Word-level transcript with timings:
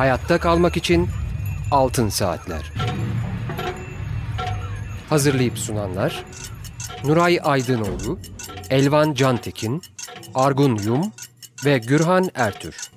Hayatta 0.00 0.40
kalmak 0.40 0.76
için 0.76 1.08
Altın 1.70 2.08
Saatler. 2.08 2.72
Hazırlayıp 5.08 5.58
sunanlar 5.58 6.24
Nuray 7.04 7.40
Aydınoğlu, 7.42 8.18
Elvan 8.70 9.14
Cantekin, 9.14 9.82
Argun 10.34 10.76
Yum 10.76 11.12
ve 11.64 11.78
Gürhan 11.78 12.30
Ertür. 12.34 12.90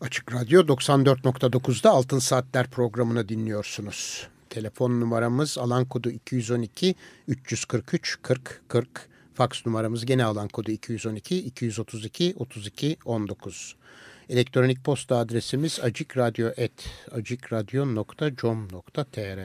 Açık 0.00 0.34
Radyo 0.34 0.62
94.9'da 0.62 1.90
Altın 1.90 2.18
Saatler 2.18 2.70
programını 2.70 3.28
dinliyorsunuz. 3.28 4.28
Telefon 4.56 5.00
numaramız 5.00 5.58
alan 5.58 5.84
kodu 5.84 6.10
212 6.10 6.94
343 7.28 8.18
40 8.22 8.60
40. 8.68 9.08
Faks 9.34 9.66
numaramız 9.66 10.06
gene 10.06 10.24
alan 10.24 10.48
kodu 10.48 10.70
212 10.70 11.38
232 11.38 12.34
32 12.36 12.96
19. 13.04 13.76
Elektronik 14.28 14.84
posta 14.84 15.16
adresimiz 15.16 15.80
acikradyo.com.tr 17.12 19.38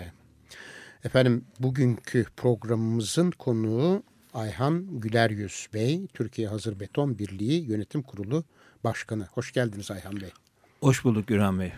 Efendim 1.04 1.46
bugünkü 1.60 2.26
programımızın 2.38 3.32
konuğu 3.32 4.04
Ayhan 4.34 5.00
Güleryüz 5.00 5.68
Bey, 5.74 6.08
Türkiye 6.14 6.48
Hazır 6.48 6.80
Beton 6.80 7.20
Birliği 7.20 7.66
Yönetim 7.66 8.02
Kurulu 8.02 8.44
Başkanı. 8.84 9.28
Hoş 9.32 9.52
geldiniz 9.52 9.92
Ayhan 9.92 10.22
Bey. 10.22 10.30
Hoş 10.82 11.04
bulduk 11.04 11.28
Gürhan 11.28 11.60
Bey. 11.60 11.72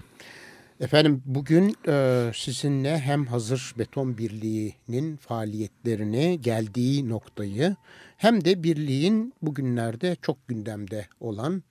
Efendim 0.84 1.22
bugün 1.26 1.76
e, 1.88 2.32
sizinle 2.36 3.00
hem 3.00 3.26
Hazır 3.26 3.74
Beton 3.80 4.18
Birliği'nin 4.18 5.18
faaliyetlerini 5.18 6.42
geldiği 6.42 7.10
noktayı 7.10 7.76
hem 8.18 8.46
de 8.46 8.64
birliğin 8.64 9.34
bugünlerde 9.42 10.18
çok 10.22 10.48
gündemde 10.48 11.08
olan 11.20 11.64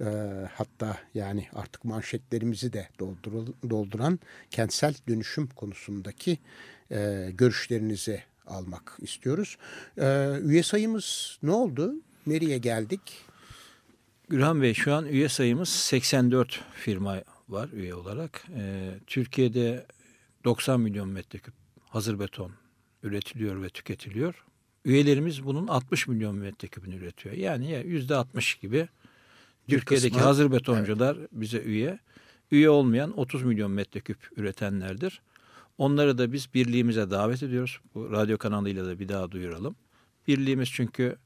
e, 0.00 0.04
hatta 0.54 0.98
yani 1.14 1.46
artık 1.52 1.84
manşetlerimizi 1.84 2.72
de 2.72 2.88
dolduran 3.70 4.18
kentsel 4.50 4.94
dönüşüm 5.08 5.46
konusundaki 5.46 6.38
e, 6.90 7.30
görüşlerinizi 7.34 8.22
almak 8.46 8.98
istiyoruz. 9.00 9.56
E, 9.98 10.30
üye 10.42 10.62
sayımız 10.62 11.38
ne 11.42 11.50
oldu? 11.50 11.94
Nereye 12.26 12.58
geldik? 12.58 13.00
Gürhan 14.28 14.62
Bey 14.62 14.74
şu 14.74 14.94
an 14.94 15.06
üye 15.06 15.28
sayımız 15.28 15.68
84 15.68 16.60
firma 16.74 17.16
var 17.48 17.68
üye 17.72 17.94
olarak. 17.94 18.44
Ee, 18.56 18.94
Türkiye'de 19.06 19.86
90 20.44 20.80
milyon 20.80 21.08
metreküp 21.08 21.54
hazır 21.88 22.18
beton 22.20 22.52
üretiliyor 23.02 23.62
ve 23.62 23.68
tüketiliyor. 23.68 24.44
Üyelerimiz 24.84 25.44
bunun 25.44 25.66
60 25.66 26.08
milyon 26.08 26.36
metreküpünü 26.36 26.96
üretiyor. 26.96 27.34
Yani 27.34 27.82
yüzde 27.86 28.14
60 28.14 28.54
gibi 28.54 28.88
Bir 29.68 29.78
Türkiye'deki 29.78 30.12
kısmı, 30.12 30.26
hazır 30.26 30.52
betoncular 30.52 31.16
evet. 31.16 31.28
bize 31.32 31.58
üye. 31.58 31.98
Üye 32.50 32.70
olmayan 32.70 33.18
30 33.18 33.42
milyon 33.42 33.70
metreküp 33.70 34.18
üretenlerdir. 34.36 35.20
Onları 35.78 36.18
da 36.18 36.32
biz 36.32 36.54
birliğimize 36.54 37.10
davet 37.10 37.42
ediyoruz. 37.42 37.80
Bu 37.94 38.10
radyo 38.10 38.38
kanalıyla 38.38 38.86
da 38.86 38.98
bir 38.98 39.08
daha 39.08 39.30
duyuralım. 39.30 39.76
Birliğimiz 40.28 40.68
çünkü 40.68 41.16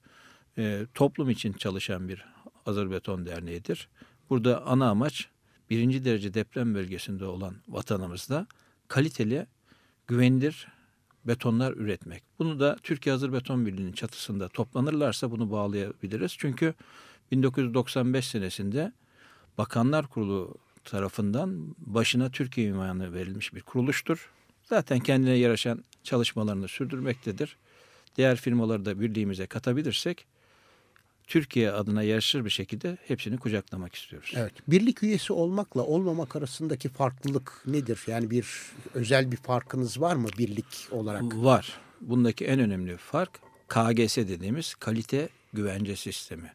e, 0.58 0.86
toplum 0.94 1.30
için 1.30 1.52
çalışan 1.52 2.08
bir 2.08 2.24
hazır 2.64 2.90
beton 2.90 3.26
derneğidir. 3.26 3.88
Burada 4.30 4.66
ana 4.66 4.90
amaç 4.90 5.28
birinci 5.70 6.04
derece 6.04 6.34
deprem 6.34 6.74
bölgesinde 6.74 7.24
olan 7.24 7.56
vatanımızda 7.68 8.46
kaliteli, 8.88 9.46
güvenilir 10.06 10.68
betonlar 11.24 11.72
üretmek. 11.72 12.22
Bunu 12.38 12.60
da 12.60 12.76
Türkiye 12.82 13.12
Hazır 13.12 13.32
Beton 13.32 13.66
Birliği'nin 13.66 13.92
çatısında 13.92 14.48
toplanırlarsa 14.48 15.30
bunu 15.30 15.50
bağlayabiliriz. 15.50 16.34
Çünkü 16.38 16.74
1995 17.30 18.28
senesinde 18.28 18.92
Bakanlar 19.58 20.06
Kurulu 20.06 20.54
tarafından 20.84 21.74
başına 21.78 22.30
Türkiye 22.30 22.68
ünvanı 22.68 23.12
verilmiş 23.12 23.54
bir 23.54 23.60
kuruluştur. 23.60 24.30
Zaten 24.64 25.00
kendine 25.00 25.34
yaraşan 25.34 25.84
çalışmalarını 26.04 26.68
sürdürmektedir. 26.68 27.56
Diğer 28.16 28.36
firmaları 28.36 28.84
da 28.84 29.00
birliğimize 29.00 29.46
katabilirsek 29.46 30.26
Türkiye 31.30 31.70
adına 31.70 32.02
yarışır 32.02 32.44
bir 32.44 32.50
şekilde 32.50 32.98
hepsini 33.06 33.38
kucaklamak 33.38 33.94
istiyoruz. 33.94 34.32
Evet. 34.36 34.52
Birlik 34.68 35.02
üyesi 35.02 35.32
olmakla 35.32 35.82
olmamak 35.82 36.36
arasındaki 36.36 36.88
farklılık 36.88 37.62
nedir? 37.66 38.00
Yani 38.06 38.30
bir 38.30 38.46
özel 38.94 39.32
bir 39.32 39.36
farkınız 39.36 40.00
var 40.00 40.16
mı 40.16 40.28
birlik 40.38 40.88
olarak? 40.90 41.22
Var. 41.22 41.80
Bundaki 42.00 42.44
en 42.44 42.60
önemli 42.60 42.96
fark 42.96 43.40
KGS 43.68 44.16
dediğimiz 44.16 44.74
kalite 44.74 45.28
güvence 45.52 45.96
sistemi. 45.96 46.52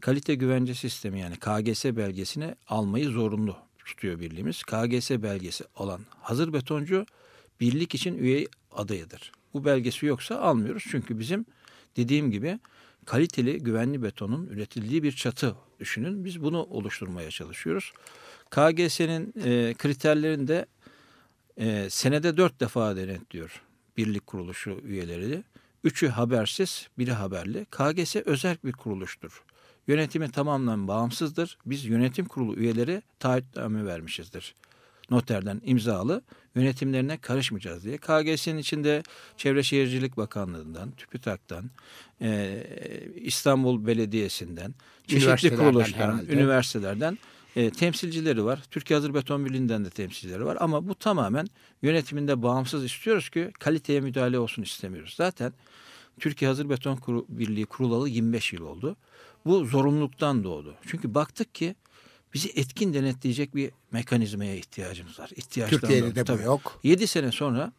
Kalite 0.00 0.34
güvence 0.34 0.74
sistemi 0.74 1.20
yani 1.20 1.36
KGS 1.36 1.84
belgesini 1.84 2.54
almayı 2.68 3.08
zorunlu 3.08 3.56
tutuyor 3.84 4.20
birliğimiz. 4.20 4.62
KGS 4.62 5.10
belgesi 5.10 5.64
olan 5.76 6.00
hazır 6.20 6.52
betoncu 6.52 7.06
birlik 7.60 7.94
için 7.94 8.18
üye 8.18 8.46
adayıdır. 8.72 9.32
Bu 9.54 9.64
belgesi 9.64 10.06
yoksa 10.06 10.36
almıyoruz. 10.36 10.84
Çünkü 10.90 11.18
bizim 11.18 11.46
dediğim 11.96 12.30
gibi 12.30 12.58
kaliteli 13.06 13.58
güvenli 13.58 14.02
betonun 14.02 14.46
üretildiği 14.46 15.02
bir 15.02 15.12
çatı 15.12 15.56
düşünün. 15.80 16.24
Biz 16.24 16.42
bunu 16.42 16.62
oluşturmaya 16.62 17.30
çalışıyoruz. 17.30 17.92
KGS'nin 18.50 19.34
e, 19.44 19.74
kriterlerinde 19.74 20.66
e, 21.56 21.90
senede 21.90 22.36
dört 22.36 22.60
defa 22.60 22.96
denetliyor 22.96 23.62
birlik 23.96 24.26
kuruluşu 24.26 24.80
üyeleri. 24.84 25.44
Üçü 25.84 26.08
habersiz, 26.08 26.88
biri 26.98 27.12
haberli. 27.12 27.64
KGS 27.64 28.16
özel 28.16 28.56
bir 28.64 28.72
kuruluştur. 28.72 29.42
Yönetimi 29.86 30.30
tamamen 30.30 30.88
bağımsızdır. 30.88 31.58
Biz 31.66 31.84
yönetim 31.84 32.26
kurulu 32.26 32.56
üyeleri 32.56 33.02
taahhütname 33.18 33.86
vermişizdir 33.86 34.54
noterden 35.12 35.60
imzalı 35.64 36.22
yönetimlerine 36.54 37.18
karışmayacağız 37.18 37.84
diye. 37.84 37.98
KGS'nin 37.98 38.58
içinde 38.58 39.02
Çevre 39.36 39.62
Şehircilik 39.62 40.16
Bakanlığı'ndan, 40.16 40.90
TÜBİTAK'tan, 40.90 41.70
e, 42.20 42.62
İstanbul 43.16 43.86
Belediyesi'nden, 43.86 44.74
çeşitli 45.06 45.56
kuruluşlardan, 45.56 46.26
üniversitelerden 46.28 47.18
e, 47.56 47.70
temsilcileri 47.70 48.44
var. 48.44 48.62
Türkiye 48.70 48.96
Hazır 48.96 49.14
Beton 49.14 49.46
Birliği'nden 49.46 49.84
de 49.84 49.90
temsilcileri 49.90 50.44
var. 50.44 50.56
Ama 50.60 50.88
bu 50.88 50.94
tamamen 50.94 51.46
yönetiminde 51.82 52.42
bağımsız 52.42 52.84
istiyoruz 52.84 53.28
ki 53.28 53.50
kaliteye 53.58 54.00
müdahale 54.00 54.38
olsun 54.38 54.62
istemiyoruz. 54.62 55.14
Zaten 55.16 55.52
Türkiye 56.20 56.48
Hazır 56.48 56.70
Beton 56.70 56.98
Birliği 57.28 57.66
kurulalı 57.66 58.08
25 58.08 58.52
yıl 58.52 58.62
oldu. 58.62 58.96
Bu 59.46 59.64
zorunluluktan 59.64 60.44
doğdu. 60.44 60.74
Çünkü 60.86 61.14
baktık 61.14 61.54
ki 61.54 61.74
bizi 62.34 62.52
etkin 62.56 62.94
denetleyecek 62.94 63.54
bir 63.54 63.70
mekanizmaya 63.92 64.54
ihtiyacımız 64.54 65.18
var. 65.18 65.30
Türkiye'de 65.70 66.14
de 66.14 66.38
bu 66.38 66.42
yok. 66.42 66.80
7 66.82 67.06
sene 67.06 67.32
sonra 67.32 67.72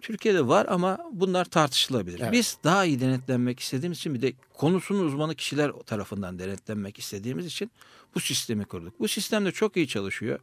Türkiye'de 0.00 0.46
var 0.46 0.66
ama 0.68 0.98
bunlar 1.12 1.44
tartışılabilir. 1.44 2.20
Evet. 2.20 2.32
Biz 2.32 2.58
daha 2.64 2.84
iyi 2.84 3.00
denetlenmek 3.00 3.60
istediğimiz 3.60 3.98
için 3.98 4.14
bir 4.14 4.22
de 4.22 4.32
konusunun 4.54 5.06
uzmanı 5.06 5.34
kişiler 5.34 5.72
tarafından 5.72 6.38
denetlenmek 6.38 6.98
istediğimiz 6.98 7.46
için 7.46 7.70
bu 8.14 8.20
sistemi 8.20 8.64
kurduk. 8.64 9.00
Bu 9.00 9.08
sistem 9.08 9.44
de 9.44 9.52
çok 9.52 9.76
iyi 9.76 9.88
çalışıyor. 9.88 10.38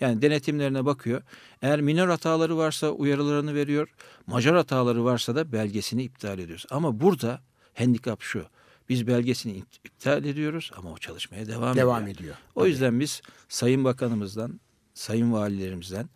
Yani 0.00 0.22
denetimlerine 0.22 0.84
bakıyor. 0.84 1.22
Eğer 1.62 1.80
minor 1.80 2.08
hataları 2.08 2.56
varsa 2.56 2.90
uyarılarını 2.90 3.54
veriyor. 3.54 3.88
Major 4.26 4.54
hataları 4.54 5.04
varsa 5.04 5.34
da 5.34 5.52
belgesini 5.52 6.02
iptal 6.02 6.38
ediyoruz. 6.38 6.66
Ama 6.70 7.00
burada 7.00 7.40
handikap 7.74 8.22
şu. 8.22 8.46
Biz 8.90 9.06
belgesini 9.06 9.62
iptal 9.84 10.24
ediyoruz 10.24 10.70
ama 10.76 10.92
o 10.92 10.98
çalışmaya 10.98 11.46
devam, 11.46 11.76
devam 11.76 12.02
ediyor. 12.02 12.16
ediyor. 12.16 12.36
O 12.54 12.60
Tabii. 12.60 12.70
yüzden 12.70 13.00
biz 13.00 13.22
Sayın 13.48 13.84
Bakanımızdan, 13.84 14.60
Sayın 14.94 15.32
Valilerimizden 15.32 16.08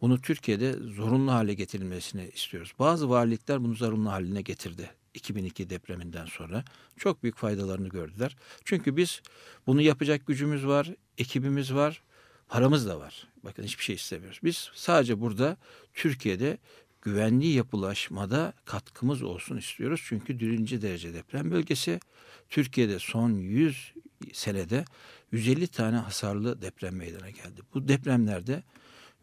bunu 0.00 0.20
Türkiye'de 0.20 0.72
zorunlu 0.72 1.32
hale 1.32 1.54
getirilmesini 1.54 2.30
istiyoruz. 2.34 2.72
Bazı 2.78 3.10
valilikler 3.10 3.64
bunu 3.64 3.74
zorunlu 3.74 4.10
haline 4.10 4.42
getirdi. 4.42 4.90
2002 5.14 5.70
depreminden 5.70 6.26
sonra 6.26 6.64
çok 6.96 7.22
büyük 7.22 7.36
faydalarını 7.36 7.88
gördüler. 7.88 8.36
Çünkü 8.64 8.96
biz 8.96 9.22
bunu 9.66 9.82
yapacak 9.82 10.26
gücümüz 10.26 10.66
var, 10.66 10.90
ekibimiz 11.18 11.74
var, 11.74 12.02
paramız 12.48 12.86
da 12.86 13.00
var. 13.00 13.28
Bakın 13.44 13.62
hiçbir 13.62 13.84
şey 13.84 13.94
istemiyoruz. 13.94 14.40
Biz 14.44 14.70
sadece 14.74 15.20
burada 15.20 15.56
Türkiye'de 15.94 16.58
güvenli 17.02 17.46
yapılaşmada 17.46 18.52
katkımız 18.64 19.22
olsun 19.22 19.56
istiyoruz. 19.56 20.02
Çünkü 20.04 20.40
birinci 20.40 20.82
derece 20.82 21.14
deprem 21.14 21.50
bölgesi 21.50 22.00
Türkiye'de 22.48 22.98
son 22.98 23.30
100 23.30 23.92
senede 24.32 24.84
150 25.32 25.66
tane 25.68 25.96
hasarlı 25.96 26.62
deprem 26.62 26.96
meydana 26.96 27.30
geldi. 27.30 27.60
Bu 27.74 27.88
depremlerde 27.88 28.62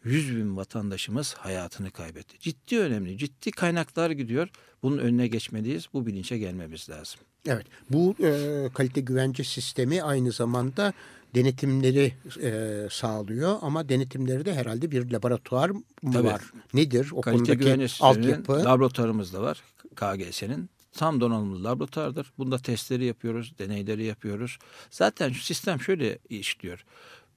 100 0.03 0.35
bin 0.35 0.57
vatandaşımız 0.57 1.33
hayatını 1.33 1.91
kaybetti. 1.91 2.39
Ciddi 2.39 2.79
önemli, 2.79 3.17
ciddi 3.17 3.51
kaynaklar 3.51 4.11
gidiyor. 4.11 4.49
Bunun 4.83 4.97
önüne 4.97 5.27
geçmeliyiz. 5.27 5.87
Bu 5.93 6.05
bilinçe 6.05 6.37
gelmemiz 6.37 6.89
lazım. 6.89 7.19
Evet, 7.47 7.65
bu 7.89 8.15
e, 8.23 8.69
kalite 8.73 9.01
güvence 9.01 9.43
sistemi 9.43 10.03
aynı 10.03 10.31
zamanda 10.31 10.93
denetimleri 11.43 12.13
e, 12.41 12.87
sağlıyor 12.91 13.57
ama 13.61 13.89
denetimleri 13.89 14.45
de 14.45 14.53
herhalde 14.55 14.91
bir 14.91 15.11
laboratuvar 15.11 15.69
mı 15.69 15.83
Tabii. 16.13 16.27
var? 16.27 16.41
Nedir 16.73 17.09
o 17.13 17.21
Kalite 17.21 17.57
konudaki 17.57 17.87
altyapı? 17.99 18.53
Laboratuvarımız 18.53 19.33
da 19.33 19.41
var 19.41 19.63
KGS'nin. 19.95 20.69
tam 20.93 21.21
donanımlı 21.21 21.63
laboratuvardır. 21.63 22.31
Bunda 22.37 22.57
testleri 22.57 23.05
yapıyoruz, 23.05 23.53
deneyleri 23.59 24.03
yapıyoruz. 24.03 24.57
Zaten 24.91 25.33
sistem 25.33 25.81
şöyle 25.81 26.17
işliyor. 26.29 26.85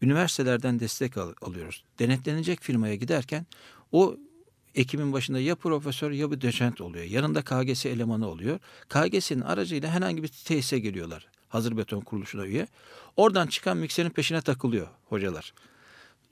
Üniversitelerden 0.03 0.81
destek 0.81 1.17
al- 1.17 1.35
alıyoruz. 1.43 1.85
Denetlenecek 1.99 2.61
firmaya 2.63 2.95
giderken 2.95 3.47
o 3.93 4.17
ekibin 4.75 5.13
başında 5.13 5.41
ya 5.41 5.55
profesör 5.55 6.11
ya 6.11 6.31
bir 6.31 6.41
doçent 6.41 6.81
oluyor. 6.81 7.05
Yanında 7.05 7.43
KGS 7.43 7.87
elemanı 7.87 8.29
oluyor. 8.29 8.59
KGS'nin 8.89 9.41
aracıyla 9.41 9.91
herhangi 9.91 10.23
bir 10.23 10.29
tesise 10.29 10.79
geliyorlar. 10.79 11.27
Hazır 11.51 11.77
beton 11.77 12.01
kuruluşuna 12.01 12.47
üye. 12.47 12.67
Oradan 13.17 13.47
çıkan 13.47 13.77
mikserin 13.77 14.11
peşine 14.11 14.41
takılıyor 14.41 14.87
hocalar. 15.09 15.55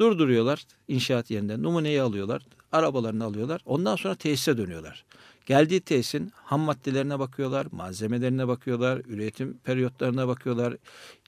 Durduruyorlar 0.01 0.65
inşaat 0.89 1.31
yerinde. 1.31 1.63
Numuneyi 1.63 2.03
alıyorlar. 2.03 2.43
Arabalarını 2.73 3.25
alıyorlar. 3.25 3.61
Ondan 3.67 3.97
sonra 3.97 4.15
tesise 4.15 4.57
dönüyorlar. 4.59 5.05
Geldiği 5.47 5.81
tesisin 5.81 6.33
ham 6.35 6.61
maddelerine 6.61 7.19
bakıyorlar, 7.19 7.67
malzemelerine 7.73 8.49
bakıyorlar, 8.49 9.03
üretim 9.07 9.59
periyotlarına 9.59 10.29
bakıyorlar, 10.29 10.77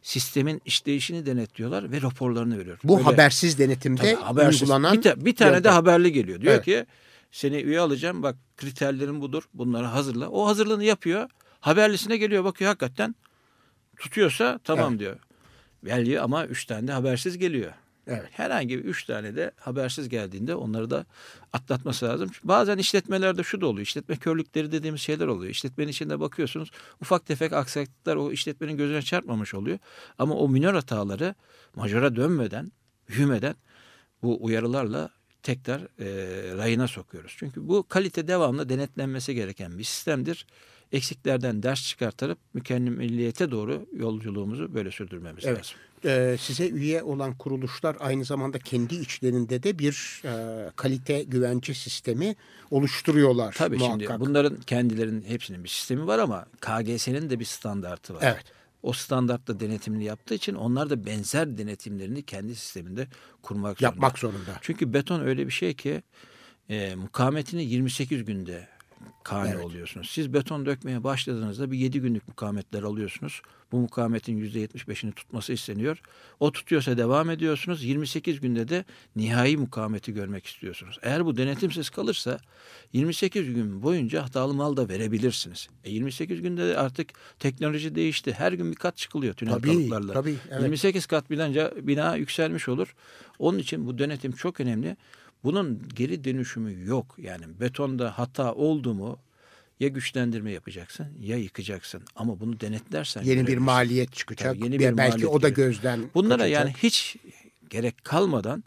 sistemin 0.03 0.63
işleyişini 0.65 1.27
denetliyorlar 1.27 1.93
ve 1.93 2.03
raporlarını 2.03 2.59
veriyor. 2.59 2.79
Bu 2.85 2.97
Böyle- 2.97 3.05
habersiz 3.05 3.59
denetimde 3.59 4.01
Tabii, 4.01 4.15
habersiz. 4.23 4.63
uygulanan 4.63 4.97
bir, 4.97 5.03
ta- 5.03 5.25
bir 5.25 5.37
tane 5.37 5.51
de 5.51 5.55
yöntem. 5.55 5.73
haberli 5.73 6.13
geliyor. 6.13 6.41
Diyor 6.41 6.55
Evet. 6.55 6.65
ki 6.65 6.87
seni 7.33 7.57
üye 7.57 7.81
alacağım 7.81 8.23
bak 8.23 8.37
kriterlerin 8.57 9.21
budur 9.21 9.43
bunları 9.55 9.87
hazırla. 9.87 10.29
O 10.29 10.47
hazırlığını 10.47 10.85
yapıyor. 10.85 11.29
Haberlisine 11.61 12.17
geliyor 12.17 12.45
bakıyor 12.45 12.69
hakikaten 12.69 13.15
tutuyorsa 14.01 14.61
tamam 14.65 14.91
Evet. 14.91 15.01
diyor. 15.01 15.17
Geliyor 15.85 16.25
ama 16.25 16.47
üç 16.47 16.65
tane 16.65 16.89
de 16.89 16.93
habersiz 16.93 17.39
geliyor. 17.39 17.73
Evet. 18.07 18.29
Herhangi 18.31 18.79
bir 18.79 18.85
üç 18.85 19.05
tane 19.05 19.37
de 19.37 19.51
habersiz 19.61 20.09
geldiğinde 20.09 20.55
onları 20.55 20.91
da 20.91 21.07
atlatması 21.53 22.07
lazım. 22.07 22.31
Çünkü 22.35 22.49
Bazen 22.49 22.79
işletmelerde 22.79 23.43
şu 23.43 23.61
da 23.61 23.67
oluyor. 23.67 23.87
İşletme 23.87 24.17
körlükleri 24.17 24.73
dediğimiz 24.73 25.01
şeyler 25.01 25.27
oluyor. 25.27 25.51
İşletmenin 25.51 25.89
içinde 25.89 26.21
bakıyorsunuz 26.21 26.71
ufak 27.01 27.27
tefek 27.27 27.53
aksaklıklar 27.53 28.17
o 28.17 28.33
işletmenin 28.33 28.77
gözüne 28.77 29.03
çarpmamış 29.03 29.55
oluyor. 29.55 29.79
Ama 30.19 30.35
o 30.35 30.49
minor 30.49 30.75
hataları 30.75 31.35
majora 31.75 32.17
dönmeden, 32.17 32.73
büyümeden 33.09 33.55
bu 34.23 34.45
uyarılarla 34.45 35.11
tekrar 35.43 35.81
e, 35.81 36.07
rayına 36.57 36.89
sokuyoruz. 36.89 37.35
Çünkü 37.39 37.69
bu 37.69 37.89
kalite 37.89 38.29
devamlı 38.29 38.69
denetlenmesi 38.69 39.35
gereken 39.35 39.79
bir 39.79 39.85
sistemdir. 39.85 40.47
Eksiklerden 40.93 41.63
ders 41.63 41.89
çıkartıp 41.89 42.39
mükemmelliyete 42.55 43.51
doğru 43.51 43.87
yolculuğumuzu 43.93 44.75
böyle 44.75 44.91
sürdürmemiz 44.91 45.45
Evet. 45.45 45.59
lazım. 45.59 45.75
Ee, 46.05 46.37
size 46.41 46.69
üye 46.69 47.03
olan 47.03 47.35
kuruluşlar 47.39 47.97
aynı 48.01 48.25
zamanda 48.25 48.59
kendi 48.59 48.95
içlerinde 48.95 49.63
de 49.63 49.79
bir 49.79 50.23
e, 50.25 50.71
kalite 50.77 51.23
güvence 51.23 51.75
sistemi 51.75 52.37
oluşturuyorlar 52.71 53.55
Tabii 53.59 53.77
muhakkak. 53.77 54.01
şimdi 54.09 54.21
bunların 54.21 54.61
kendilerinin 54.61 55.23
hepsinin 55.23 55.65
bir 55.65 55.69
sistemi 55.69 56.07
var 56.07 56.19
ama 56.19 56.47
KGS'nin 56.61 57.31
de 57.31 57.41
bir 57.41 57.45
standartı 57.45 58.15
var. 58.15 58.21
Evet. 58.23 58.45
O 58.83 58.93
standartla 58.93 59.61
denetimini 59.61 60.05
yaptığı 60.05 60.35
için 60.35 60.55
onlar 60.55 60.91
da 60.91 61.07
benzer 61.07 61.59
denetimlerini 61.59 62.23
kendi 62.23 62.55
sisteminde 62.55 63.09
kurmak 63.43 63.79
zorunda. 63.79 63.95
Yapmak 63.95 64.19
zorunda. 64.19 64.59
Çünkü 64.61 64.93
beton 64.93 65.21
öyle 65.21 65.47
bir 65.47 65.53
şey 65.53 65.75
ki 65.75 66.03
e, 66.69 66.95
mukavemetini 66.95 67.65
28 67.65 68.25
günde 68.25 68.69
kane 69.25 69.51
Evet. 69.51 69.65
oluyorsunuz. 69.65 70.11
Siz 70.11 70.33
beton 70.33 70.67
dökmeye 70.67 71.05
başladığınızda 71.05 71.71
bir 71.71 71.79
7 71.79 72.01
günlük 72.01 72.29
mukavemetler 72.29 72.83
alıyorsunuz. 72.83 73.43
Bu 73.73 73.77
mukavemetin 73.77 74.39
%75'ini 74.45 75.13
tutması 75.13 75.53
isteniyor. 75.53 76.01
O 76.41 76.53
tutuyorsa 76.53 76.97
devam 76.97 77.31
ediyorsunuz. 77.31 77.85
28 77.85 78.41
günde 78.41 78.69
de 78.69 78.85
nihai 79.17 79.57
mukavemeti 79.57 80.13
görmek 80.15 80.47
istiyorsunuz. 80.47 80.99
Eğer 81.03 81.25
bu 81.27 81.37
denetimsiz 81.37 81.91
kalırsa 81.91 82.39
28 82.93 83.55
gün 83.55 83.83
boyunca 83.83 84.23
hatalı 84.25 84.55
mal 84.55 84.77
da 84.77 84.89
verebilirsiniz. 84.89 85.69
E 85.85 85.91
28 85.91 86.43
günde 86.43 86.69
de 86.69 86.79
artık 86.79 87.09
teknoloji 87.39 87.95
değişti. 87.95 88.33
Her 88.33 88.53
gün 88.53 88.71
bir 88.71 88.77
kat 88.77 88.97
çıkılıyor 88.97 89.35
tünel 89.35 89.53
Tabii, 89.53 89.67
kalıplarla. 89.67 90.13
tabii, 90.13 90.37
evet. 90.51 90.63
28 90.63 91.07
kat 91.07 91.31
bilince 91.31 91.73
bina 91.83 92.17
yükselmiş 92.17 92.69
olur. 92.69 92.95
Onun 93.39 93.59
için 93.59 93.87
bu 93.87 93.99
denetim 93.99 94.33
çok 94.33 94.61
önemli. 94.61 94.97
Bunun 95.45 95.83
geri 95.95 96.25
dönüşümü 96.25 96.87
yok. 96.87 97.17
Yani 97.19 97.45
betonda 97.61 98.19
hata 98.19 98.55
oldu 98.55 98.95
mu 98.95 99.19
ya 99.81 99.89
güçlendirme 99.89 100.53
yapacaksın 100.53 101.07
ya 101.21 101.37
yıkacaksın. 101.37 102.03
Ama 102.17 102.41
bunu 102.41 102.61
denetlersen 102.61 103.23
Yeni 103.23 103.47
bir 103.47 103.59
maliyet 103.59 104.13
çıkacak. 104.13 104.55
Tabii, 104.55 104.65
yeni 104.65 104.79
bir 104.79 104.97
belki 104.97 105.13
maliyet 105.13 105.29
o 105.29 105.43
da 105.43 105.49
gözden 105.49 106.01
Bunlara 106.15 106.39
kaçacak. 106.39 106.65
yani 106.65 106.75
hiç 106.83 107.17
gerek 107.71 108.05
kalmadan 108.05 108.65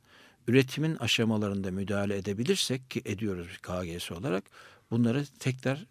üretimin 0.47 0.95
aşamalarında 0.95 1.71
müdahale 1.71 2.17
edebilirsek 2.17 2.89
ki 2.91 3.01
ediyoruz 3.05 3.57
KGS 3.61 4.11
olarak 4.11 4.43
bunları 4.91 5.25
tekrar 5.39 5.85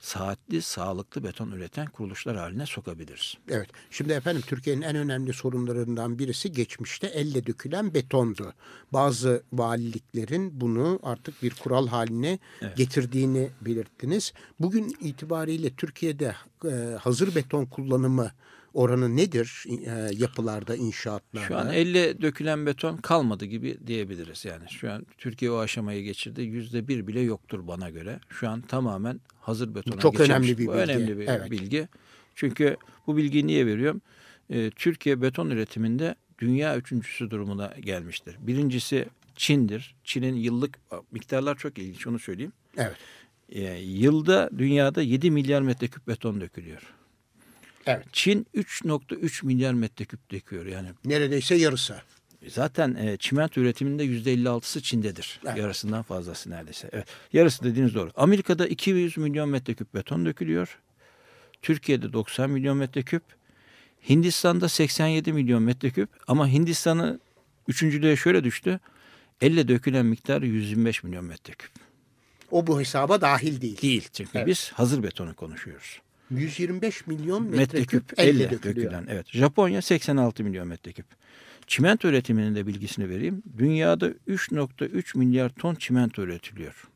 saatli, 0.00 0.62
sağlıklı 0.62 1.24
beton 1.24 1.50
üreten 1.50 1.86
kuruluşlar 1.86 2.36
haline 2.36 2.66
sokabiliriz. 2.66 3.34
Evet. 3.48 3.68
Şimdi 3.90 4.12
efendim 4.12 4.42
Türkiye'nin 4.46 4.82
en 4.82 4.96
önemli 4.96 5.32
sorunlarından 5.32 6.18
birisi 6.18 6.52
geçmişte 6.52 7.06
elle 7.06 7.46
dökülen 7.46 7.94
betondu. 7.94 8.52
Bazı 8.92 9.42
valiliklerin 9.52 10.60
bunu 10.60 11.00
artık 11.02 11.42
bir 11.42 11.50
kural 11.50 11.88
haline 11.88 12.38
getirdiğini 12.76 13.50
belirttiniz. 13.60 14.32
Bugün 14.60 14.96
itibariyle 15.00 15.74
Türkiye'de 15.74 16.34
e, 16.64 16.96
hazır 17.00 17.34
beton 17.34 17.66
kullanımı 17.66 18.30
oranı 18.74 19.16
nedir 19.16 19.64
e, 19.86 20.10
yapılarda, 20.16 20.76
inşaatlarda? 20.76 21.46
Şu 21.46 21.56
an 21.58 21.72
elle 21.72 22.22
dökülen 22.22 22.66
beton 22.66 22.96
kalmadı 22.96 23.44
gibi 23.44 23.78
diyebiliriz. 23.86 24.44
Yani 24.44 24.70
şu 24.70 24.92
an 24.92 25.06
Türkiye 25.18 25.50
o 25.50 25.58
aşamayı 25.58 26.02
geçirdi. 26.02 26.42
Yüzde 26.42 26.88
bir 26.88 27.06
bile 27.06 27.20
yoktur 27.20 27.66
bana 27.66 27.90
göre. 27.90 28.20
Şu 28.28 28.48
an 28.48 28.60
tamamen 28.60 29.20
hazır 29.40 29.74
betona 29.74 30.00
Çok 30.00 30.12
geçilmiş. 30.12 30.30
önemli 30.30 30.58
bir 30.58 30.66
Bu 30.66 30.72
bilgi. 30.72 30.82
önemli 30.82 31.18
bir 31.18 31.28
Evet. 31.28 31.50
bilgi. 31.50 31.88
Çünkü 32.34 32.76
bu 33.06 33.16
bilgiyi 33.16 33.46
niye 33.46 33.66
veriyorum? 33.66 34.02
Ee, 34.50 34.70
Türkiye 34.70 35.22
beton 35.22 35.50
üretiminde 35.50 36.14
dünya 36.38 36.76
üçüncüsü 36.76 37.30
durumuna 37.30 37.74
gelmiştir. 37.80 38.36
Birincisi 38.40 39.06
Çin'dir. 39.36 39.94
Çin'in 40.04 40.34
yıllık 40.34 40.78
miktarlar 41.12 41.56
çok 41.56 41.78
ilginç 41.78 42.06
onu 42.06 42.18
söyleyeyim. 42.18 42.52
Evet. 42.76 42.96
Ee, 43.48 43.60
yılda 43.78 44.50
dünyada 44.58 45.02
7 45.02 45.30
milyar 45.30 45.62
metreküp 45.62 46.06
beton 46.08 46.40
dökülüyor. 46.40 46.82
Evet. 47.86 48.06
Çin 48.12 48.46
3.3 48.54 49.46
milyar 49.46 49.74
metreküp 49.74 50.30
döküyor. 50.30 50.66
Yani 50.66 50.88
Neredeyse 51.04 51.54
yarısı. 51.54 51.96
Zaten 52.48 52.94
e, 52.94 53.16
çimento 53.16 53.60
üretiminde 53.60 54.04
%56'sı 54.04 54.82
Çin'dedir. 54.82 55.40
Evet. 55.46 55.58
Yarısından 55.58 56.02
fazlası 56.02 56.50
neredeyse. 56.50 56.88
Evet. 56.92 57.06
Yarısı 57.32 57.64
dediğiniz 57.64 57.94
doğru. 57.94 58.10
Amerika'da 58.16 58.66
200 58.66 59.16
milyon 59.16 59.48
metreküp 59.48 59.94
beton 59.94 60.26
dökülüyor. 60.26 60.78
Türkiye'de 61.62 62.12
90 62.12 62.50
milyon 62.50 62.76
metreküp. 62.76 63.22
Hindistan'da 64.08 64.68
87 64.68 65.32
milyon 65.32 65.62
metreküp. 65.62 66.08
Ama 66.28 66.48
Hindistan'ı 66.48 67.20
üçüncülüğe 67.68 68.16
şöyle 68.16 68.44
düştü. 68.44 68.80
Elle 69.40 69.68
dökülen 69.68 70.06
miktar 70.06 70.42
125 70.42 71.02
milyon 71.02 71.24
metreküp. 71.24 71.70
O 72.50 72.66
bu 72.66 72.80
hesaba 72.80 73.20
dahil 73.20 73.60
değil. 73.60 73.82
Değil 73.82 74.08
çünkü 74.12 74.30
Evet. 74.34 74.46
biz 74.46 74.72
hazır 74.74 75.02
betonu 75.02 75.34
konuşuyoruz. 75.34 76.00
125 76.30 77.06
milyon 77.06 77.42
metreküp, 77.42 77.92
Metreküp 78.02 78.18
elle, 78.18 78.50
dökülüyor. 78.50 78.76
dökülen. 78.76 79.06
Evet. 79.08 79.26
Japonya 79.30 79.82
86 79.82 80.44
milyon 80.44 80.68
metreküp. 80.68 81.06
Çimento 81.66 82.08
üretiminin 82.08 82.54
de 82.54 82.66
bilgisini 82.66 83.08
vereyim. 83.08 83.42
Dünyada 83.58 84.08
3.3 84.08 85.18
milyar 85.18 85.48
ton 85.48 85.74
çimento 85.74 86.22
üretiliyor. 86.22 86.88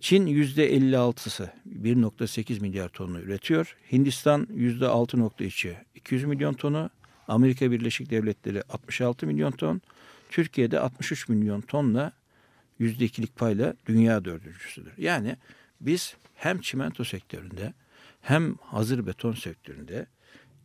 Çin 0.00 0.26
%56'sı 0.26 1.50
1.8 1.82 2.60
milyar 2.60 2.88
tonunu 2.88 3.20
üretiyor. 3.20 3.76
Hindistan 3.92 4.48
%6.3'ü 4.56 5.76
200 5.94 6.24
milyon 6.24 6.54
tonu. 6.54 6.90
Amerika 7.28 7.70
Birleşik 7.70 8.10
Devletleri 8.10 8.62
66 8.62 9.26
milyon 9.26 9.50
ton. 9.50 9.82
Türkiye'de 10.30 10.80
63 10.80 11.28
milyon 11.28 11.60
tonla 11.60 12.12
%2'lik 12.80 13.36
payla 13.36 13.74
dünya 13.86 14.24
dördüncüsüdür. 14.24 14.92
Yani 14.98 15.36
biz 15.80 16.16
hem 16.34 16.60
çimento 16.60 17.04
sektöründe 17.04 17.72
hem 18.26 18.56
hazır 18.56 19.06
beton 19.06 19.32
sektöründe 19.32 20.06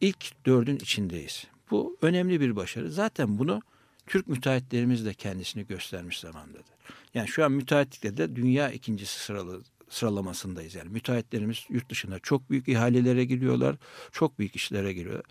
ilk 0.01 0.45
dördün 0.45 0.75
içindeyiz. 0.75 1.47
Bu 1.71 1.97
önemli 2.01 2.41
bir 2.41 2.55
başarı. 2.55 2.91
Zaten 2.91 3.37
bunu 3.37 3.61
Türk 4.07 4.27
müteahhitlerimiz 4.27 5.05
de 5.05 5.13
kendisini 5.13 5.67
göstermiş 5.67 6.19
zamandadır. 6.19 6.65
Yani 7.13 7.27
şu 7.27 7.45
an 7.45 7.51
müteahhitlikte 7.51 8.17
de 8.17 8.35
dünya 8.35 8.71
ikincisi 8.71 9.19
sıralı, 9.19 9.61
sıralamasındayız. 9.89 10.75
Yani 10.75 10.89
müteahhitlerimiz 10.89 11.65
yurt 11.69 11.89
dışında 11.89 12.19
çok 12.19 12.49
büyük 12.49 12.67
ihalelere 12.67 13.25
giriyorlar, 13.25 13.75
çok 14.11 14.39
büyük 14.39 14.55
işlere 14.55 14.93
giriyorlar. 14.93 15.25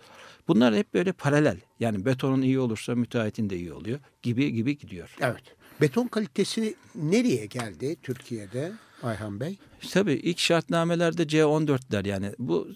Bunlar 0.49 0.75
hep 0.75 0.95
böyle 0.95 1.13
paralel. 1.13 1.61
Yani 1.81 2.05
betonun 2.05 2.43
iyi 2.43 2.59
olursa 2.59 2.95
müteahhitin 2.95 3.51
de 3.51 3.57
iyi 3.57 3.73
oluyor 3.73 3.99
gibi 4.23 4.53
gibi 4.53 4.79
gidiyor. 4.79 5.17
Evet. 5.21 5.57
Beton 5.81 6.07
kalitesi 6.07 6.75
nereye 6.95 7.47
geldi 7.47 7.97
Türkiye'de 8.03 8.73
Ayhan 9.03 9.41
Bey? 9.41 9.59
Tabii 9.93 10.13
ilk 10.13 10.39
şartnamelerde 10.39 11.23
C14'ler 11.23 12.09
yani 12.09 12.33
bu 12.39 12.69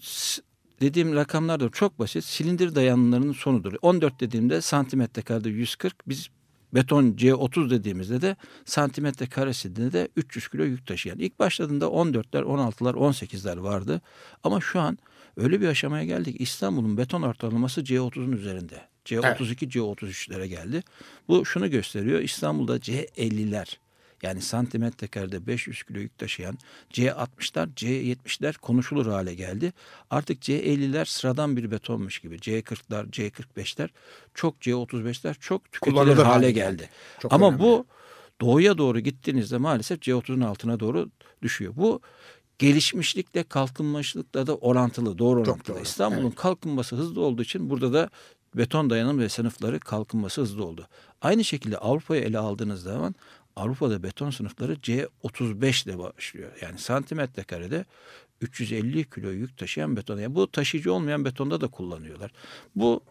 dediğim 0.81 1.15
rakamlar 1.15 1.59
da 1.59 1.69
çok 1.69 1.99
basit. 1.99 2.23
Silindir 2.23 2.75
dayanımlarının 2.75 3.33
sonudur. 3.33 3.73
14 3.81 4.19
dediğimde 4.19 4.61
santimetre 4.61 5.21
karede 5.21 5.49
140 5.49 6.09
biz 6.09 6.29
beton 6.73 7.11
C30 7.11 7.69
dediğimizde 7.69 8.21
de 8.21 8.35
santimetre 8.65 9.25
karesinde 9.25 9.93
de 9.93 10.07
300 10.15 10.47
kilo 10.47 10.63
yük 10.63 10.87
taşıyan. 10.87 11.19
İlk 11.19 11.39
başladığında 11.39 11.85
14'ler, 11.85 12.43
16'lar, 12.43 12.93
18'ler 12.93 13.63
vardı. 13.63 14.01
Ama 14.43 14.61
şu 14.61 14.79
an 14.79 14.97
öyle 15.37 15.61
bir 15.61 15.67
aşamaya 15.67 16.05
geldik. 16.05 16.41
İstanbul'un 16.41 16.97
beton 16.97 17.21
ortalaması 17.21 17.81
C30'un 17.81 18.31
üzerinde. 18.31 18.81
C32, 19.05 19.25
evet. 19.25 19.41
C33'lere 19.41 20.45
geldi. 20.45 20.83
Bu 21.27 21.45
şunu 21.45 21.69
gösteriyor. 21.69 22.19
İstanbul'da 22.19 22.77
C50'ler 22.77 23.77
yani 24.23 24.41
santimetre 24.41 25.07
karede 25.07 25.47
500 25.47 25.83
kilo 25.83 25.99
yük 25.99 26.17
taşıyan 26.17 26.57
C60'lar, 26.93 27.73
C70'ler 27.73 28.57
konuşulur 28.57 29.05
hale 29.05 29.35
geldi. 29.35 29.73
Artık 30.09 30.41
C50'ler 30.41 31.05
sıradan 31.05 31.57
bir 31.57 31.71
betonmuş 31.71 32.19
gibi. 32.19 32.35
C40'lar, 32.35 33.11
C45'ler 33.11 33.89
çok 34.33 34.55
C35'ler 34.61 35.35
çok 35.39 35.71
tüketilir 35.71 36.17
hale 36.17 36.51
geldi. 36.51 36.89
Çok 37.19 37.33
Ama 37.33 37.47
önemli. 37.47 37.59
bu 37.59 37.85
doğuya 38.41 38.77
doğru 38.77 38.99
gittiğinizde 38.99 39.57
maalesef 39.57 39.99
C30'un 39.99 40.41
altına 40.41 40.79
doğru 40.79 41.09
düşüyor. 41.41 41.73
Bu 41.75 42.01
gelişmişlikle 42.59 43.43
kalkınmışlıkla 43.43 44.47
da 44.47 44.55
orantılı, 44.55 45.17
doğru 45.17 45.41
orantılı. 45.41 45.81
İstanbul'un 45.81 46.27
evet. 46.27 46.35
kalkınması 46.35 46.95
hızlı 46.95 47.21
olduğu 47.21 47.41
için 47.41 47.69
burada 47.69 47.93
da 47.93 48.09
beton 48.55 48.89
dayanım 48.89 49.19
ve 49.19 49.29
sınıfları 49.29 49.79
kalkınması 49.79 50.41
hızlı 50.41 50.65
oldu. 50.65 50.87
Aynı 51.21 51.43
şekilde 51.43 51.77
Avrupa'yı 51.77 52.21
ele 52.21 52.39
aldığınız 52.39 52.83
zaman 52.83 53.15
Avrupa'da 53.55 54.03
beton 54.03 54.29
sınıfları 54.29 54.73
C35 54.73 55.89
ile 55.89 55.97
başlıyor. 55.97 56.51
Yani 56.61 56.79
santimetre 56.79 57.43
karede 57.43 57.85
350 58.41 59.09
kilo 59.09 59.29
yük 59.29 59.57
taşıyan 59.57 59.95
beton. 59.95 60.19
Yani 60.19 60.35
bu 60.35 60.51
taşıyıcı 60.51 60.93
olmayan 60.93 61.25
betonda 61.25 61.61
da 61.61 61.67
kullanıyorlar. 61.67 62.31
Bu 62.75 63.01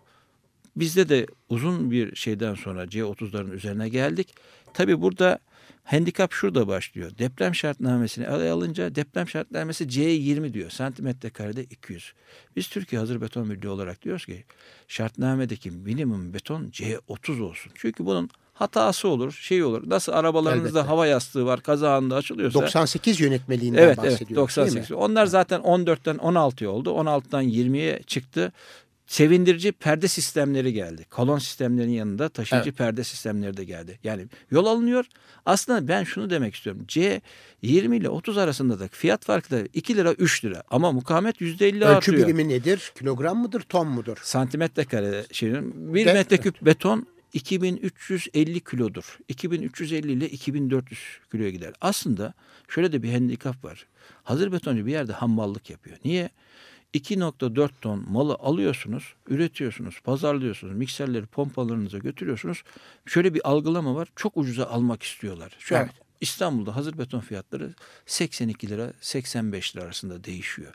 bizde 0.76 1.08
de 1.08 1.26
uzun 1.48 1.90
bir 1.90 2.16
şeyden 2.16 2.54
sonra 2.54 2.84
C30'ların 2.84 3.52
üzerine 3.52 3.88
geldik. 3.88 4.34
Tabi 4.74 5.00
burada 5.00 5.38
handikap 5.84 6.32
şurada 6.32 6.68
başlıyor. 6.68 7.10
Deprem 7.18 7.54
şartnamesini 7.54 8.24
ele 8.24 8.50
alınca 8.50 8.94
deprem 8.94 9.28
şartnamesi 9.28 9.84
C20 9.84 10.52
diyor. 10.52 10.70
Santimetre 10.70 11.30
karede 11.30 11.64
200. 11.64 12.12
Biz 12.56 12.68
Türkiye 12.68 13.00
Hazır 13.00 13.20
Beton 13.20 13.50
Birliği 13.50 13.68
olarak 13.68 14.02
diyoruz 14.02 14.26
ki 14.26 14.44
şartnamedeki 14.88 15.70
minimum 15.70 16.34
beton 16.34 16.64
C30 16.70 17.42
olsun. 17.42 17.72
Çünkü 17.74 18.06
bunun 18.06 18.30
hatası 18.54 19.08
olur, 19.08 19.32
şey 19.32 19.64
olur. 19.64 19.82
Nasıl 19.86 20.12
arabalarınızda 20.12 20.68
Elbette. 20.78 20.88
hava 20.88 21.06
yastığı 21.06 21.46
var, 21.46 21.60
kazağında 21.60 22.16
açılıyorsa. 22.16 22.62
98 22.62 23.20
yönetmeliğinden 23.20 23.82
evet, 23.82 23.98
bahsediyoruz. 23.98 24.30
Evet, 24.30 24.36
98. 24.36 24.92
Onlar 24.92 25.26
zaten 25.26 25.60
14'ten 25.60 26.18
16 26.18 26.70
oldu. 26.70 26.90
16'dan 26.90 27.44
20'ye 27.44 28.02
çıktı. 28.06 28.52
Sevindirici 29.06 29.72
perde 29.72 30.08
sistemleri 30.08 30.72
geldi. 30.72 31.04
Kolon 31.10 31.38
sistemlerinin 31.38 31.92
yanında 31.92 32.28
taşıyıcı 32.28 32.68
evet. 32.68 32.78
perde 32.78 33.04
sistemleri 33.04 33.56
de 33.56 33.64
geldi. 33.64 33.98
Yani 34.04 34.26
yol 34.50 34.66
alınıyor. 34.66 35.04
Aslında 35.46 35.88
ben 35.88 36.04
şunu 36.04 36.30
demek 36.30 36.54
istiyorum. 36.54 36.84
C 36.88 37.20
20 37.62 37.96
ile 37.96 38.08
30 38.08 38.38
arasında 38.38 38.80
da 38.80 38.88
fiyat 38.88 39.24
farkı 39.24 39.50
da 39.50 39.60
2 39.74 39.96
lira 39.96 40.12
3 40.12 40.44
lira 40.44 40.62
ama 40.70 40.92
mukavemet 40.92 41.40
%50 41.40 41.76
Ölçü 41.76 41.84
artıyor. 41.84 42.18
Ölçü 42.18 42.26
birimi 42.26 42.48
nedir? 42.48 42.92
Kilogram 42.98 43.38
mıdır? 43.38 43.60
Ton 43.60 43.88
mudur? 43.88 44.16
Santimetre 44.22 44.84
kare. 44.84 45.24
Şey, 45.32 45.52
bir 45.74 46.06
metreküp 46.06 46.62
beton 46.62 47.06
2350 47.34 48.60
kilodur. 48.60 49.18
2350 49.28 50.12
ile 50.12 50.30
2400 50.30 51.00
kiloya 51.32 51.50
gider. 51.50 51.72
Aslında 51.80 52.34
şöyle 52.68 52.92
de 52.92 53.02
bir 53.02 53.12
handikap 53.12 53.64
var. 53.64 53.86
Hazır 54.24 54.52
betoncu 54.52 54.86
bir 54.86 54.92
yerde 54.92 55.12
hammallık 55.12 55.70
yapıyor. 55.70 55.96
Niye? 56.04 56.30
2.4 56.94 57.70
ton 57.80 58.12
malı 58.12 58.34
alıyorsunuz, 58.34 59.14
üretiyorsunuz, 59.28 60.00
pazarlıyorsunuz, 60.00 60.74
mikserleri 60.74 61.26
pompalarınıza 61.26 61.98
götürüyorsunuz. 61.98 62.62
Şöyle 63.06 63.34
bir 63.34 63.48
algılama 63.48 63.94
var. 63.94 64.08
Çok 64.16 64.36
ucuza 64.36 64.66
almak 64.66 65.02
istiyorlar. 65.02 65.56
Şu 65.58 65.74
evet. 65.74 65.88
an 65.88 66.03
İstanbul'da 66.24 66.76
hazır 66.76 66.98
beton 66.98 67.20
fiyatları 67.20 67.74
82 68.06 68.68
lira 68.68 68.92
85 69.00 69.76
lira 69.76 69.84
arasında 69.84 70.24
değişiyor. 70.24 70.72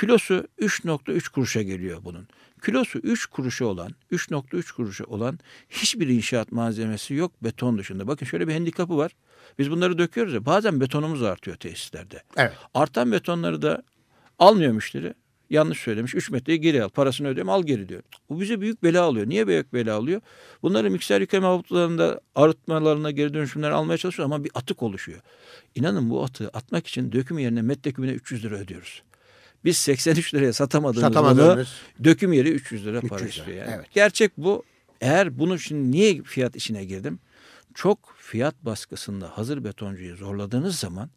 Kilosu 0.00 0.46
3.3 0.58 1.32
kuruşa 1.32 1.62
geliyor 1.62 2.00
bunun. 2.04 2.28
Kilosu 2.64 2.98
3 2.98 3.26
kuruşu 3.26 3.66
olan, 3.66 3.90
3.3 4.12 4.74
kuruşu 4.74 5.04
olan 5.04 5.38
hiçbir 5.70 6.08
inşaat 6.08 6.52
malzemesi 6.52 7.14
yok 7.14 7.32
beton 7.42 7.78
dışında. 7.78 8.06
Bakın 8.06 8.26
şöyle 8.26 8.48
bir 8.48 8.52
handikapı 8.52 8.96
var. 8.96 9.12
Biz 9.58 9.70
bunları 9.70 9.98
döküyoruz 9.98 10.34
ya 10.34 10.46
bazen 10.46 10.80
betonumuz 10.80 11.22
artıyor 11.22 11.56
tesislerde. 11.56 12.22
Evet. 12.36 12.52
Artan 12.74 13.12
betonları 13.12 13.62
da 13.62 13.82
almıyor 14.38 14.72
müşteri. 14.72 15.14
Yanlış 15.50 15.78
söylemiş. 15.78 16.14
3 16.14 16.30
metreyi 16.30 16.60
geri 16.60 16.84
al. 16.84 16.88
Parasını 16.88 17.28
ödeyeyim 17.28 17.48
al 17.48 17.62
geri 17.62 17.88
diyor. 17.88 18.02
Bu 18.30 18.40
bize 18.40 18.60
büyük 18.60 18.82
bela 18.82 19.02
alıyor. 19.02 19.28
Niye 19.28 19.46
büyük 19.46 19.72
bela 19.72 19.94
alıyor? 19.94 20.20
Bunları 20.62 20.90
mikser 20.90 21.20
yükleme 21.20 21.46
havuzlarında 21.46 22.20
arıtmalarına 22.34 23.10
geri 23.10 23.34
dönüşümler 23.34 23.70
almaya 23.70 23.98
çalışıyor 23.98 24.26
ama 24.26 24.44
bir 24.44 24.50
atık 24.54 24.82
oluşuyor. 24.82 25.20
İnanın 25.74 26.10
bu 26.10 26.24
atığı 26.24 26.48
atmak 26.48 26.86
için 26.86 27.12
döküm 27.12 27.38
yerine 27.38 27.62
metrekübüne 27.62 28.10
300 28.10 28.44
lira 28.44 28.54
ödüyoruz. 28.54 29.02
Biz 29.64 29.76
83 29.76 30.34
liraya 30.34 30.52
satamadığımız, 30.52 31.00
satamadığımız 31.00 31.68
bunu 31.98 32.04
döküm 32.04 32.32
yeri 32.32 32.50
300 32.50 32.86
lira 32.86 32.98
300 32.98 33.10
para 33.10 33.24
istiyor. 33.28 33.48
Yani. 33.48 33.70
Evet. 33.74 33.86
Gerçek 33.94 34.32
bu. 34.36 34.64
Eğer 35.00 35.38
bunu 35.38 35.58
şimdi 35.58 35.90
niye 35.90 36.22
fiyat 36.22 36.56
işine 36.56 36.84
girdim? 36.84 37.18
Çok 37.74 38.14
fiyat 38.18 38.54
baskısında 38.64 39.38
hazır 39.38 39.64
betoncuyu 39.64 40.16
zorladığınız 40.16 40.78
zaman 40.78 41.10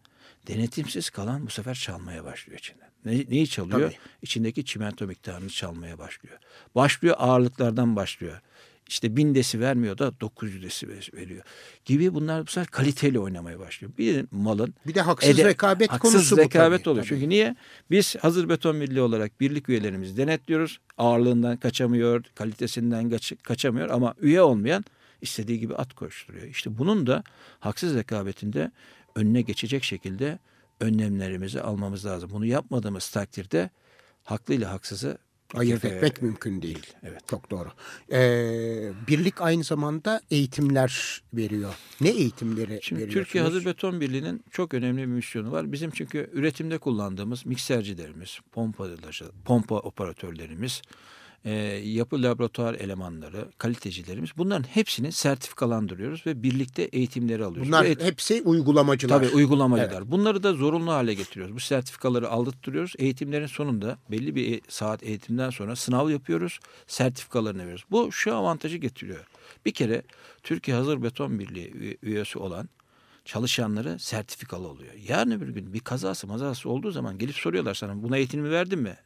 denetimsiz 0.47 1.09
kalan 1.09 1.45
bu 1.45 1.49
sefer 1.49 1.75
çalmaya 1.75 2.23
başlıyor 2.23 2.59
içinden. 2.59 2.86
Ne, 3.07 3.25
neyi 3.29 3.47
çalıyor? 3.47 3.79
Tabii. 3.79 3.97
İçindeki 4.21 4.65
çimento 4.65 5.07
miktarını 5.07 5.49
çalmaya 5.49 5.99
başlıyor. 5.99 6.37
Başlıyor 6.75 7.15
ağırlıklardan 7.19 7.95
başlıyor 7.95 8.41
işte 8.87 9.15
bin 9.15 9.35
desi 9.35 9.59
vermiyor 9.59 9.97
da 9.97 10.19
900 10.21 10.63
desi 10.63 10.87
veriyor 10.87 11.43
gibi 11.85 12.13
bunlar 12.13 12.47
bu 12.47 12.51
sefer 12.51 12.67
kaliteli 12.67 13.19
oynamaya 13.19 13.59
başlıyor. 13.59 13.93
Bir 13.97 14.25
malın 14.31 14.73
bir 14.87 14.95
de 14.95 15.01
haksız 15.01 15.29
ede, 15.39 15.45
rekabet 15.45 15.91
haksız 15.91 16.13
konusu 16.13 16.37
rekabet 16.37 16.79
tabii, 16.79 16.89
oluyor. 16.89 17.05
Tabii. 17.05 17.15
Çünkü 17.15 17.29
niye? 17.29 17.55
Biz 17.91 18.15
hazır 18.15 18.49
beton 18.49 18.81
birliği 18.81 19.01
olarak 19.01 19.41
birlik 19.41 19.69
üyelerimizi 19.69 20.17
denetliyoruz. 20.17 20.79
Ağırlığından 20.97 21.57
kaçamıyor, 21.57 22.23
kalitesinden 22.35 23.09
kaç, 23.09 23.33
kaçamıyor 23.43 23.89
ama 23.89 24.15
üye 24.21 24.41
olmayan 24.41 24.85
istediği 25.21 25.59
gibi 25.59 25.75
at 25.75 25.93
koşturuyor. 25.93 26.47
İşte 26.47 26.77
bunun 26.77 27.07
da 27.07 27.23
haksız 27.59 27.95
rekabetinde 27.95 28.71
önüne 29.15 29.41
geçecek 29.41 29.83
şekilde 29.83 30.39
önlemlerimizi 30.79 31.61
almamız 31.61 32.05
lazım. 32.05 32.29
Bunu 32.33 32.45
yapmadığımız 32.45 33.09
takdirde 33.09 33.69
haklı 34.23 34.53
ile 34.53 34.65
haksızı 34.65 35.17
ayırt 35.53 35.85
evet. 35.85 35.95
etmek 35.95 36.21
mümkün 36.21 36.61
değil. 36.61 36.93
Evet. 37.03 37.27
Çok 37.27 37.51
doğru. 37.51 37.69
Ee, 38.11 38.91
birlik 39.07 39.41
aynı 39.41 39.63
zamanda 39.63 40.21
eğitimler 40.31 41.21
veriyor. 41.33 41.73
Ne 42.01 42.09
eğitimleri 42.09 42.79
Şimdi? 42.81 43.09
Türkiye 43.09 43.43
Hazır 43.43 43.65
Beton 43.65 44.01
Birliği'nin 44.01 44.43
çok 44.51 44.73
önemli 44.73 45.01
bir 45.01 45.05
misyonu 45.05 45.51
var. 45.51 45.71
Bizim 45.71 45.91
çünkü 45.91 46.29
üretimde 46.33 46.77
kullandığımız 46.77 47.45
miksercilerimiz, 47.45 48.39
pompa, 48.51 48.87
pompa 49.45 49.75
operatörlerimiz, 49.75 50.81
e, 51.47 51.51
yapı 51.83 52.23
laboratuvar 52.23 52.73
elemanları, 52.73 53.45
kalitecilerimiz 53.57 54.29
bunların 54.37 54.63
hepsini 54.63 55.11
sertifikalandırıyoruz 55.11 56.25
ve 56.25 56.43
birlikte 56.43 56.83
eğitimleri 56.83 57.45
alıyoruz. 57.45 57.67
Bunlar 57.67 57.85
eğitim, 57.85 58.07
hepsi 58.07 58.41
uygulamacılar. 58.45 59.19
Tabii 59.19 59.35
uygulamacılar. 59.35 60.01
Evet. 60.01 60.11
Bunları 60.11 60.43
da 60.43 60.53
zorunlu 60.53 60.91
hale 60.91 61.13
getiriyoruz. 61.13 61.55
Bu 61.55 61.59
sertifikaları 61.59 62.29
aldırtıyoruz. 62.29 62.93
Eğitimlerin 62.97 63.47
sonunda 63.47 63.97
belli 64.11 64.35
bir 64.35 64.57
e, 64.57 64.61
saat 64.67 65.03
eğitimden 65.03 65.49
sonra 65.49 65.75
sınav 65.75 66.09
yapıyoruz. 66.09 66.59
Sertifikalarını 66.87 67.61
veriyoruz. 67.61 67.85
Bu 67.91 68.11
şu 68.11 68.35
avantajı 68.35 68.77
getiriyor. 68.77 69.27
Bir 69.65 69.71
kere 69.71 70.01
Türkiye 70.43 70.77
Hazır 70.77 71.03
Beton 71.03 71.39
Birliği 71.39 71.97
üyesi 72.01 72.39
olan 72.39 72.69
çalışanları 73.25 73.99
sertifikalı 73.99 74.67
oluyor. 74.67 74.93
Yarın 75.07 75.41
bir 75.41 75.47
gün 75.47 75.73
bir 75.73 75.79
kazası 75.79 76.27
mazası 76.27 76.69
olduğu 76.69 76.91
zaman 76.91 77.17
gelip 77.17 77.35
soruyorlar 77.35 77.73
sana 77.73 78.03
buna 78.03 78.17
eğitimimi 78.17 78.51
verdin 78.51 78.79
mi? 78.79 78.97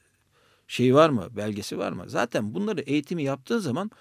Şey 0.71 0.95
var 0.95 1.09
mı, 1.09 1.27
belgesi 1.31 1.77
var 1.77 1.91
mı? 1.91 2.03
Zaten 2.07 2.53
bunları 2.53 2.81
eğitimi 2.81 3.23
yaptığın 3.23 3.59
zaman 3.59 3.91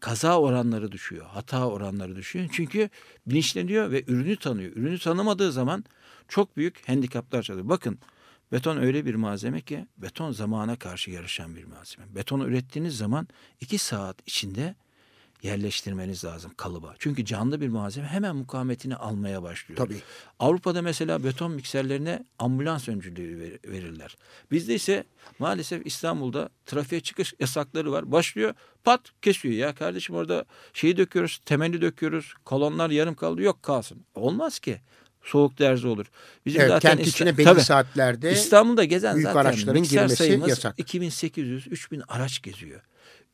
kaza 0.00 0.40
oranları 0.40 0.92
düşüyor, 0.92 1.26
hata 1.26 1.68
oranları 1.68 2.16
düşüyor. 2.16 2.48
Çünkü 2.52 2.90
bilinçleniyor 3.26 3.90
ve 3.90 4.04
ürünü 4.06 4.36
tanıyor. 4.36 4.72
Ürünü 4.72 4.98
tanımadığı 4.98 5.52
zaman 5.52 5.84
çok 6.28 6.56
büyük 6.56 6.88
handikaplar 6.88 7.42
çalıyor. 7.42 7.68
Bakın 7.68 7.98
beton 8.52 8.76
öyle 8.76 9.06
bir 9.06 9.14
malzeme 9.14 9.60
ki 9.60 9.86
beton 9.98 10.32
zamana 10.32 10.76
karşı 10.76 11.10
yarışan 11.10 11.56
bir 11.56 11.64
malzeme. 11.64 12.14
Betonu 12.14 12.46
ürettiğiniz 12.46 12.96
zaman 12.96 13.28
iki 13.60 13.78
saat 13.78 14.16
içinde 14.26 14.74
yerleştirmeniz 15.42 16.24
lazım 16.24 16.52
kalıba. 16.56 16.94
Çünkü 16.98 17.24
canlı 17.24 17.60
bir 17.60 17.68
malzeme 17.68 18.06
hemen 18.06 18.36
mukavemetini 18.36 18.96
almaya 18.96 19.42
başlıyor. 19.42 19.76
Tabii. 19.76 19.98
Avrupa'da 20.38 20.82
mesela 20.82 21.24
beton 21.24 21.52
mikserlerine 21.52 22.24
ambulans 22.38 22.88
öncülüğü 22.88 23.58
verirler. 23.68 24.16
Bizde 24.50 24.74
ise 24.74 25.04
maalesef 25.38 25.86
İstanbul'da 25.86 26.48
trafiğe 26.66 27.00
çıkış 27.00 27.34
yasakları 27.40 27.92
var. 27.92 28.12
Başlıyor 28.12 28.54
pat 28.84 29.00
kesiyor 29.22 29.54
ya 29.54 29.74
kardeşim 29.74 30.14
orada 30.14 30.44
şeyi 30.72 30.96
döküyoruz, 30.96 31.40
temeli 31.44 31.80
döküyoruz. 31.80 32.34
Kolonlar 32.44 32.90
yarım 32.90 33.14
kaldı. 33.14 33.42
Yok 33.42 33.62
kalsın. 33.62 34.04
Olmaz 34.14 34.58
ki 34.58 34.80
soğuk 35.22 35.58
derzi 35.58 35.88
olur. 35.88 36.06
Bizim 36.46 36.60
evet, 36.60 36.70
zaten 36.70 36.96
kent 36.96 37.08
içine 37.08 37.38
belli 37.38 37.44
tabii, 37.44 37.60
saatlerde 37.60 38.32
İstanbul'da 38.32 38.84
gezen 38.84 39.14
büyük 39.14 39.28
zaten 39.28 39.40
araçların 39.40 39.82
girmesi 39.82 40.40
yasak. 40.46 40.78
2800-3000 40.78 42.02
araç 42.08 42.42
geziyor. 42.42 42.80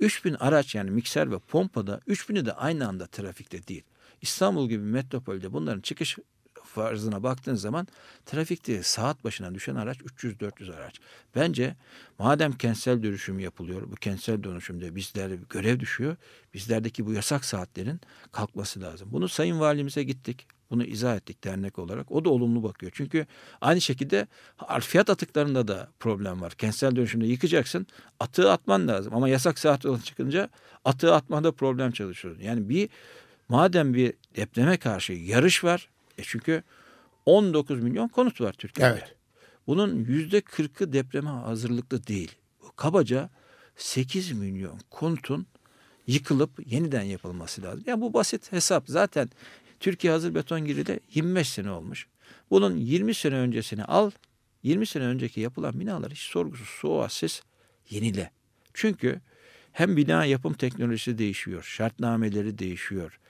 3000 0.00 0.34
araç 0.34 0.74
yani 0.74 0.90
mikser 0.90 1.30
ve 1.30 1.38
pompada 1.38 2.00
3000'i 2.08 2.46
de 2.46 2.52
aynı 2.52 2.88
anda 2.88 3.06
trafikte 3.06 3.66
değil. 3.66 3.82
İstanbul 4.22 4.68
gibi 4.68 4.84
metropolde 4.84 5.52
bunların 5.52 5.80
çıkış 5.80 6.18
farzına 6.64 7.22
baktığın 7.22 7.54
zaman 7.54 7.86
trafikte 8.26 8.82
saat 8.82 9.24
başına 9.24 9.54
düşen 9.54 9.74
araç 9.74 9.98
300-400 9.98 10.74
araç. 10.74 11.00
Bence 11.34 11.76
madem 12.18 12.52
kentsel 12.52 13.02
dönüşüm 13.02 13.38
yapılıyor, 13.38 13.82
bu 13.90 13.94
kentsel 13.94 14.42
dönüşümde 14.42 14.96
bizlere 14.96 15.38
görev 15.50 15.80
düşüyor. 15.80 16.16
Bizlerdeki 16.54 17.06
bu 17.06 17.12
yasak 17.12 17.44
saatlerin 17.44 18.00
kalkması 18.32 18.80
lazım. 18.80 19.08
Bunu 19.12 19.28
Sayın 19.28 19.60
Valimize 19.60 20.02
gittik. 20.02 20.46
Bunu 20.74 20.84
izah 20.84 21.16
ettik 21.16 21.44
dernek 21.44 21.78
olarak. 21.78 22.12
O 22.12 22.24
da 22.24 22.30
olumlu 22.30 22.62
bakıyor. 22.62 22.92
Çünkü 22.94 23.26
aynı 23.60 23.80
şekilde 23.80 24.26
fiyat 24.80 25.10
atıklarında 25.10 25.68
da 25.68 25.88
problem 26.00 26.40
var. 26.40 26.52
Kentsel 26.52 26.96
dönüşümde 26.96 27.26
yıkacaksın. 27.26 27.86
Atığı 28.20 28.52
atman 28.52 28.88
lazım. 28.88 29.14
Ama 29.14 29.28
yasak 29.28 29.58
saat 29.58 29.86
olan 29.86 29.98
çıkınca 29.98 30.48
atığı 30.84 31.14
atmada 31.14 31.52
problem 31.52 31.90
çalışıyor. 31.90 32.36
Yani 32.40 32.68
bir 32.68 32.88
madem 33.48 33.94
bir 33.94 34.14
depreme 34.36 34.76
karşı 34.76 35.12
yarış 35.12 35.64
var. 35.64 35.88
E 36.18 36.22
çünkü 36.22 36.62
19 37.26 37.82
milyon 37.82 38.08
konut 38.08 38.40
var 38.40 38.52
Türkiye'de. 38.52 38.92
Evet. 38.92 39.14
Bunun 39.66 40.04
yüzde 40.04 40.38
40'ı 40.38 40.92
depreme 40.92 41.30
hazırlıklı 41.30 42.06
değil. 42.06 42.32
Kabaca 42.76 43.30
8 43.76 44.32
milyon 44.32 44.80
konutun 44.90 45.46
yıkılıp 46.06 46.72
yeniden 46.72 47.02
yapılması 47.02 47.62
lazım. 47.62 47.84
Yani 47.86 48.00
bu 48.00 48.14
basit 48.14 48.52
hesap. 48.52 48.84
Zaten 48.88 49.30
Türkiye 49.84 50.12
hazır 50.12 50.34
beton 50.34 50.64
girili 50.64 51.00
25 51.14 51.48
sene 51.48 51.70
olmuş. 51.70 52.06
Bunun 52.50 52.76
20 52.76 53.14
sene 53.14 53.34
öncesini 53.34 53.84
al. 53.84 54.10
20 54.62 54.86
sene 54.86 55.04
önceki 55.04 55.40
yapılan 55.40 55.80
binalar 55.80 56.12
hiç 56.12 56.18
sorgusuz 56.18 56.68
sualsiz 56.68 57.42
yenile. 57.90 58.30
Çünkü 58.74 59.20
hem 59.72 59.96
bina 59.96 60.24
yapım 60.24 60.52
teknolojisi 60.52 61.18
değişiyor, 61.18 61.62
şartnameleri 61.62 62.58
değişiyor, 62.58 63.20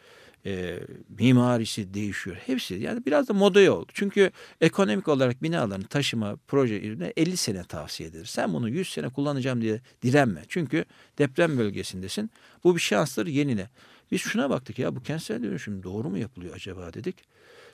e, 0.47 0.81
mimarisi 1.19 1.95
değişiyor. 1.95 2.37
Hepsi 2.47 2.75
yani 2.75 3.07
biraz 3.07 3.29
da 3.29 3.33
modaya 3.33 3.73
oldu. 3.73 3.93
Çünkü 3.95 4.31
ekonomik 4.61 5.09
olarak 5.09 5.43
binaların 5.43 5.87
taşıma 5.87 6.37
proje 6.49 6.81
ürüne 6.81 7.13
50 7.17 7.37
sene 7.37 7.65
tavsiye 7.65 8.09
edilir. 8.09 8.27
Sen 8.27 8.55
bunu 8.55 8.69
100 8.69 8.89
sene 8.89 9.09
kullanacağım 9.09 9.61
diye 9.61 9.81
direnme. 10.03 10.43
Çünkü 10.49 10.85
deprem 11.19 11.59
bölgesindesin. 11.59 12.31
Bu 12.65 12.75
bir 12.75 12.81
şanstır 12.81 13.27
yenile. 13.27 13.71
Biz 14.15 14.21
şuna 14.21 14.51
baktık 14.51 14.79
ya 14.79 14.97
bu 14.97 15.03
kentsel 15.03 15.43
dönüşüm 15.43 15.83
doğru 15.83 16.11
mu 16.11 16.19
yapılıyor 16.19 16.55
acaba 16.55 16.93
dedik. 16.95 17.17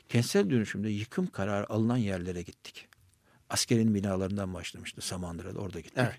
Kentsel 0.09 0.51
dönüşümde 0.51 0.89
yıkım 0.89 1.27
kararı 1.27 1.73
alınan 1.73 1.97
yerlere 1.97 2.43
gittik. 2.43 2.89
Askerin 3.51 3.95
binalarından 3.95 4.55
başlamıştı 4.55 5.01
Samandıra'da 5.01 5.59
orada 5.59 5.81
gittik. 5.81 5.99
Evet. 5.99 6.19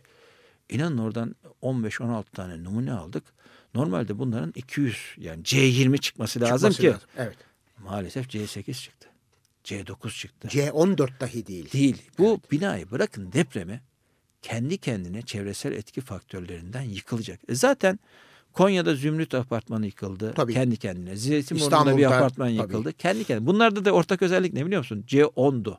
İnanın 0.70 0.98
oradan 0.98 1.36
15-16 1.62 2.24
tane 2.24 2.64
numune 2.64 2.94
aldık. 2.94 3.24
Normalde 3.74 4.20
bunların 4.20 4.54
200 4.56 4.98
yani 5.18 5.44
C20 5.44 5.98
çıkması 5.98 6.42
lazım 6.42 6.56
Çıkması 6.72 6.82
ki. 6.82 6.88
lazım. 6.88 7.10
Evet. 7.18 7.38
Maalesef 7.78 8.28
C8 8.28 8.74
çıktı. 8.74 9.10
C9 9.64 10.20
çıktı. 10.20 10.48
C14 10.48 11.20
dahi 11.20 11.48
değil. 11.48 11.72
Değil. 11.72 12.02
Bu 12.18 12.40
binayı 12.52 12.92
bırakın 12.92 13.32
depremi 13.32 13.82
kendi 14.42 14.78
kendine 14.78 15.22
çevresel 15.22 15.72
etki 15.72 16.02
faktörlerinden 16.02 16.82
yıkılacak. 16.82 17.40
E 17.48 17.56
zaten 17.56 18.00
Konya'da 18.54 18.96
Zümrüt 18.96 19.34
apartmanı 19.34 19.86
yıkıldı. 19.86 20.34
Tabii. 20.34 20.54
Kendi 20.54 20.78
kendine. 20.78 21.16
Zeytinburnu'nda 21.16 21.98
bir 21.98 22.06
apartman 22.06 22.48
tabii. 22.48 22.58
yıkıldı. 22.58 22.94
Kendi 22.94 23.24
kendine. 23.24 23.48
Bunlarda 23.48 23.86
da 23.86 23.92
ortak 23.92 24.22
özellik 24.22 24.54
ne 24.54 24.66
biliyor 24.66 24.80
musun? 24.80 25.04
C10'du. 25.08 25.78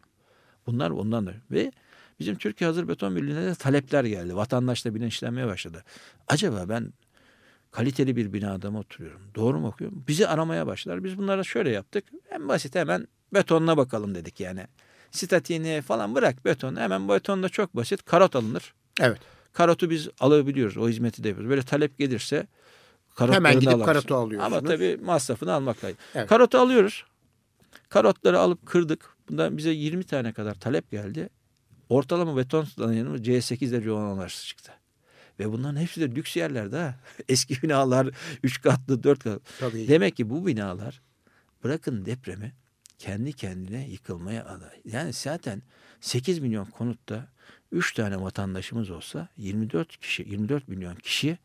Bunlar 0.67 0.91
ondandır. 0.91 1.37
Ve 1.51 1.73
bizim 2.21 2.37
Türkiye 2.37 2.69
Hazır 2.69 2.89
Beton 2.89 3.17
Birliği'ne 3.17 3.47
de 3.47 3.55
talepler 3.55 4.05
geldi. 4.05 4.37
Vatandaşla 4.37 4.95
bilinçlenmeye 4.95 5.47
başladı. 5.47 5.85
Acaba 6.29 6.65
ben 6.69 6.93
kaliteli 7.71 8.17
bir 8.17 8.33
binada 8.33 8.71
mı 8.71 8.79
oturuyorum? 8.79 9.21
Doğru 9.35 9.59
mu 9.61 9.67
okuyorum? 9.67 10.05
Bizi 10.09 10.29
aramaya 10.29 10.67
başlar. 10.67 11.05
Biz 11.05 11.19
bunlara 11.19 11.45
şöyle 11.45 11.71
yaptık. 11.71 12.05
En 12.31 12.49
basit 12.49 12.75
hemen 12.75 13.09
betonuna 13.35 13.77
bakalım 13.77 14.15
dedik 14.15 14.41
yani. 14.41 14.67
Statiğini 15.11 15.83
falan 15.83 16.15
bırak 16.15 16.45
beton. 16.45 16.77
Hemen 16.77 17.09
betonda 17.09 17.49
çok 17.49 17.77
basit. 17.77 18.05
Karot 18.05 18.37
alınır. 18.37 18.75
Evet. 19.01 19.19
Karotu 19.53 19.91
biz 19.91 20.09
alabiliyoruz. 20.21 20.77
O 20.77 20.89
hizmeti 20.89 21.25
de 21.25 21.29
yapıyoruz. 21.29 21.51
Böyle 21.51 21.63
talep 21.63 21.99
gelirse 21.99 22.47
karotlarını 23.17 23.49
Hemen 23.49 23.61
gidip 23.61 23.69
alırsın. 23.75 23.85
karotu 23.85 24.15
alıyorsunuz. 24.15 24.57
Ama 24.57 24.69
tabii 24.69 24.97
masrafını 24.97 25.53
almak 25.53 25.85
lazım. 25.85 25.97
Evet. 26.15 26.29
Karotu 26.29 26.59
alıyoruz. 26.59 27.05
Karotları 27.89 28.39
alıp 28.39 28.67
kırdık. 28.67 29.17
Bundan 29.29 29.57
bize 29.57 29.71
20 29.71 30.05
tane 30.05 30.33
kadar 30.33 30.55
talep 30.55 30.91
geldi. 30.91 31.29
Ortalama 31.89 32.37
beton 32.37 32.67
dayanımı 32.79 33.17
C8 33.17 33.73
derece 33.73 33.91
olanlar 33.91 34.29
çıktı. 34.29 34.73
Ve 35.41 35.53
bunların 35.53 35.81
hepsi 35.81 36.01
de 36.01 36.15
lüks 36.15 36.37
yerlerde 36.37 36.77
ha. 36.79 36.95
Eski 37.29 37.63
binalar 37.63 38.09
3 38.43 38.61
katlı 38.63 39.03
4 39.03 39.25
katlı. 39.25 39.41
Tabii. 39.61 39.89
Demek 39.89 40.17
ki 40.17 40.31
bu 40.31 40.47
binalar 40.47 41.03
bırakın 41.65 42.05
depremi 42.07 42.53
kendi 42.99 43.33
kendine 43.33 43.89
yıkılmaya 43.89 44.45
aday. 44.45 44.81
Yani 44.85 45.13
zaten 45.13 45.63
8 46.01 46.39
milyon 46.39 46.65
konutta 46.65 47.29
3 47.73 47.95
tane 47.95 48.21
vatandaşımız 48.21 48.91
olsa 48.91 49.29
24 49.37 49.97
kişi 49.97 50.23
24 50.23 50.69
milyon 50.69 50.95
kişi 50.95 51.39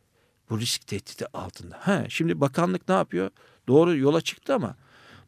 bu 0.49 0.59
risk 0.59 0.87
tehdidi 0.87 1.25
altında. 1.33 1.77
Ha, 1.79 2.05
şimdi 2.09 2.41
bakanlık 2.41 2.89
ne 2.89 2.95
yapıyor? 2.95 3.29
Doğru 3.67 3.97
yola 3.97 4.21
çıktı 4.21 4.53
ama 4.53 4.75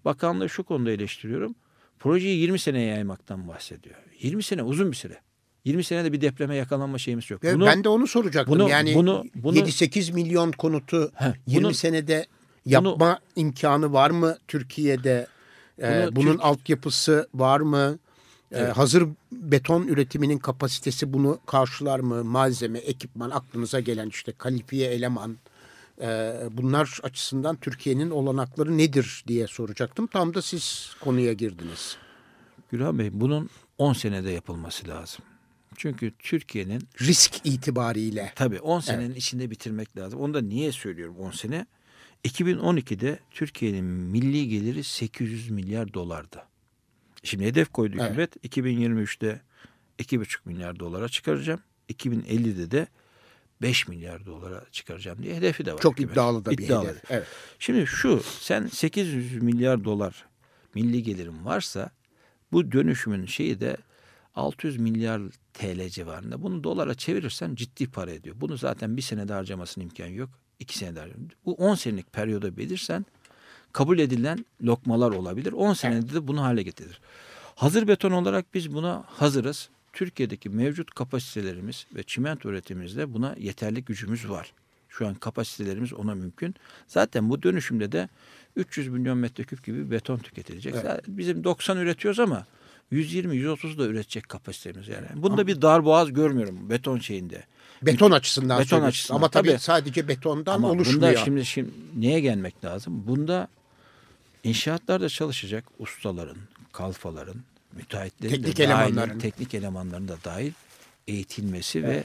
bakanlığı 0.05 0.49
şu 0.49 0.63
konuda 0.63 0.91
eleştiriyorum. 0.91 1.55
Projeyi 1.99 2.39
20 2.39 2.59
seneye 2.59 2.85
yaymaktan 2.87 3.47
bahsediyor. 3.47 3.95
20 4.19 4.43
sene 4.43 4.63
uzun 4.63 4.91
bir 4.91 4.95
süre. 4.95 5.17
20 5.65 5.83
senede 5.83 6.13
bir 6.13 6.21
depreme 6.21 6.55
yakalanma 6.55 6.97
şeyimiz 6.97 7.29
yok. 7.31 7.43
Bunu- 7.43 7.65
ben 7.65 7.83
de 7.83 7.89
onu 7.89 8.07
soracaktım. 8.07 8.55
bunu- 8.59 8.69
yani 8.69 8.95
bunu- 8.95 9.23
bunu- 9.35 9.55
7-8 9.57 10.09
milyon 10.13 10.51
konutu 10.51 11.11
Heh, 11.15 11.33
20 11.47 11.63
bunu- 11.65 11.73
senede 11.73 12.25
yapma 12.65 13.19
imkanı 13.35 13.93
var 13.93 14.09
mı 14.09 14.37
Türkiye'de? 14.47 15.27
Ee, 15.81 16.03
Bunu 16.07 16.15
bunun 16.15 16.31
Türk- 16.31 16.43
altyapısı 16.45 17.29
var 17.33 17.59
mı? 17.59 17.99
Ee, 18.51 18.57
Evet. 18.59 18.77
hazır 18.77 19.07
beton 19.31 19.87
üretiminin 19.87 20.37
kapasitesi 20.37 21.13
bunu 21.13 21.39
karşılar 21.45 21.99
mı? 21.99 22.23
Malzeme, 22.23 22.79
ekipman, 22.79 23.29
aklınıza 23.29 23.79
gelen 23.79 24.09
işte 24.09 24.31
kalifiye 24.31 24.89
eleman. 24.89 25.37
Ee, 26.01 26.33
bunlar 26.51 26.99
açısından 27.03 27.55
Türkiye'nin 27.55 28.09
olanakları 28.09 28.77
nedir 28.77 29.23
diye 29.27 29.47
soracaktım. 29.47 30.07
Tam 30.07 30.33
da 30.33 30.41
siz 30.41 30.95
konuya 31.01 31.33
girdiniz. 31.33 31.97
Gülhan 32.71 32.99
Bey 32.99 33.09
bunun 33.13 33.49
10 33.77 33.93
senede 33.93 34.31
yapılması 34.31 34.87
lazım. 34.87 35.25
Çünkü 35.77 36.11
Türkiye'nin 36.19 36.81
Risk 37.01 37.45
itibariyle. 37.45 38.33
tabii 38.35 38.59
10 38.59 38.79
senenin 38.79 39.15
içinde 39.15 39.51
bitirmek 39.51 39.97
lazım. 39.97 40.19
Onu 40.19 40.33
da 40.33 40.41
niye 40.41 40.71
söylüyorum 40.71 41.15
10 41.19 41.31
sene? 41.31 41.65
2012'de 42.25 43.19
Türkiye'nin 43.31 43.83
milli 43.85 44.47
geliri 44.49 44.83
800 44.83 45.49
milyar 45.49 45.93
dolardı. 45.93 46.43
Şimdi 47.23 47.45
hedef 47.45 47.69
koydu 47.73 47.97
Evet. 47.99 48.09
hükümet 48.09 48.35
2023'te 48.45 49.41
2,5 49.99 50.37
milyar 50.45 50.79
dolara 50.79 51.09
çıkaracağım. 51.09 51.59
2050'de 51.89 52.71
de 52.71 52.87
5 53.61 53.87
milyar 53.87 54.25
dolara 54.25 54.65
çıkaracağım 54.71 55.23
diye 55.23 55.35
hedefi 55.35 55.65
de 55.65 55.73
var. 55.73 55.79
Çok 55.81 55.93
hükümet. 55.93 56.11
iddialı 56.11 56.45
da 56.45 56.51
bir 56.51 56.57
İddialı. 56.57 56.87
hedef. 56.87 57.11
Evet. 57.11 57.27
Şimdi 57.59 57.87
şu 57.87 58.21
sen 58.39 58.67
800 58.67 59.41
milyar 59.43 59.83
dolar 59.83 60.25
milli 60.75 61.03
gelirin 61.03 61.45
varsa 61.45 61.91
bu 62.51 62.71
dönüşümün 62.71 63.25
şeyi 63.25 63.59
de 63.59 63.77
600 64.35 64.77
milyar 64.77 65.21
TL 65.53 65.89
civarında. 65.89 66.41
Bunu 66.41 66.63
dolara 66.63 66.93
çevirirsen 66.95 67.55
ciddi 67.55 67.91
para 67.91 68.11
ediyor. 68.11 68.35
Bunu 68.39 68.57
zaten 68.57 68.97
bir 68.97 69.01
senede 69.01 69.33
harcamasının 69.33 69.85
imkanı 69.85 70.11
yok. 70.11 70.29
iki 70.59 70.77
senede 70.77 70.99
harcamasın. 70.99 71.31
Bu 71.45 71.53
10 71.53 71.75
senelik 71.75 72.13
periyoda 72.13 72.57
belirsen 72.57 73.05
kabul 73.73 73.99
edilen 73.99 74.45
lokmalar 74.63 75.11
olabilir. 75.11 75.51
10 75.53 75.73
senede 75.73 76.13
de 76.13 76.27
bunu 76.27 76.41
hale 76.41 76.63
getirir. 76.63 77.01
Hazır 77.55 77.87
beton 77.87 78.11
olarak 78.11 78.53
biz 78.53 78.73
buna 78.73 79.03
hazırız. 79.07 79.69
Türkiye'deki 79.93 80.49
mevcut 80.49 80.93
kapasitelerimiz 80.93 81.85
ve 81.95 82.03
çimento 82.03 82.49
üretimimizde 82.49 83.13
buna 83.13 83.35
yeterli 83.39 83.83
gücümüz 83.83 84.29
var. 84.29 84.53
Şu 84.89 85.07
an 85.07 85.15
kapasitelerimiz 85.15 85.93
ona 85.93 86.15
mümkün. 86.15 86.55
Zaten 86.87 87.29
bu 87.29 87.43
dönüşümde 87.43 87.91
de 87.91 88.09
300 88.55 88.87
milyon 88.87 89.17
metreküp 89.17 89.65
gibi 89.65 89.91
beton 89.91 90.17
tüketilecek. 90.17 90.75
Evet. 90.75 91.01
Bizim 91.07 91.43
90 91.43 91.77
üretiyoruz 91.77 92.19
ama 92.19 92.45
120-130 92.91 93.77
da 93.77 93.85
üretecek 93.85 94.29
kapasitemiz 94.29 94.87
yani. 94.87 95.05
Bunda 95.15 95.47
bir 95.47 95.61
dar 95.61 95.85
boğaz 95.85 96.13
görmüyorum 96.13 96.69
beton 96.69 96.99
şeyinde. 96.99 97.43
Beton 97.81 98.11
açısından 98.11 98.59
Beton 98.59 98.81
açısından, 98.81 99.17
Ama 99.17 99.29
tabii, 99.29 99.47
tabii. 99.49 99.59
sadece 99.59 100.07
betondan 100.07 100.55
Ama 100.55 100.69
oluşmuyor. 100.69 101.01
bunda 101.01 101.25
şimdi, 101.25 101.45
şimdi 101.45 101.69
neye 101.97 102.19
gelmek 102.19 102.65
lazım? 102.65 103.03
Bunda 103.07 103.47
inşaatlarda 104.43 105.09
çalışacak 105.09 105.65
ustaların, 105.79 106.37
kalfaların, 106.71 107.35
müteahhitlerin 107.73 108.33
Teknik 108.33 108.57
de 108.57 108.69
dahil, 108.69 108.89
elemanların. 108.93 109.19
teknik 109.19 109.53
elemanların 109.53 110.07
da 110.07 110.17
dahil 110.25 110.51
eğitilmesi 111.07 111.83
ve 111.83 112.03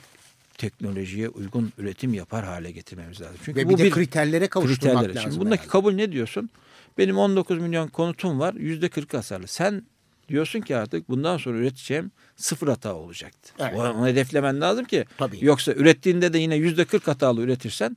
teknolojiye 0.58 1.28
uygun 1.28 1.72
üretim 1.78 2.14
yapar 2.14 2.44
hale 2.44 2.70
getirmemiz 2.70 3.20
lazım. 3.20 3.36
Çünkü 3.44 3.60
Ve 3.60 3.64
bu 3.64 3.70
bir 3.70 3.78
de 3.78 3.84
bir 3.84 3.90
kriterlere 3.90 4.48
kavuşturmak 4.48 4.94
kriterleri. 4.96 5.16
lazım. 5.16 5.30
Şimdi 5.30 5.44
bundaki 5.44 5.60
herhalde. 5.60 5.70
kabul 5.72 5.92
ne 5.92 6.12
diyorsun? 6.12 6.50
Benim 6.98 7.18
19 7.18 7.58
milyon 7.58 7.88
konutum 7.88 8.40
var. 8.40 8.54
Yüzde 8.54 8.88
40 8.88 9.14
hasarlı. 9.14 9.46
Sen 9.46 9.82
diyorsun 10.28 10.60
ki 10.60 10.76
artık 10.76 11.08
bundan 11.08 11.36
sonra 11.36 11.58
üreteceğim 11.58 12.10
sıfır 12.36 12.68
hata 12.68 12.94
olacaktı. 12.94 13.52
Evet. 13.58 13.74
Onu 13.74 14.06
hedeflemen 14.06 14.60
lazım 14.60 14.84
ki. 14.84 15.04
Tabii. 15.18 15.38
Yoksa 15.44 15.72
ürettiğinde 15.72 16.32
de 16.32 16.38
yine 16.38 16.56
yüzde 16.56 16.84
40 16.84 17.08
hatalı 17.08 17.40
üretirsen 17.42 17.96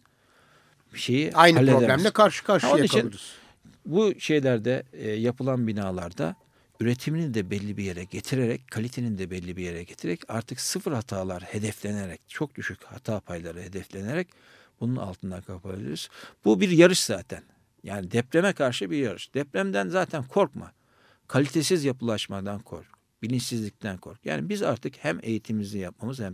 bir 0.93 0.99
şeyi 0.99 1.33
Aynı 1.33 1.57
problemle 1.71 2.11
karşı 2.11 2.43
karşıya 2.43 2.73
Onun 2.73 2.83
için- 2.83 2.99
kalırız. 3.01 3.31
Bu 3.87 4.19
şeylerde 4.19 4.83
e, 4.93 5.11
yapılan 5.11 5.67
binalarda 5.67 6.35
üretimini 6.79 7.33
de 7.33 7.49
belli 7.49 7.77
bir 7.77 7.83
yere 7.83 8.03
getirerek, 8.03 8.67
kalitenin 8.71 9.17
de 9.17 9.31
belli 9.31 9.57
bir 9.57 9.63
yere 9.63 9.83
getirerek 9.83 10.21
artık 10.27 10.59
sıfır 10.59 10.91
hatalar 10.91 11.43
hedeflenerek, 11.43 12.21
çok 12.27 12.55
düşük 12.55 12.83
hata 12.83 13.19
payları 13.19 13.61
hedeflenerek 13.61 14.27
bunun 14.79 14.95
altından 14.95 15.41
kapatabiliriz. 15.41 16.09
Bu 16.45 16.59
bir 16.59 16.69
yarış 16.69 17.01
zaten. 17.01 17.43
Yani 17.83 18.11
depreme 18.11 18.53
karşı 18.53 18.91
bir 18.91 18.97
yarış. 18.97 19.33
Depremden 19.33 19.87
zaten 19.87 20.23
korkma. 20.23 20.71
Kalitesiz 21.27 21.83
yapılaşmadan 21.83 22.59
kork. 22.59 22.87
Bilinçsizlikten 23.21 23.97
kork. 23.97 24.25
Yani 24.25 24.49
biz 24.49 24.63
artık 24.63 24.93
hem 24.97 25.19
eğitimimizi 25.23 25.79
yapmamız 25.79 26.19
hem 26.19 26.33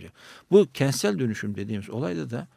bu 0.52 0.68
kentsel 0.74 1.20
dönüşüm 1.20 1.56
dediğimiz 1.56 1.90
olayda 1.90 2.30
da 2.30 2.48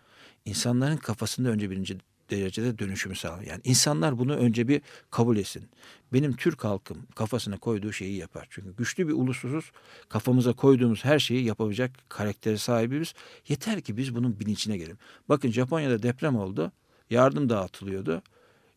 insanların 0.44 0.96
kafasında 0.96 1.48
önce 1.48 1.70
birinci 1.70 1.98
derecede 2.30 2.78
dönüşümü 2.78 3.16
sağlar. 3.16 3.42
Yani 3.42 3.60
insanlar 3.64 4.18
bunu 4.18 4.36
önce 4.36 4.68
bir 4.68 4.82
kabul 5.10 5.36
etsin. 5.36 5.68
Benim 6.12 6.36
Türk 6.36 6.64
halkım 6.64 7.06
kafasına 7.14 7.58
koyduğu 7.58 7.92
şeyi 7.92 8.16
yapar. 8.16 8.46
Çünkü 8.50 8.76
güçlü 8.76 9.08
bir 9.08 9.12
ulusuzuz. 9.12 9.72
Kafamıza 10.08 10.52
koyduğumuz 10.52 11.04
her 11.04 11.18
şeyi 11.18 11.44
yapabilecek 11.44 11.90
karaktere 12.08 12.56
sahibiz. 12.58 13.14
Yeter 13.48 13.80
ki 13.80 13.96
biz 13.96 14.14
bunun 14.14 14.40
bilincine 14.40 14.76
gelelim. 14.76 14.98
Bakın 15.28 15.50
Japonya'da 15.50 16.02
deprem 16.02 16.36
oldu. 16.36 16.72
Yardım 17.10 17.48
dağıtılıyordu. 17.48 18.22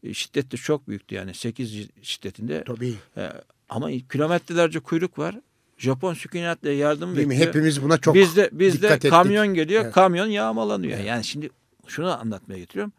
E, 0.03 0.13
şiddet 0.13 0.51
de 0.51 0.57
çok 0.57 0.87
büyüktü 0.87 1.15
yani 1.15 1.33
8 1.33 1.87
şiddetinde. 2.01 2.63
Tabii. 2.63 2.93
E, 3.17 3.31
ama 3.69 3.91
kilometrelerce 3.91 4.79
kuyruk 4.79 5.19
var. 5.19 5.35
Japon 5.77 6.13
sükunetle 6.13 6.71
yardım 6.71 7.15
Değil 7.15 7.29
bekliyor. 7.29 7.45
Mi? 7.45 7.47
Hepimiz 7.47 7.83
buna 7.83 7.97
çok 7.97 8.15
bizde, 8.15 8.49
bizde 8.51 8.77
dikkat 8.81 8.97
ettik. 8.97 9.11
kamyon 9.11 9.53
geliyor, 9.53 9.83
Evet. 9.83 9.93
kamyon 9.93 10.27
yağmalanıyor. 10.27 10.93
Evet. 10.97 11.07
Yani 11.07 11.23
şimdi 11.23 11.49
şunu 11.87 12.19
anlatmaya 12.19 12.59
getiriyorum. 12.59 12.93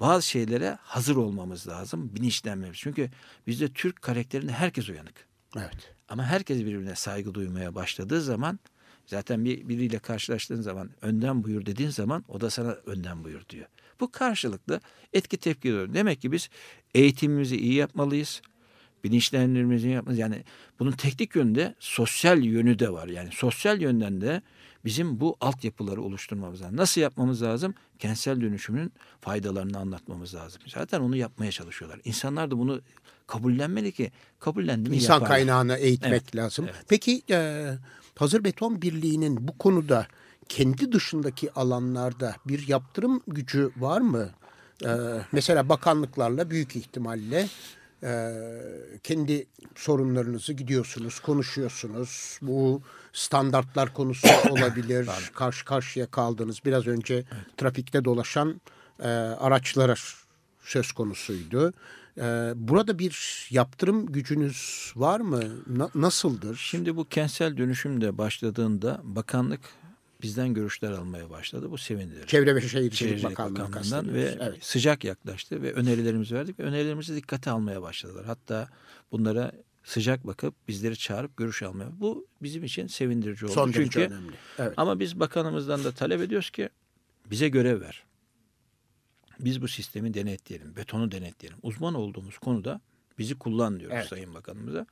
Bazı 0.00 0.26
şeylere 0.28 0.78
hazır 0.82 1.16
olmamız 1.16 1.68
lazım, 1.68 2.14
bilinçlenmemiz. 2.14 2.76
Çünkü 2.78 3.10
bizde 3.46 3.68
Türk 3.68 4.02
karakterinde 4.02 4.52
herkes 4.52 4.88
uyanık. 4.88 5.26
Evet. 5.56 5.94
Ama 6.08 6.24
herkes 6.24 6.58
birbirine 6.58 6.94
saygı 6.94 7.34
duymaya 7.34 7.74
başladığı 7.74 8.22
zaman 8.22 8.58
zaten 9.06 9.44
bir 9.44 9.68
biriyle 9.68 9.98
karşılaştığın 9.98 10.60
zaman 10.60 10.90
önden 11.02 11.44
buyur 11.44 11.66
dediğin 11.66 11.90
zaman 11.90 12.24
o 12.28 12.40
da 12.40 12.50
sana 12.50 12.70
önden 12.70 13.24
buyur 13.24 13.48
diyor. 13.48 13.66
Bu 14.00 14.10
karşılıklı 14.10 14.80
etki 15.12 15.36
tepki 15.36 15.72
oluyor. 15.72 15.94
Demek 15.94 16.22
ki 16.22 16.32
biz 16.32 16.48
eğitimimizi 16.94 17.56
iyi 17.56 17.74
yapmalıyız. 17.74 18.42
Bilinçlendirmemizi 19.04 19.88
yapmalıyız. 19.88 20.20
Yani 20.20 20.44
bunun 20.78 20.92
teknik 20.92 21.36
yönde 21.36 21.74
sosyal 21.78 22.44
yönü 22.44 22.78
de 22.78 22.92
var. 22.92 23.08
Yani 23.08 23.28
sosyal 23.32 23.80
yönden 23.80 24.20
de 24.20 24.42
bizim 24.84 25.20
bu 25.20 25.36
altyapıları 25.40 26.02
oluşturmamız 26.02 26.62
lazım. 26.62 26.76
Nasıl 26.76 27.00
yapmamız 27.00 27.42
lazım? 27.42 27.74
Kentsel 27.98 28.40
dönüşümün 28.40 28.92
faydalarını 29.20 29.78
anlatmamız 29.78 30.34
lazım. 30.34 30.62
Zaten 30.66 31.00
onu 31.00 31.16
yapmaya 31.16 31.52
çalışıyorlar. 31.52 32.00
İnsanlar 32.04 32.50
da 32.50 32.58
bunu 32.58 32.80
kabullenmeli 33.26 33.92
ki 33.92 34.12
kabullendi 34.40 34.90
mi 34.90 34.96
İnsan 34.96 35.14
yaparlar. 35.14 35.28
kaynağını 35.36 35.76
eğitmek 35.76 36.10
Evet, 36.12 36.36
lazım. 36.36 36.64
evet. 36.68 36.84
Peki 36.88 37.22
e, 37.30 37.66
Hazır 38.18 38.44
Beton 38.44 38.82
Birliği'nin 38.82 39.48
bu 39.48 39.58
konuda 39.58 40.06
kendi 40.48 40.92
dışındaki 40.92 41.52
alanlarda 41.52 42.34
bir 42.46 42.68
yaptırım 42.68 43.20
gücü 43.28 43.70
var 43.76 44.00
mı? 44.00 44.28
E, 44.84 44.90
mesela 45.32 45.68
bakanlıklarla 45.68 46.50
büyük 46.50 46.76
ihtimalle 46.76 47.48
e, 48.02 48.32
kendi 49.02 49.46
sorunlarınızı 49.74 50.52
gidiyorsunuz, 50.52 51.20
konuşuyorsunuz. 51.20 52.38
Bu 52.42 52.82
standartlar 53.12 53.94
konusu 53.94 54.28
olabilir. 54.50 55.08
Karşı 55.34 55.64
karşıya 55.64 56.06
kaldığınız 56.06 56.60
biraz 56.64 56.86
önce 56.86 57.24
trafikte 57.56 58.04
dolaşan 58.04 58.60
e, 59.00 59.08
araçlar 59.08 60.16
söz 60.62 60.92
konusuydu. 60.92 61.72
E, 62.18 62.52
burada 62.54 62.98
bir 62.98 63.46
yaptırım 63.50 64.06
gücünüz 64.06 64.92
var 64.96 65.20
mı? 65.20 65.42
Na- 65.66 65.90
nasıldır? 65.94 66.56
Şimdi 66.56 66.96
bu 66.96 67.04
kentsel 67.04 67.56
dönüşümde 67.56 68.18
başladığında 68.18 69.00
bakanlık 69.04 69.60
bizden 70.22 70.54
görüşler 70.54 70.90
almaya 70.90 71.30
başladı. 71.30 71.70
Bu 71.70 71.78
sevindirici. 71.78 72.26
Çevre 72.26 72.54
ve 72.54 72.60
Şehircilik 72.60 72.94
Şehircilik 72.94 73.30
Bakanlığı 73.30 73.58
Bakanlığı'ndan 73.58 74.14
ve 74.14 74.24
kastediyoruz. 74.24 74.52
Evet. 74.52 74.64
sıcak 74.64 75.04
yaklaştı 75.04 75.62
ve 75.62 75.72
önerilerimizi 75.72 76.34
verdik. 76.34 76.60
Önerilerimizi 76.60 77.16
dikkate 77.16 77.50
almaya 77.50 77.82
başladılar. 77.82 78.24
Hatta 78.24 78.68
bunlara 79.12 79.52
sıcak 79.84 80.26
bakıp 80.26 80.54
bizleri 80.68 80.96
çağırıp 80.96 81.36
görüş 81.36 81.62
almaya. 81.62 82.00
Bu 82.00 82.26
bizim 82.42 82.64
için 82.64 82.86
sevindirici 82.86 83.44
oldu. 83.44 83.52
Son 83.52 83.72
Çünkü 83.72 84.00
önemli. 84.00 84.32
Evet. 84.58 84.74
ama 84.76 85.00
biz 85.00 85.20
bakanımızdan 85.20 85.84
da 85.84 85.92
talep 85.92 86.20
ediyoruz 86.20 86.50
ki 86.50 86.68
bize 87.30 87.48
görev 87.48 87.80
ver. 87.80 88.04
Biz 89.40 89.62
bu 89.62 89.68
sistemi 89.68 90.14
denetleyelim, 90.14 90.76
betonu 90.76 91.12
denetleyelim. 91.12 91.58
Uzman 91.62 91.94
olduğumuz 91.94 92.38
konuda 92.38 92.80
bizi 93.18 93.38
kullan 93.38 93.80
diyoruz 93.80 93.96
Evet. 93.98 94.08
Sayın 94.08 94.34
Bakanımıza. 94.34 94.86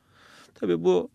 Tabii 0.54 0.84
bu 0.84 1.10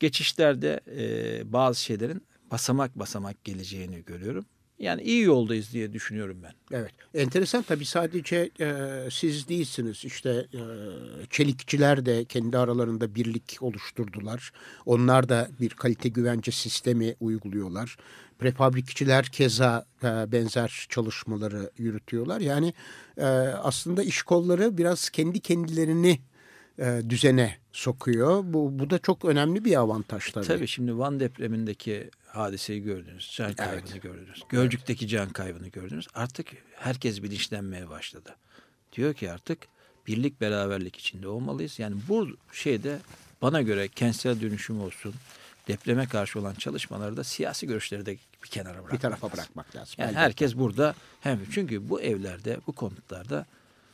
geçişlerde 0.00 0.80
e, 0.96 1.52
bazı 1.52 1.80
şeylerin 1.80 2.22
basamak 2.50 2.98
basamak 2.98 3.44
geleceğini 3.44 4.04
görüyorum. 4.04 4.44
Yani 4.80 5.02
iyi 5.02 5.22
yoldayız 5.22 5.72
diye 5.72 5.92
düşünüyorum 5.92 6.38
ben. 6.42 6.52
Evet. 6.78 6.92
Enteresan 7.14 7.62
tabii 7.62 7.84
sadece 7.84 8.50
e, 8.60 9.08
siz 9.10 9.48
değilsiniz. 9.48 10.04
İşte 10.04 10.30
e, 10.30 10.62
çelikçiler 11.30 12.06
de 12.06 12.24
kendi 12.24 12.58
aralarında 12.58 13.14
birlik 13.14 13.58
oluşturdular. 13.60 14.52
Onlar 14.86 15.28
da 15.28 15.48
bir 15.60 15.68
kalite 15.68 16.08
güvence 16.08 16.52
sistemi 16.52 17.14
uyguluyorlar. 17.20 17.96
Prefabrikçiler 18.38 19.24
keza 19.24 19.86
e, 20.02 20.32
benzer 20.32 20.86
çalışmaları 20.88 21.70
yürütüyorlar. 21.78 22.40
Yani 22.40 22.74
e, 23.16 23.24
aslında 23.62 24.02
iş 24.02 24.22
kolları 24.22 24.78
biraz 24.78 25.10
kendi 25.10 25.40
kendilerini 25.40 26.20
e, 26.80 27.02
düzene 27.10 27.56
sokuyor. 27.72 28.42
Bu, 28.44 28.78
bu 28.78 28.90
da 28.90 28.98
çok 28.98 29.24
önemli 29.24 29.64
bir 29.64 29.76
avantaj 29.76 30.30
tabii. 30.32 30.46
Tabii 30.46 30.66
şimdi 30.66 30.98
Van 30.98 31.20
depremindeki 31.20 32.10
hadiseyi 32.26 32.82
gördünüz. 32.82 33.32
Can 33.36 33.52
kaybını 33.52 33.96
gördünüz. 33.96 34.42
Gölcük'teki 34.48 35.08
can 35.08 35.28
kaybını 35.28 35.68
gördünüz. 35.68 36.08
Artık 36.14 36.46
herkes 36.74 37.22
bilinçlenmeye 37.22 37.88
başladı. 37.88 38.36
Diyor 38.92 39.14
ki 39.14 39.32
artık 39.32 39.58
birlik 40.06 40.40
beraberlik 40.40 40.96
içinde 40.96 41.28
olmalıyız. 41.28 41.78
Yani 41.78 41.96
bu 42.08 42.28
şeyde 42.52 42.98
bana 43.42 43.62
göre 43.62 43.88
kentsel 43.88 44.40
dönüşüm 44.40 44.80
olsun, 44.80 45.14
depreme 45.68 46.06
karşı 46.06 46.40
olan 46.40 46.54
çalışmalarda 46.54 47.24
siyasi 47.24 47.66
görüşleri 47.66 48.06
de 48.06 48.16
bir 48.44 48.48
kenara 48.48 48.74
bırakmak 48.74 48.92
Bir 48.92 48.98
tarafa 48.98 49.26
lazım. 49.26 49.38
bırakmak 49.38 49.76
lazım. 49.76 49.94
Yani 49.98 50.08
Elbette. 50.08 50.20
herkes 50.20 50.56
burada 50.56 50.94
hem 51.20 51.40
çünkü 51.52 51.88
bu 51.88 52.00
evlerde, 52.00 52.58
bu 52.66 52.72
konutlarda 52.72 53.46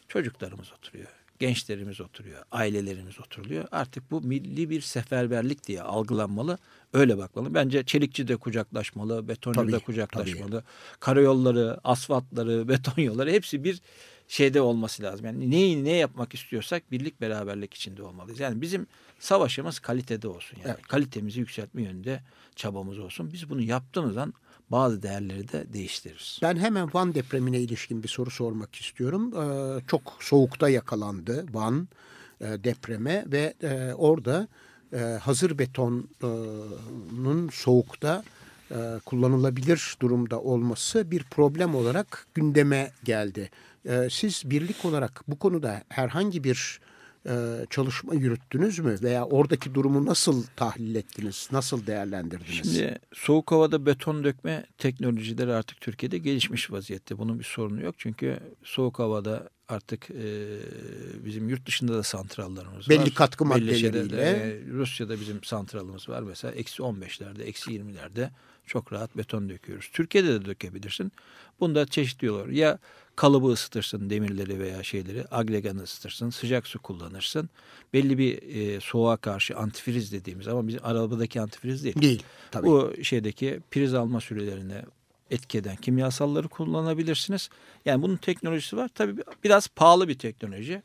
çocuklarımız 0.09 0.73
oturuyor, 0.73 1.09
gençlerimiz 1.39 2.01
oturuyor, 2.01 2.43
ailelerimiz 2.51 3.21
oturuyor. 3.21 3.65
Artık 3.73 4.11
bu 4.11 4.21
milli 4.21 4.71
bir 4.71 4.81
seferberlik 4.81 5.67
diye 5.67 5.83
algılanmalı, 5.83 6.59
öyle 6.93 7.19
bakmalı. 7.19 7.55
Bence 7.55 7.85
çelikçi 7.85 8.29
de 8.29 8.37
kucaklaşmalı, 8.37 9.29
betoncu 9.29 9.61
da 9.61 9.71
Tabii, 9.71 9.81
kucaklaşmalı. 9.81 10.65
Karayolları, 11.01 11.79
asfaltları, 11.85 12.69
beton 12.69 13.03
yolları 13.03 13.31
hepsi 13.31 13.65
bir 13.65 13.81
şeyde 14.29 14.61
olması 14.61 15.03
lazım. 15.03 15.27
Yani 15.27 15.51
neyi 15.51 15.85
ne 15.85 15.93
yapmak 15.93 16.35
istiyorsak 16.35 16.91
birlik 16.91 17.21
beraberlik 17.21 17.75
içinde 17.75 18.03
olmalıyız. 18.03 18.41
Yani 18.41 18.61
bizim 18.61 18.87
savaşımız 19.19 19.79
kalitede 19.79 20.29
olsun. 20.29 20.59
Yani 20.65 20.75
Evet. 20.77 20.87
kalitemizi 20.87 21.41
yükseltme 21.41 21.83
yönünde 21.83 22.23
çabamız 22.57 22.99
olsun. 22.99 23.33
Biz 23.33 23.51
bunu 23.51 23.63
yaptığımızdan 23.63 24.35
bazı 24.71 25.03
değerleri 25.03 25.53
de 25.53 25.73
değiştiririz. 25.73 26.39
Ben 26.43 26.57
hemen 26.57 26.95
Van 26.95 27.15
depremine 27.15 27.61
ilişkin 27.61 28.03
bir 28.03 28.09
soru 28.09 28.31
sormak 28.31 28.75
istiyorum. 28.75 29.33
Ee, 29.37 29.81
çok 29.87 30.17
soğukta 30.21 30.69
yakalandı 30.69 31.47
Van 31.53 31.89
e, 32.41 32.45
depreme 32.45 33.25
ve 33.27 33.55
e, 33.63 33.93
orada 33.95 34.49
e, 34.93 34.99
hazır 34.99 35.59
betonun 35.59 37.49
soğukta 37.53 38.25
e, 38.71 38.77
kullanılabilir 39.07 39.97
durumda 40.03 40.41
olması 40.41 41.11
bir 41.11 41.23
problem 41.23 41.75
olarak 41.75 42.27
gündeme 42.35 42.91
geldi. 43.05 43.51
Siz 44.11 44.43
birlik 44.51 44.85
olarak 44.85 45.23
bu 45.29 45.39
konuda 45.39 45.83
herhangi 45.89 46.45
bir 46.45 46.81
çalışma 47.71 48.15
yürüttünüz 48.15 48.79
mü 48.79 48.97
veya 49.03 49.25
oradaki 49.25 49.75
durumu 49.75 50.07
nasıl 50.07 50.45
tahlil 50.57 50.95
ettiniz, 50.95 51.49
nasıl 51.53 51.87
değerlendirdiniz? 51.87 52.51
Şimdi 52.55 52.99
soğuk 53.15 53.51
havada 53.51 53.87
beton 53.87 54.25
dökme 54.25 54.67
teknolojileri 54.79 55.53
artık 55.53 55.81
Türkiye'de 55.81 56.19
gelişmiş 56.19 56.71
vaziyette. 56.71 57.19
Bunun 57.19 57.39
bir 57.39 57.45
sorunu 57.45 57.83
yok. 57.83 57.95
Çünkü 57.99 58.41
soğuk 58.65 58.99
havada 58.99 59.49
artık 59.69 60.11
e, 60.11 60.57
bizim 61.25 61.49
yurt 61.49 61.67
dışında 61.67 61.95
da 61.95 62.03
santrallarımız 62.03 62.77
var. 62.79 62.89
Belli 62.89 63.15
katkı 63.15 63.51
Belli 63.51 63.79
şeylerde, 63.79 64.03
maddeleriyle. 64.03 64.55
e, 64.55 64.73
Rusya'da 64.73 65.21
bizim 65.21 65.45
santralımız 65.45 66.09
var. 66.09 66.23
Mesela 66.23 66.53
eksi 66.55 66.83
15'lerde, 66.83 67.43
eksi 67.43 67.71
20'lerde 67.71 68.31
çok 68.67 68.93
rahat 68.93 69.17
beton 69.17 69.49
döküyoruz. 69.49 69.91
Türkiye'de 69.93 70.41
de 70.41 70.45
dökebilirsin. 70.45 71.13
Bunda 71.61 71.87
çeşitli 71.87 72.27
yollar. 72.27 72.49
Ya 72.49 72.79
kalıbı 73.17 73.47
ısıtırsın 73.47 74.11
demirleri 74.11 74.59
veya 74.59 74.83
şeyleri, 74.83 75.25
agreganı 75.31 75.83
ısıtırsın, 75.83 76.31
sıcak 76.31 76.67
su 76.67 76.79
kullanırsın. 76.79 77.51
Belli 77.93 78.19
bir 78.19 78.43
e, 78.43 78.81
soğuğa 78.81 79.17
karşı 79.17 79.57
antifriz 79.57 80.13
dediğimiz 80.13 80.49
ama 80.49 80.69
bizim 80.69 80.81
arabadaki 80.85 81.41
antifriz 81.41 81.85
değil. 81.85 82.03
Değil. 82.03 82.23
Tabii. 82.51 82.67
Bu 82.67 82.93
şeydeki 83.03 83.61
priz 83.71 83.95
alma 83.95 84.21
sürelerine 84.21 84.85
etki 85.31 85.59
eden 85.59 85.77
kimyasalları 85.77 86.49
kullanabilirsiniz. 86.49 87.49
Yani 87.85 88.03
bunun 88.03 88.17
teknolojisi 88.17 88.77
var. 88.77 88.91
Tabii 88.95 89.23
biraz 89.45 89.69
pahalı 89.69 90.09
bir 90.09 90.19
teknoloji. 90.19 90.83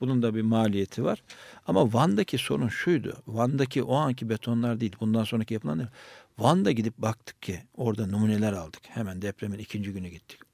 Bunun 0.00 0.22
da 0.22 0.34
bir 0.34 0.42
maliyeti 0.42 1.04
var. 1.04 1.22
Ama 1.66 1.92
Van'daki 1.92 2.38
sorun 2.38 2.68
şuydu. 2.68 3.16
Van'daki 3.26 3.82
o 3.82 3.94
anki 3.94 4.28
betonlar 4.28 4.80
değil. 4.80 4.96
Bundan 5.00 5.24
sonraki 5.24 5.54
yapılan 5.54 5.78
değil. 5.78 5.90
Van'da 6.38 6.72
gidip 6.72 6.98
baktık 6.98 7.42
ki 7.42 7.60
orada 7.76 8.06
numuneler 8.06 8.52
aldık. 8.52 8.82
Hemen 8.88 9.22
depremin 9.22 9.58
ikinci 9.58 9.92
günü 9.92 10.08
gittik. 10.08 10.49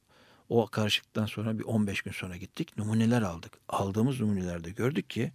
O 0.48 0.66
karışıklıktan 0.66 1.26
sonra 1.26 1.58
bir 1.58 1.64
15 1.64 2.02
gün 2.02 2.12
sonra 2.12 2.36
gittik. 2.36 2.78
Numuneler 2.78 3.22
aldık. 3.22 3.52
Aldığımız 3.68 4.20
numunelerde 4.20 4.70
gördük 4.70 5.10
ki 5.10 5.32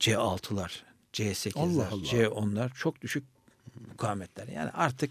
C6'lar, 0.00 0.70
C8'ler, 1.12 1.58
Allah 1.58 1.88
Allah. 1.90 2.06
C10'lar 2.06 2.74
çok 2.74 3.02
düşük 3.02 3.24
mukavemetler. 3.88 4.48
Yani 4.48 4.70
artık 4.70 5.10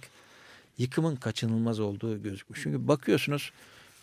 yıkımın 0.77 1.15
kaçınılmaz 1.15 1.79
olduğu 1.79 2.23
gözükmüş. 2.23 2.59
Çünkü 2.63 2.87
bakıyorsunuz 2.87 3.51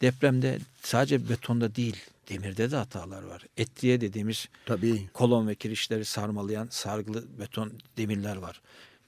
depremde 0.01 0.59
sadece 0.83 1.29
betonda 1.29 1.75
değil 1.75 1.97
demirde 2.29 2.71
de 2.71 2.77
hatalar 2.77 3.23
var. 3.23 3.43
Etliye 3.57 4.01
dediğimiz 4.01 4.49
Tabii. 4.67 5.09
kolon 5.13 5.49
ve 5.49 5.55
kirişleri 5.55 6.05
sarmalayan 6.05 6.69
sargılı 6.71 7.25
beton 7.41 7.73
demirler 7.97 8.37
var. 8.37 8.61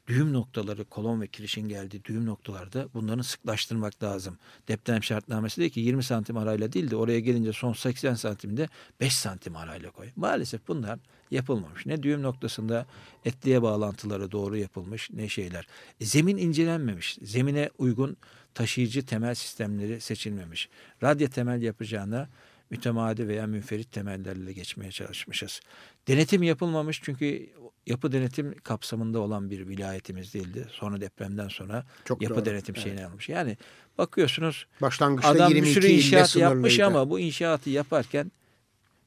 Düğüm 0.06 0.32
noktaları 0.32 0.84
kolon 0.84 1.20
ve 1.20 1.26
kirişin 1.26 1.68
geldiği 1.68 2.04
düğüm 2.04 2.26
noktalarda 2.26 2.88
bunların 2.94 3.22
sıklaştırmak 3.22 4.02
lazım. 4.02 4.38
Deprem 4.68 5.02
şartnamesi 5.02 5.56
diyor 5.56 5.70
ki 5.70 5.80
20 5.80 6.04
santim 6.04 6.36
arayla 6.36 6.72
değil 6.72 6.90
de 6.90 6.96
oraya 6.96 7.20
gelince 7.20 7.52
son 7.52 7.72
80 7.72 8.14
santimde 8.14 8.68
5 9.00 9.16
santim 9.16 9.56
arayla 9.56 9.90
koy. 9.90 10.08
Maalesef 10.16 10.68
bunlar 10.68 10.98
yapılmamış. 11.30 11.86
Ne 11.86 12.02
düğüm 12.02 12.22
noktasında 12.22 12.86
etliye 13.24 13.62
bağlantıları 13.62 14.32
doğru 14.32 14.56
yapılmış 14.56 15.10
ne 15.10 15.28
şeyler. 15.28 15.66
E, 16.00 16.04
zemin 16.04 16.36
incelenmemiş. 16.36 17.18
Zemine 17.22 17.70
uygun 17.78 18.16
taşıyıcı 18.54 19.06
temel 19.06 19.34
sistemleri 19.34 20.00
seçilmemiş. 20.00 20.68
Radya 21.02 21.28
temel 21.28 21.62
yapacağına 21.62 22.28
mütemadi 22.70 23.28
veya 23.28 23.46
münferit 23.46 23.92
temellerle 23.92 24.52
geçmeye 24.52 24.90
çalışmışız. 24.90 25.60
Denetim 26.08 26.42
yapılmamış 26.42 27.00
çünkü 27.02 27.48
yapı 27.87 28.12
denetim 28.12 28.55
kapsamında 28.59 29.18
olan 29.20 29.51
bir 29.51 29.68
vilayetimiz 29.68 30.35
değildi. 30.35 30.66
Sonra 30.70 31.01
depremden 31.01 31.49
sonra 31.49 31.87
Çok 32.05 32.23
yapı 32.23 32.35
doğru. 32.37 32.44
denetim 32.44 32.75
Evet. 32.75 32.85
şeyini 32.85 33.07
almış. 33.07 33.29
Yani 33.29 33.57
bakıyorsunuz 33.99 34.66
Başlangıçta 34.83 35.31
adam 35.31 35.51
bir 35.51 35.55
22 35.55 35.75
sürü 35.75 35.87
inşaat 35.87 36.37
yapmış 36.37 36.81
ama 36.81 37.11
bu 37.11 37.20
inşaatı 37.20 37.70
yaparken 37.70 38.33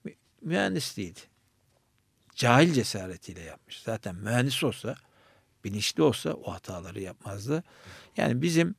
mü- 0.03 0.13
mühendis 0.41 0.97
değildi. 0.97 1.19
Cahil 2.35 2.73
cesaretiyle 2.73 3.41
yapmış. 3.41 3.81
Zaten 3.81 4.15
mühendis 4.15 4.63
olsa, 4.63 4.95
bilinçli 5.63 6.03
olsa 6.03 6.33
o 6.33 6.53
hataları 6.53 7.01
yapmazdı. 7.01 7.63
Yani 8.17 8.41
bizim 8.41 8.75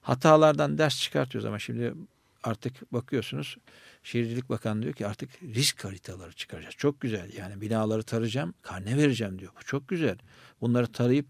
hatalardan 0.00 0.78
ders 0.78 1.00
çıkartıyoruz 1.00 1.46
ama 1.46 1.58
şimdi 1.58 1.94
artık 2.42 2.92
bakıyorsunuz 2.92 3.56
Şehircilik 4.02 4.48
Bakanı 4.48 4.82
diyor 4.82 4.94
ki 4.94 5.06
artık 5.06 5.30
risk 5.42 5.84
haritaları 5.84 6.32
çıkaracağız. 6.32 6.74
Çok 6.74 7.00
güzel. 7.00 7.32
Yani 7.32 7.60
binaları 7.60 8.02
tarayacağım, 8.02 8.54
karne 8.62 8.96
vereceğim 8.96 9.38
diyor. 9.38 9.52
Bu 9.60 9.64
çok 9.64 9.88
güzel. 9.88 10.18
Bunları 10.60 10.86
tarayıp 10.86 11.26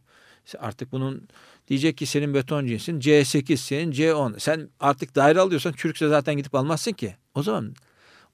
artık 0.59 0.93
bunun 0.93 1.29
diyecek 1.69 1.97
ki 1.97 2.07
senin 2.07 2.35
beton 2.35 2.67
cinsin 2.67 3.01
C8, 3.01 3.57
senin 3.57 3.93
C10. 3.93 4.41
Sen 4.41 4.69
artık 4.81 5.15
daire 5.15 5.41
alıyorsan 5.41 5.73
çürükse 5.73 6.09
zaten 6.09 6.37
gidip 6.37 6.55
almazsın 6.55 6.93
ki. 6.93 7.17
O 7.35 7.43
zaman 7.43 7.75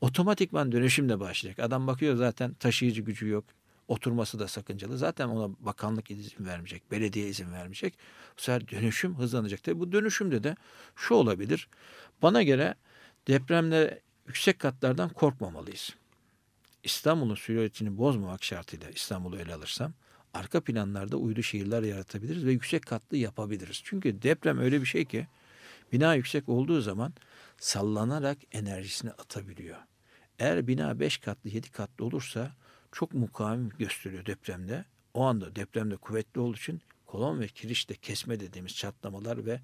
otomatikman 0.01 0.72
dönüşüm 0.72 1.09
de 1.09 1.20
başlayacak. 1.20 1.66
Adam 1.66 1.87
bakıyor 1.87 2.16
zaten 2.16 2.55
taşıyıcı 2.55 3.03
gücü 3.03 3.29
yok. 3.29 3.44
Oturması 3.88 4.38
da 4.38 4.48
sakıncalı. 4.48 4.98
Zaten 4.98 5.29
ona 5.29 5.55
bakanlık 5.61 6.11
izin 6.11 6.46
vermeyecek. 6.46 6.90
Belediye 6.90 7.29
izin 7.29 7.53
vermeyecek. 7.53 7.94
Bu 8.38 8.42
sefer 8.42 8.68
dönüşüm 8.68 9.18
hızlanacak. 9.18 9.62
Tabii 9.62 9.81
bu 9.81 9.92
dönüşümde 9.92 10.44
de 10.44 10.57
şu 10.96 11.14
olabilir. 11.14 11.68
Bana 12.22 12.42
göre 12.42 12.74
depremde 13.29 14.01
yüksek 14.28 14.58
katlardan 14.58 15.08
korkmamalıyız. 15.08 15.96
İstanbul'un 16.84 17.34
silüetini 17.34 17.98
bozmamak 17.98 18.44
şartıyla 18.44 18.90
İstanbul'u 18.90 19.38
ele 19.38 19.54
alırsam 19.54 19.92
arka 20.34 20.60
planlarda 20.60 21.16
uydu 21.16 21.42
şehirler 21.42 21.82
yaratabiliriz 21.82 22.46
ve 22.46 22.52
yüksek 22.52 22.86
katlı 22.86 23.16
yapabiliriz. 23.16 23.80
Çünkü 23.84 24.22
deprem 24.22 24.58
öyle 24.58 24.80
bir 24.80 24.86
şey 24.86 25.04
ki 25.04 25.26
bina 25.92 26.14
yüksek 26.14 26.48
olduğu 26.48 26.80
zaman 26.80 27.12
sallanarak 27.58 28.38
enerjisini 28.52 29.10
atabiliyor. 29.10 29.78
Eğer 30.38 30.66
bina 30.66 31.00
5 31.00 31.18
katlı 31.18 31.50
7 31.50 31.70
katlı 31.70 32.04
olursa 32.04 32.52
çok 32.92 33.14
mukavim 33.14 33.68
gösteriyor 33.78 34.26
depremde. 34.26 34.84
O 35.14 35.22
anda 35.24 35.56
depremde 35.56 35.96
kuvvetli 35.96 36.40
olduğu 36.40 36.56
için 36.56 36.82
kolon 37.06 37.40
ve 37.40 37.48
kirişte 37.48 37.94
kesme 37.94 38.40
dediğimiz 38.40 38.76
çatlamalar 38.76 39.46
ve 39.46 39.60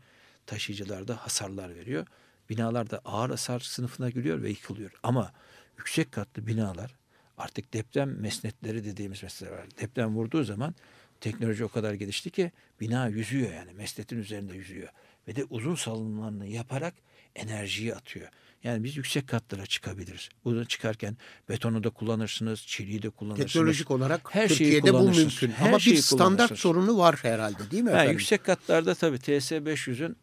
taşıyıcılarda 0.47 1.17
hasarlar 1.17 1.75
veriyor. 1.75 2.07
Binalar 2.51 2.91
da 2.91 3.01
ağır 3.05 3.31
hasar 3.31 3.61
sınıfına 3.61 4.11
giriyor 4.11 4.43
ve 4.43 4.49
yıkılıyor. 4.49 4.91
Ama 5.03 5.33
yüksek 5.79 6.13
katlı 6.13 6.47
binalar 6.47 6.95
artık 7.39 7.73
deprem 7.73 8.21
mesnetleri 8.21 8.85
dediğimiz 8.85 9.23
mesneler 9.23 9.53
var. 9.53 9.67
Deprem 9.81 10.17
vurduğu 10.17 10.45
zaman 10.45 10.75
teknoloji 11.21 11.65
o 11.65 11.69
kadar 11.69 11.95
gelişti 11.95 12.31
ki 12.31 12.53
bina 12.81 13.09
yüzüyor 13.09 13.53
yani 13.53 13.73
mesnetin 13.73 14.19
üzerinde 14.19 14.57
yüzüyor. 14.57 14.89
Ve 15.29 15.37
de 15.37 15.45
uzun 15.51 15.75
salınımlarını 15.75 16.47
yaparak 16.47 16.95
enerjiyi 17.37 17.95
atıyor. 17.95 18.29
Yani 18.65 18.85
biz 18.85 18.97
yüksek 18.97 19.29
katlara 19.29 19.67
çıkabiliriz. 19.67 20.29
Bunu 20.45 20.65
çıkarken 20.65 21.17
betonu 21.49 21.85
da 21.85 21.91
kullanırsınız, 21.91 22.67
çeliği 22.67 23.03
de 23.03 23.11
kullanırsınız. 23.11 23.53
Teknolojik 23.53 23.91
olarak 23.91 24.35
Her 24.35 24.49
Türkiye'de 24.49 24.95
bu 24.95 25.11
mümkün. 25.11 25.51
Her 25.51 25.69
Ama 25.69 25.79
bir 25.79 25.97
standart 25.97 26.59
sorunu 26.59 26.99
var 26.99 27.17
herhalde 27.23 27.71
değil 27.71 27.83
mi 27.83 27.91
efendim? 27.91 28.13
yüksek 28.13 28.45
katlarda 28.45 28.95
tabii 28.95 29.19
TS 29.19 29.53
500'ün 29.53 30.17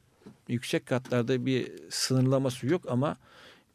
yüksek 0.51 0.85
katlarda 0.85 1.45
bir 1.45 1.71
sınırlaması 1.89 2.67
yok 2.67 2.81
ama 2.89 3.17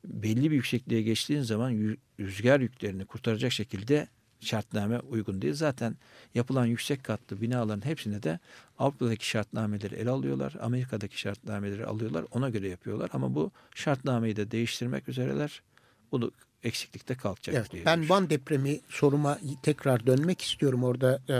belli 0.05 0.51
bir 0.51 0.57
yüksekliğe 0.57 1.03
geçtiğin 1.03 1.43
zaman 1.43 1.97
rüzgar 2.21 2.61
yüklerini 2.61 3.05
kurtaracak 3.05 3.53
şekilde 3.53 4.09
şartname 4.41 5.01
uygun 5.01 5.43
değil. 5.43 5.55
Zaten 5.55 5.97
yapılan 6.35 6.67
yüksek 6.67 7.05
katlı 7.05 7.41
binaların 7.41 7.85
hepsine 7.85 8.23
de 8.23 8.39
Avrupa'daki 8.79 9.29
şartnameleri 9.29 9.95
ele 9.95 10.11
alıyorlar. 10.11 10.57
Amerika'daki 10.61 11.21
şartnameleri 11.21 11.87
alıyorlar. 11.87 12.25
Ona 12.31 12.49
göre 12.51 12.69
yapıyorlar. 12.69 13.11
Ama 13.12 13.35
bu 13.35 13.51
şartnameyi 13.75 14.37
de 14.37 14.51
değiştirmek 14.51 15.09
üzereler. 15.09 15.62
Bu 16.12 16.23
da 16.23 16.31
eksiklikte 16.65 17.15
kalkacak 17.15 17.55
Evet, 17.55 17.73
diye 17.73 17.85
ben. 17.85 18.09
Van 18.09 18.31
depremi 18.31 18.81
soruma 18.89 19.39
tekrar 19.62 20.07
dönmek 20.07 20.41
istiyorum. 20.41 20.85
Orada 20.85 21.21
e, 21.29 21.37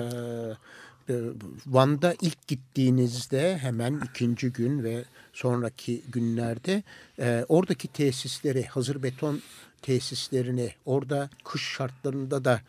Van'da 1.67 2.15
ilk 2.21 2.47
gittiğinizde 2.49 3.59
hemen 3.59 4.01
ikinci 4.11 4.53
gün 4.53 4.85
ve 4.85 5.05
sonraki 5.33 6.03
günlerde 6.09 6.83
e, 7.19 7.45
oradaki 7.49 7.89
tesisleri, 7.89 8.65
hazır 8.65 9.03
beton 9.03 9.43
tesislerini 9.83 10.73
orada 10.87 11.31
kış 11.45 11.63
şartlarında 11.63 12.45
da 12.45 12.61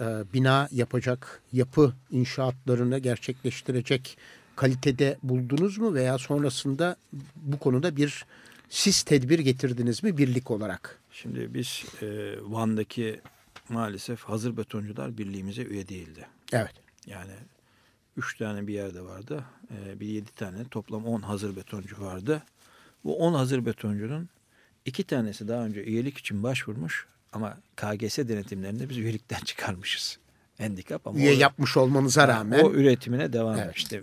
e, 0.00 0.04
bina 0.34 0.68
yapacak, 0.72 1.42
yapı 1.52 1.92
inşaatlarını 2.10 2.98
gerçekleştirecek 2.98 4.18
kalitede 4.56 5.18
buldunuz 5.22 5.78
mu 5.78 5.94
veya 5.94 6.18
sonrasında 6.18 6.96
bu 7.36 7.58
konuda 7.58 7.96
bir 7.96 8.26
siz 8.68 9.02
tedbir 9.02 9.38
getirdiniz 9.38 10.02
mi 10.02 10.18
birlik 10.18 10.50
olarak? 10.50 10.98
Şimdi 11.12 11.54
biz 11.54 11.84
e, 12.02 12.06
Van'daki 12.42 13.20
maalesef 13.68 14.22
hazır 14.22 14.56
betoncular 14.56 15.18
birliğimize 15.18 15.62
üye 15.62 15.88
değildi. 15.88 16.26
Evet. 16.52 16.74
Yani 17.06 17.32
üç 18.16 18.38
tane 18.38 18.66
bir 18.66 18.74
yerde 18.74 19.02
vardı. 19.02 19.44
Ee, 19.70 20.00
bir 20.00 20.06
yedi 20.06 20.30
tane 20.30 20.64
toplam 20.64 21.06
on 21.06 21.22
hazır 21.22 21.56
betoncu 21.56 22.00
vardı. 22.00 22.42
Bu 23.04 23.18
on 23.18 23.34
hazır 23.34 23.66
betoncunun 23.66 24.28
iki 24.84 25.04
tanesi 25.04 25.48
daha 25.48 25.64
önce 25.64 25.84
üyelik 25.84 26.18
için 26.18 26.42
başvurmuş 26.42 27.06
ama 27.32 27.58
KGS 27.76 28.18
denetimlerinde 28.18 28.88
biz 28.88 28.98
üyelikten 28.98 29.40
çıkarmışız. 29.44 30.18
Handikap 30.58 31.06
ama 31.06 31.18
Üye 31.18 31.36
o, 31.36 31.40
yapmış 31.40 31.76
olmanıza 31.76 32.28
rağmen 32.28 32.64
o 32.64 32.72
üretimine 32.72 33.32
devam 33.32 33.58
Evet. 33.58 33.76
işte. 33.76 34.02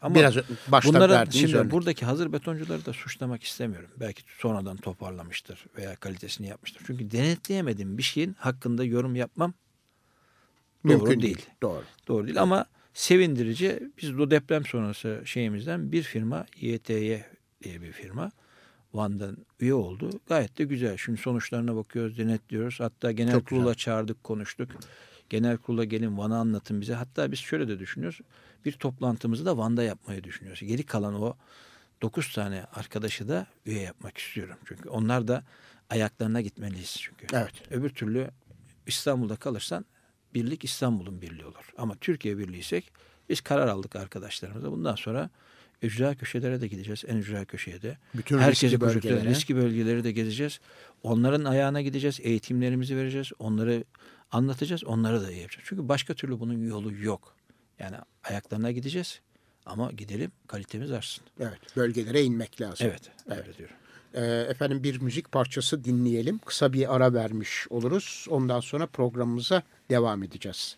Ama 0.00 0.14
biraz 0.14 0.36
başta 0.68 1.26
şimdi 1.30 1.56
örnek. 1.56 1.72
buradaki 1.72 2.06
hazır 2.06 2.32
betoncuları 2.32 2.86
da 2.86 2.92
suçlamak 2.92 3.42
istemiyorum. 3.42 3.90
Belki 4.00 4.22
sonradan 4.38 4.76
toparlamıştır 4.76 5.66
veya 5.76 5.96
kalitesini 5.96 6.46
yapmıştır. 6.46 6.82
Çünkü 6.86 7.10
denetleyemediğim 7.10 7.98
bir 7.98 8.02
şeyin 8.02 8.34
hakkında 8.38 8.84
yorum 8.84 9.16
yapmam 9.16 9.54
Mümkün 10.84 11.00
doğru 11.06 11.10
değil. 11.10 11.22
değil. 11.22 11.46
Doğru. 11.62 11.82
Doğru 12.08 12.26
değil 12.26 12.42
ama 12.42 12.66
sevindirici 12.94 13.90
biz 14.02 14.18
bu 14.18 14.30
deprem 14.30 14.64
sonrası 14.64 15.22
şeyimizden 15.24 15.92
bir 15.92 16.02
firma 16.02 16.46
YTY 16.56 17.14
diye 17.62 17.82
bir 17.82 17.92
firma 17.92 18.30
Van'dan 18.94 19.36
üye 19.60 19.74
oldu. 19.74 20.10
Gayet 20.28 20.58
de 20.58 20.64
güzel. 20.64 20.96
Şimdi 20.96 21.20
sonuçlarına 21.20 21.76
bakıyoruz, 21.76 22.18
denetliyoruz. 22.18 22.80
Hatta 22.80 23.12
genel 23.12 23.32
Çok 23.32 23.46
kurula 23.46 23.62
güzel. 23.62 23.74
çağırdık, 23.74 24.24
konuştuk. 24.24 24.70
Genel 25.30 25.56
kurula 25.56 25.84
gelin 25.84 26.18
Van'ı 26.18 26.36
anlatın 26.36 26.80
bize. 26.80 26.94
Hatta 26.94 27.32
biz 27.32 27.38
şöyle 27.38 27.68
de 27.68 27.78
düşünüyoruz. 27.78 28.20
Bir 28.64 28.72
toplantımızı 28.72 29.46
da 29.46 29.58
Van'da 29.58 29.82
yapmayı 29.82 30.24
düşünüyoruz. 30.24 30.62
Geri 30.62 30.82
kalan 30.82 31.22
o 31.22 31.36
9 32.02 32.32
tane 32.32 32.64
arkadaşı 32.74 33.28
da 33.28 33.46
üye 33.66 33.80
yapmak 33.80 34.18
istiyorum. 34.18 34.56
Çünkü 34.64 34.88
onlar 34.88 35.28
da 35.28 35.44
ayaklarına 35.90 36.40
gitmeliyiz 36.40 36.96
çünkü. 37.00 37.26
Evet. 37.32 37.52
Öbür 37.70 37.90
türlü 37.90 38.30
İstanbul'da 38.86 39.36
kalırsan 39.36 39.84
birlik 40.34 40.64
İstanbul'un 40.64 41.22
birliği 41.22 41.44
olur. 41.44 41.72
Ama 41.78 41.94
Türkiye 42.00 42.38
birliğiysek 42.38 42.92
biz 43.28 43.40
karar 43.40 43.66
aldık 43.68 43.96
arkadaşlarımıza. 43.96 44.72
Bundan 44.72 44.94
sonra 44.94 45.30
ücra 45.82 46.14
köşelere 46.14 46.60
de 46.60 46.68
gideceğiz. 46.68 47.04
En 47.06 47.16
ücra 47.16 47.44
köşeye 47.44 47.82
de. 47.82 47.98
Bütün 48.14 48.38
Herkesi 48.38 48.80
bölgelere. 48.80 49.30
Riskli 49.30 49.56
bölgeleri 49.56 50.04
de 50.04 50.12
gezeceğiz. 50.12 50.60
Onların 51.02 51.44
ayağına 51.44 51.82
gideceğiz. 51.82 52.20
Eğitimlerimizi 52.22 52.96
vereceğiz. 52.96 53.30
Onları 53.38 53.84
anlatacağız. 54.32 54.84
Onları 54.84 55.22
da 55.22 55.32
yapacağız. 55.32 55.64
Çünkü 55.68 55.88
başka 55.88 56.14
türlü 56.14 56.40
bunun 56.40 56.68
yolu 56.68 56.94
yok. 56.94 57.34
Yani 57.78 57.96
ayaklarına 58.24 58.70
gideceğiz. 58.70 59.20
Ama 59.66 59.92
gidelim 59.92 60.32
kalitemiz 60.46 60.90
artsın. 60.90 61.24
Evet, 61.40 61.76
bölgelere 61.76 62.22
inmek 62.22 62.60
lazım. 62.60 62.86
Evet. 62.90 63.10
Öyle 63.26 63.56
diyorum. 63.58 63.76
Ee, 64.14 64.46
efendim 64.48 64.82
bir 64.82 65.00
müzik 65.00 65.32
parçası 65.32 65.84
dinleyelim. 65.84 66.38
Kısa 66.38 66.72
bir 66.72 66.94
ara 66.96 67.14
vermiş 67.14 67.66
oluruz. 67.70 68.26
Ondan 68.30 68.60
sonra 68.60 68.86
programımıza 68.86 69.62
devam 69.90 70.22
edeceğiz. 70.22 70.76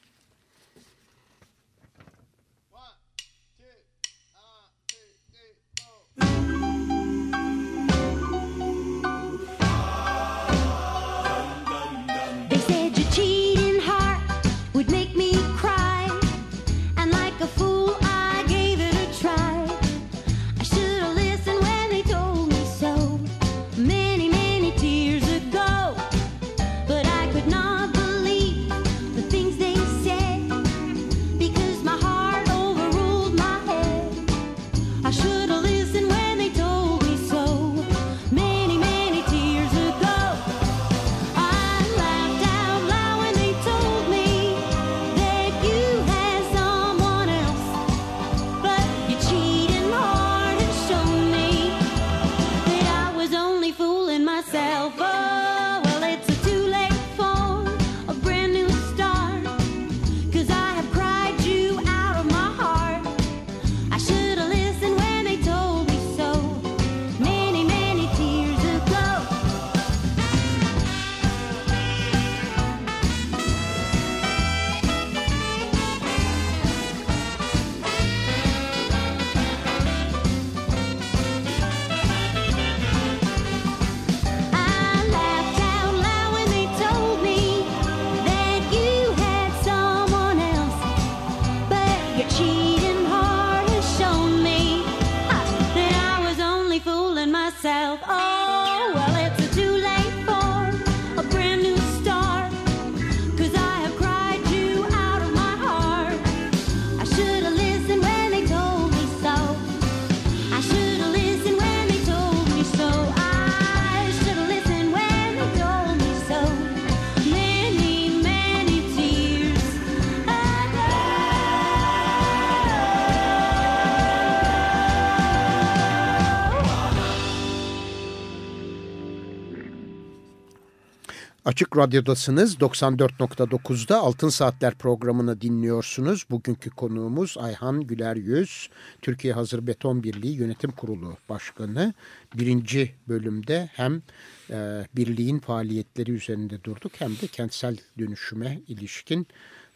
Açık 131.45 131.77
Radyo'dasınız. 131.77 132.55
94.9'da 132.55 133.99
Altın 133.99 134.29
Saatler 134.29 134.75
programını 134.75 135.41
dinliyorsunuz. 135.41 136.27
Bugünkü 136.31 136.71
konuğumuz 136.71 137.37
Ayhan 137.39 137.81
Güler 137.81 138.17
Yüz, 138.17 138.71
Türkiye 139.03 139.35
Hazır 139.35 139.67
Beton 139.67 140.03
Birliği 140.03 140.37
Yönetim 140.37 140.71
Kurulu 140.71 141.17
Başkanı. 141.29 141.95
Birinci 142.35 142.95
bölümde 143.09 143.71
hem 143.73 144.03
e, 144.51 144.87
birliğin 144.97 145.39
faaliyetleri 145.39 146.11
üzerinde 146.11 146.65
durduk 146.65 146.93
hem 146.99 147.11
de 147.11 147.27
kentsel 147.27 147.77
dönüşüme 147.99 148.61
ilişkin 148.69 149.27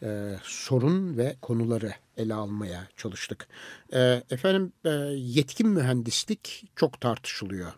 e, 0.03 0.37
sorun 0.43 1.17
ve 1.17 1.37
konuları 1.43 1.93
ele 2.17 2.35
almaya 2.35 2.89
çalıştık. 2.97 3.49
E, 3.93 4.23
efendim 4.31 4.73
e, 4.85 4.91
yetkin 5.17 5.69
mühendislik 5.69 6.65
çok 6.77 7.01
tartışılıyor. 7.01 7.73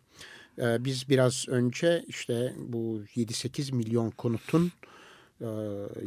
Ee, 0.59 0.85
Biz 0.85 1.09
biraz 1.09 1.49
önce 1.49 2.05
işte 2.09 2.55
bu 2.59 3.03
7-8 3.16 3.75
milyon 3.75 4.11
konutun 4.11 4.73
e, 5.40 5.47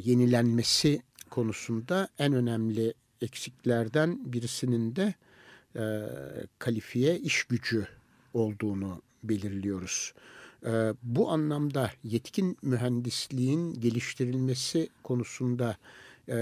yenilenmesi 0.04 1.02
konusunda 1.30 2.08
en 2.20 2.34
önemli 2.34 2.94
eksiklerden 3.22 4.34
birisinin 4.34 4.96
de 4.96 5.14
e, 5.76 5.84
kalifiye 6.60 7.20
iş 7.20 7.44
gücü 7.44 7.88
olduğunu 8.34 9.02
belirliyoruz. 9.24 10.14
E, 10.66 10.94
Bu 11.04 11.30
anlamda 11.30 11.92
yetkin 12.04 12.58
mühendisliğin 12.62 13.74
geliştirilmesi 13.74 14.90
konusunda 15.04 15.78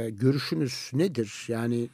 görüşünüz 0.10 0.90
nedir? 0.94 1.46
Yani 1.48 1.90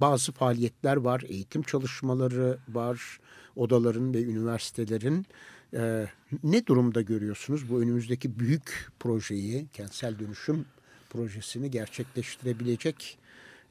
bazı 0.00 0.32
faaliyetler 0.32 0.96
var, 0.96 1.24
eğitim 1.28 1.62
çalışmaları 1.62 2.58
var, 2.68 3.18
odaların 3.56 4.14
ve 4.14 4.22
üniversitelerin. 4.22 5.26
E, 5.74 6.06
ne 6.42 6.66
durumda 6.66 7.02
görüyorsunuz 7.02 7.70
bu 7.70 7.82
önümüzdeki 7.82 8.38
büyük 8.38 8.88
projeyi, 9.00 9.66
kentsel 9.72 10.18
dönüşüm 10.18 10.66
projesini 11.10 11.70
gerçekleştirebilecek 11.70 13.18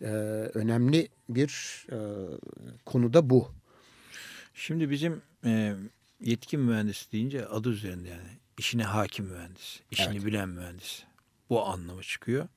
e, 0.02 0.06
önemli 0.54 1.08
bir 1.30 1.86
e, 1.92 1.98
konuda 2.86 3.30
bu. 3.30 3.52
Şimdi 4.54 4.90
bizim 4.90 5.22
e, 5.46 5.76
yetkin 6.22 6.60
mühendis 6.60 7.12
deyince 7.12 7.46
adı 7.46 7.70
üzerinde 7.70 8.10
yani 8.10 8.30
işine 8.58 8.84
hakim 8.84 9.26
mühendis, 9.26 9.80
işini 9.92 10.16
Evet. 10.16 10.26
bilen 10.26 10.50
mühendis. 10.50 11.04
Bu 11.50 11.66
anlamı 11.66 12.02
çıkıyor. 12.02 12.48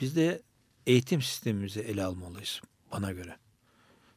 Biz 0.00 0.16
de 0.16 0.42
eğitim 0.86 1.22
sistemimizi 1.22 1.80
ele 1.80 2.04
almalıyız 2.04 2.60
bana 2.92 3.12
göre. 3.12 3.36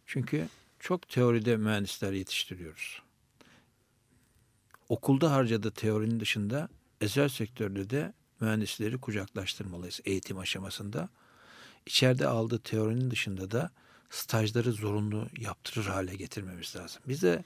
Çünkü 0.06 0.48
çok 0.84 1.10
teoride 1.10 1.58
mühendisler 1.58 2.14
yetiştiriyoruz. 2.14 3.02
Okulda 4.90 5.32
harcadığı 5.32 5.72
teorinin 5.72 6.20
dışında 6.20 6.70
özel 7.02 7.30
sektörde 7.30 7.90
de 7.90 8.14
mühendisleri 8.42 8.98
kucaklaştırmalıyız 8.98 10.00
eğitim 10.06 10.38
aşamasında. 10.38 11.10
İçeride 11.86 12.28
aldığı 12.28 12.60
teorinin 12.60 13.12
dışında 13.12 13.52
da 13.52 13.72
stajları 14.10 14.72
zorunlu 14.72 15.28
yaptırır 15.38 15.86
hale 15.86 16.16
getirmemiz 16.16 16.76
lazım. 16.76 17.02
Bizde 17.08 17.44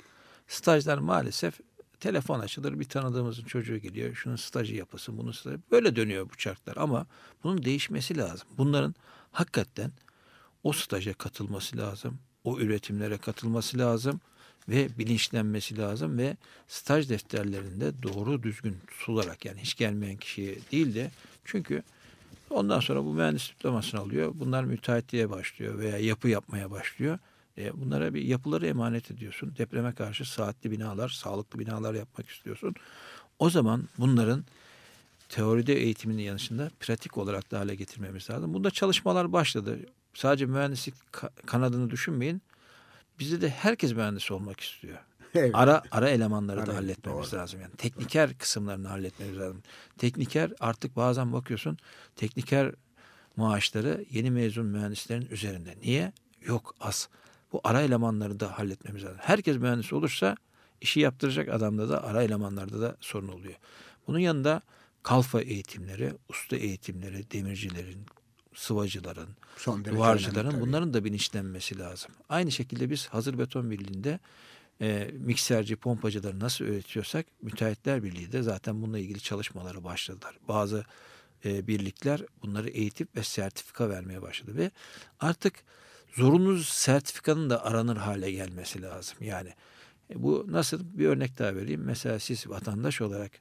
stajlar 0.48 0.98
maalesef 0.98 1.60
telefon 2.00 2.40
açılır 2.40 2.80
bir 2.80 2.86
tanıdığımızın 2.86 3.44
çocuğu 3.44 3.78
geliyor 3.78 4.16
şunun 4.16 4.36
stajı 4.36 4.76
yapılsın 4.76 5.18
bunun 5.18 5.32
stajı 5.32 5.60
böyle 5.72 5.96
dönüyor 5.96 6.30
bu 6.30 6.38
çarklar 6.38 6.78
ama 6.78 7.08
bunun 7.44 7.66
değişmesi 7.66 8.18
lazım. 8.18 8.48
Bunların 8.58 8.96
hakikaten 9.32 9.92
o 10.64 10.74
staja 10.74 11.14
katılması 11.14 11.78
lazım. 11.78 12.20
O 12.48 12.60
üretimlere 12.60 13.18
katılması 13.18 13.78
lazım 13.78 14.22
ve 14.70 14.90
bilinçlenmesi 14.98 15.78
lazım 15.78 16.18
ve 16.18 16.38
staj 16.68 17.10
defterlerinde 17.10 18.04
doğru 18.04 18.44
düzgün 18.44 18.78
tutularak 18.88 19.46
yani 19.46 19.60
hiç 19.62 19.76
gelmeyen 19.76 20.18
kişiye 20.18 20.56
değil 20.72 20.96
de 20.96 21.12
çünkü 21.46 21.84
ondan 22.50 22.80
sonra 22.80 23.06
bu 23.06 23.14
mühendis 23.14 23.50
diplomasını 23.50 24.00
alıyor. 24.00 24.32
Bunlar 24.36 24.64
müteahhitliğe 24.64 25.30
başlıyor 25.30 25.80
veya 25.80 25.98
yapı 25.98 26.30
yapmaya 26.30 26.72
başlıyor. 26.72 27.20
E, 27.58 27.82
bunlara 27.82 28.14
bir 28.14 28.22
yapıları 28.22 28.68
emanet 28.68 29.12
ediyorsun. 29.12 29.54
Depreme 29.58 29.94
karşı 29.94 30.32
saatli 30.32 30.72
binalar, 30.72 31.10
sağlıklı 31.10 31.60
binalar 31.60 31.94
yapmak 31.94 32.30
istiyorsun. 32.30 32.76
O 33.40 33.50
zaman 33.50 33.84
bunların 33.98 34.46
teoride 35.30 35.74
eğitiminin 35.74 36.24
yanında 36.24 36.72
pratik 36.80 37.18
olarak 37.18 37.52
da 37.52 37.60
hale 37.60 37.76
getirmemiz 37.76 38.30
lazım. 38.30 38.54
Bunda 38.54 38.72
çalışmalar 38.72 39.34
başladı. 39.34 39.80
Sadece 40.18 40.46
mühendislik 40.46 40.94
ka- 41.14 41.46
kanadını 41.46 41.90
düşünmeyin. 41.90 42.42
Bizde 43.20 43.42
de 43.42 43.50
herkes 43.50 43.94
mühendis 43.94 44.32
olmak 44.32 44.60
istiyor. 44.60 44.98
Evet. 45.36 45.52
Ara 45.54 45.84
ara 45.92 46.10
elemanları 46.10 46.60
Ara- 46.60 46.68
da 46.68 46.76
halletmemiz 46.76 47.32
doğru. 47.32 47.42
lazım 47.42 47.62
yani. 47.62 47.72
Tekniker 47.76 48.38
kısımlarını 48.38 48.88
halletmemiz 48.88 49.38
lazım. 49.38 49.64
Tekniker 49.98 50.52
artık 50.60 50.96
bazen 50.96 51.34
bakıyorsun 51.34 51.78
tekniker 52.16 52.72
maaşları 53.36 54.06
yeni 54.12 54.32
mezun 54.32 54.66
mühendislerin 54.66 55.28
üzerinde. 55.32 55.76
Niye? 55.82 56.12
Yok 56.42 56.76
az. 56.80 57.10
Bu 57.52 57.62
ara 57.64 57.82
elemanları 57.82 58.40
da 58.40 58.60
halletmemiz 58.60 59.04
lazım. 59.04 59.18
Herkes 59.22 59.58
mühendis 59.58 59.94
olursa 59.94 60.36
işi 60.82 61.00
yaptıracak 61.00 61.50
adamda 61.50 61.90
da 61.90 62.04
ara 62.04 62.24
elemanlarda 62.24 62.82
da 62.82 62.98
sorun 63.00 63.28
oluyor. 63.28 63.56
Bunun 64.08 64.20
yanında 64.20 64.62
kalfa 65.04 65.42
eğitimleri, 65.42 66.14
usta 66.30 66.56
eğitimleri, 66.56 67.32
demircilerin, 67.32 68.06
sıvacıların, 68.58 69.30
Son 69.58 69.84
önemli 69.84 70.52
tabii. 70.52 70.62
bunların 70.62 70.94
da 70.94 71.04
bilinçlenmesi 71.04 71.80
lazım. 71.80 72.12
Aynı 72.30 72.52
şekilde 72.52 72.90
biz 72.90 73.08
hazır 73.08 73.40
beton 73.40 73.72
birliğinde 73.72 74.20
e, 74.82 75.12
mikserci, 75.14 75.76
pompacıları 75.76 76.40
nasıl 76.40 76.66
öğretiyorsak 76.66 77.26
müteahhitler 77.42 78.04
birliği 78.04 78.32
de 78.32 78.42
zaten 78.42 78.82
bununla 78.82 79.00
ilgili 79.00 79.20
çalışmaları 79.20 79.84
başladılar. 79.84 80.38
Bazı 80.48 80.86
e, 81.46 81.68
birlikler 81.68 82.22
bunları 82.44 82.70
eğitip 82.70 83.16
ve 83.16 83.24
sertifika 83.24 83.90
vermeye 83.90 84.22
başladı 84.22 84.56
ve 84.56 84.72
artık 85.20 85.54
zorunlu 86.16 86.58
sertifikanın 86.64 87.50
da 87.50 87.66
aranır 87.66 87.98
hale 87.98 88.32
gelmesi 88.32 88.82
lazım. 88.82 89.18
Yani 89.22 89.54
e, 90.10 90.24
bu 90.24 90.46
nasıl 90.48 90.80
bir 90.98 91.06
örnek 91.08 91.40
daha 91.40 91.56
vereyim. 91.56 91.82
Mesela 91.86 92.20
siz 92.20 92.50
vatandaş 92.50 93.02
olarak 93.02 93.32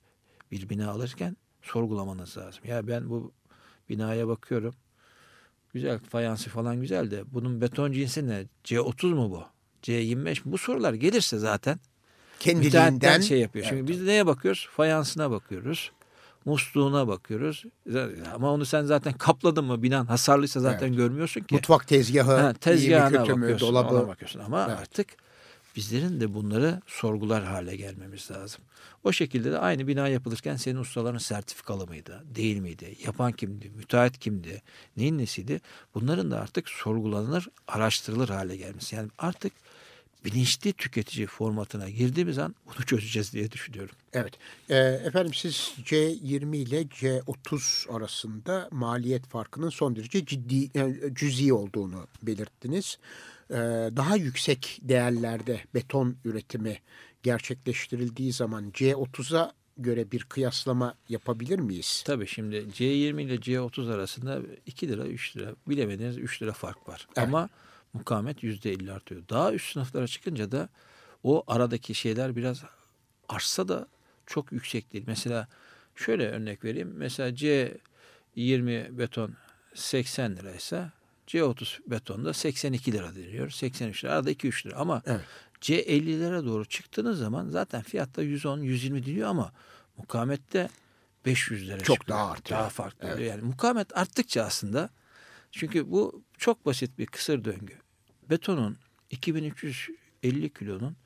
bir 0.53 0.69
bina 0.69 0.91
alırken 0.91 1.37
sorgulamanız 1.63 2.37
lazım. 2.37 2.61
Ya 2.65 2.87
ben 2.87 3.11
bu 3.11 3.33
binaya 3.89 4.29
bakıyorum. 4.29 4.75
Güzel 5.77 5.99
fayansı 5.99 6.51
falan 6.51 6.81
güzel 6.81 7.11
de 7.11 7.25
bunun 7.33 7.61
beton 7.61 7.93
cinsi 7.93 8.29
ne? 8.29 8.45
C30 8.65 9.07
mu 9.15 9.31
bu? 9.31 9.43
C25 9.83 10.29
mi? 10.31 10.37
Bu 10.45 10.59
sorular 10.59 10.95
gelirse 10.95 11.39
zaten 11.39 11.79
Kendiliğinden 12.41 13.21
şey 13.21 13.41
yapıyor. 13.41 13.67
Evet. 13.69 13.77
Şimdi 13.79 13.93
biz 13.93 14.03
neye 14.03 14.27
bakıyoruz? 14.27 14.69
Fayansına 14.71 15.31
bakıyoruz. 15.31 15.93
Musluğuna 16.45 17.09
bakıyoruz. 17.09 17.65
Ama 18.35 18.53
onu 18.53 18.65
sen 18.65 18.85
zaten 18.85 19.13
kapladın 19.13 19.65
mı 19.65 19.83
binan 19.83 20.07
hasarlıysa 20.07 20.61
zaten 20.61 20.93
görmüyorsun 20.97 21.41
ki. 21.41 21.55
Mutfak 21.55 21.89
tezgahı, 21.89 22.33
Ha, 22.37 22.41
iyi 22.43 22.49
mi 22.53 22.55
tezgahına 22.61 23.25
kötü 23.25 23.35
mü, 23.35 23.61
dolabı. 23.61 24.09
bakıyorsun. 24.09 24.41
Ama 24.41 24.67
Evet. 24.69 24.79
artık 24.81 25.07
bizlerin 25.77 26.21
de 26.21 26.35
bunları 26.35 26.81
sorgular 26.87 27.45
hale 27.45 27.77
gelmemiz 27.77 28.31
lazım. 28.31 28.61
O 29.05 29.13
şekilde 29.13 29.53
de 29.53 29.59
aynı 29.59 29.87
bina 29.87 30.09
yapılırken 30.09 30.57
senin 30.57 30.79
ustaların 30.79 31.19
sertifikalı 31.19 31.87
mıydı, 31.87 32.25
değil 32.35 32.59
miydi, 32.59 32.97
yapan 33.05 33.33
kimdi, 33.33 33.71
müteahhit 33.71 34.19
kimdi, 34.19 34.63
neyin 34.97 35.19
nesiydi? 35.19 35.61
Bunların 35.95 36.31
da 36.31 36.41
artık 36.41 36.69
sorgulanır, 36.69 37.49
araştırılır 37.69 38.29
hale 38.29 38.57
gelmesi. 38.57 38.97
Yani 38.97 39.09
artık 39.19 39.53
bilinçli 40.25 40.73
tüketici 40.73 41.27
formatına 41.27 41.89
girdiğimiz 41.91 42.39
an 42.39 42.55
bunu 42.67 42.87
çözeceğiz 42.87 43.33
diye 43.33 43.53
düşünüyorum. 43.53 43.95
Evet. 44.13 44.33
Ee, 44.69 44.77
efendim 44.77 45.35
siz 45.35 45.73
C20 45.85 46.57
ile 46.57 46.83
C30 46.83 47.93
arasında 47.93 48.69
maliyet 48.71 49.27
farkının 49.27 49.71
son 49.71 49.97
derece 49.97 50.27
ciddi, 50.27 50.79
yani 50.79 50.97
cüzi 51.15 51.53
olduğunu 51.53 52.07
belirttiniz. 52.23 52.99
Ee, 53.51 53.55
daha 53.97 54.17
yüksek 54.17 54.79
değerlerde 54.83 55.61
beton 55.75 56.17
üretimi 56.25 56.79
gerçekleştirildiği 57.23 58.33
zaman 58.33 58.71
C30'a 58.71 59.53
göre 59.79 60.11
bir 60.11 60.25
kıyaslama 60.25 60.95
yapabilir 61.09 61.59
miyiz? 61.59 62.03
Tabii 62.07 62.27
şimdi 62.27 62.57
C20 62.57 63.23
ile 63.23 63.35
C30 63.35 63.95
arasında 63.95 64.41
2 64.67 64.89
lira 64.89 65.07
3 65.07 65.37
lira 65.37 65.55
bilemediniz 65.69 66.19
3 66.19 66.43
lira 66.43 66.53
fark 66.53 66.89
var. 66.89 67.07
Evet. 67.17 67.29
Ama 67.29 67.49
mukavemet 67.93 68.43
%50 68.43 68.93
artıyor. 68.93 69.23
Daha 69.31 69.53
üst 69.53 69.73
sınıflara 69.73 70.07
çıkınca 70.07 70.53
da 70.53 70.69
o 71.23 71.45
aradaki 71.47 71.95
şeyler 71.95 72.37
biraz 72.37 72.65
artsa 73.29 73.69
da 73.69 73.89
çok 74.27 74.53
yüksek 74.53 74.93
değil. 74.93 75.05
Mesela 75.07 75.49
şöyle 75.97 76.29
örnek 76.29 76.65
vereyim. 76.65 76.93
Mesela 76.97 77.31
C20 77.31 78.99
beton 78.99 79.35
80 79.75 80.37
liraysa 80.37 80.93
C30 81.27 81.79
betonda 81.87 82.33
82 82.35 82.93
lira 82.93 83.15
deniyor. 83.15 83.51
83 83.51 84.05
lira. 84.05 84.13
Arada 84.13 84.33
2-3 84.33 84.67
lira. 84.67 84.77
Ama 84.77 85.03
Evet. 85.07 85.21
C50'lere 85.61 86.45
doğru 86.47 86.65
çıktığınız 86.65 87.19
zaman 87.19 87.49
zaten 87.49 87.83
fiyatta 87.83 88.23
110-120 88.23 89.07
deniyor 89.07 89.29
ama 89.29 89.53
mukavemette 89.99 90.69
500 91.27 91.69
lira 91.69 91.79
Çok 91.81 91.97
çıkıyor. 92.01 92.19
daha 92.19 92.31
artıyor. 92.31 92.61
Daha 92.61 92.69
farklı 92.69 92.99
Evet. 93.03 93.15
oluyor. 93.17 93.31
Yani 93.31 93.43
mukavemet 93.43 93.97
arttıkça 93.97 94.43
aslında 94.43 94.91
çünkü 95.51 95.91
bu 95.91 96.23
çok 96.39 96.67
basit 96.67 96.99
bir 96.99 97.07
kısır 97.07 97.45
döngü. 97.45 97.75
Betonun 98.31 98.77
2350 99.11 100.53
kilonun 100.53 100.97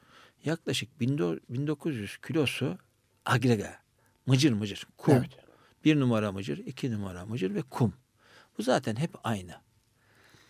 yaklaşık 0.45 1.01
1900 1.01 2.17
kilosu 2.27 2.79
agrega. 3.25 3.79
Mıcır 4.27 4.53
mıcır. 4.53 4.87
Kum. 4.97 5.15
Evet. 5.15 5.31
Bir 5.85 6.01
numara 6.01 6.33
mıcır, 6.33 6.59
iki 6.59 6.93
numara 6.93 7.27
mıcır 7.27 7.55
ve 7.55 7.63
kum. 7.63 7.95
Bu 8.59 8.63
zaten 8.63 8.97
hep 8.97 9.11
aynı. 9.25 9.55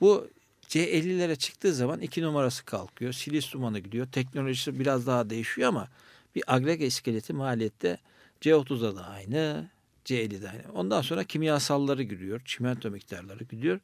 Bu 0.00 0.30
C50'lere 0.68 1.36
çıktığı 1.36 1.74
zaman 1.74 2.00
iki 2.00 2.22
numarası 2.22 2.64
kalkıyor. 2.64 3.12
Silis 3.12 3.52
dumanı 3.52 3.78
gidiyor. 3.78 4.06
Teknolojisi 4.12 4.80
biraz 4.80 5.06
daha 5.06 5.30
değişiyor 5.30 5.68
ama 5.68 5.88
bir 6.34 6.42
agrega 6.46 6.84
iskeleti 6.84 7.32
maliyette 7.32 7.98
C30'da 8.40 8.96
da 8.96 9.06
aynı, 9.06 9.70
C50'de 10.04 10.50
aynı. 10.50 10.62
Ondan 10.74 11.02
sonra 11.02 11.24
kimyasalları 11.24 12.02
giriyor. 12.02 12.40
Çimento 12.44 12.90
miktarları 12.90 13.44
gidiyor. 13.44 13.80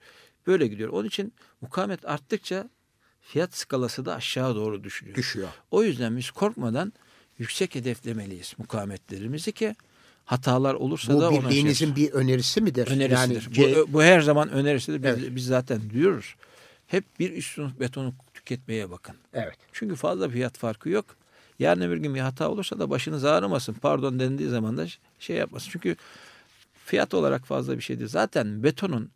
Böyle 0.47 0.67
gidiyor. 0.67 0.89
Onun 0.89 1.09
için 1.09 1.33
mukavemet 1.61 2.09
arttıkça 2.09 2.71
fiyat 3.21 3.57
skalası 3.57 4.05
da 4.05 4.15
aşağı 4.15 4.55
doğru 4.57 4.85
düşüyor. 4.85 5.15
Düşüyor. 5.15 5.49
O 5.71 5.83
yüzden 5.83 6.17
biz 6.17 6.31
korkmadan 6.31 6.93
yüksek 7.39 7.75
hedeflemeliyiz 7.75 8.55
mukavemetlerimizi 8.59 9.53
ki 9.53 9.75
hatalar 10.27 10.75
olursa 10.75 11.13
da 11.13 11.17
Bu 11.21 11.27
ona 11.27 11.41
şey 11.41 11.41
birliğinizin 11.51 11.97
bir 11.97 12.13
önerisi 12.13 12.61
midir? 12.61 12.87
önerisidir. 12.91 13.57
Yani 13.57 13.77
bu, 13.77 13.93
bu 13.93 14.03
her 14.03 14.21
zaman 14.21 14.51
önerisidir. 14.51 14.99
Biz, 15.03 15.05
Evet. 15.11 15.37
biz 15.37 15.47
zaten 15.47 15.81
diyoruz. 15.91 16.35
Hep 16.87 17.05
bir 17.21 17.33
üst 17.33 17.55
sınıf 17.55 17.81
betonu 17.81 18.15
tüketmeye 18.35 18.91
bakın. 18.91 19.17
evet. 19.35 19.57
Çünkü 19.73 19.95
fazla 19.97 20.29
fiyat 20.29 20.59
farkı 20.59 20.89
yok. 20.89 21.05
Yarın 21.59 21.81
öbür 21.81 21.97
gün 21.97 22.15
bir 22.15 22.21
hata 22.21 22.51
olursa 22.51 22.79
da 22.79 22.91
başınız 22.91 23.25
ağrımasın. 23.25 23.73
Pardon 23.73 24.19
dendiği 24.21 24.49
zaman 24.49 24.77
da 24.77 24.87
şey 25.19 25.37
yapmasın. 25.37 25.69
Çünkü 25.73 25.97
fiyat 26.85 27.15
olarak 27.15 27.47
fazla 27.47 27.77
bir 27.77 27.83
şey 27.83 27.99
değil. 27.99 28.09
Zaten 28.11 28.63
betonun 28.63 29.11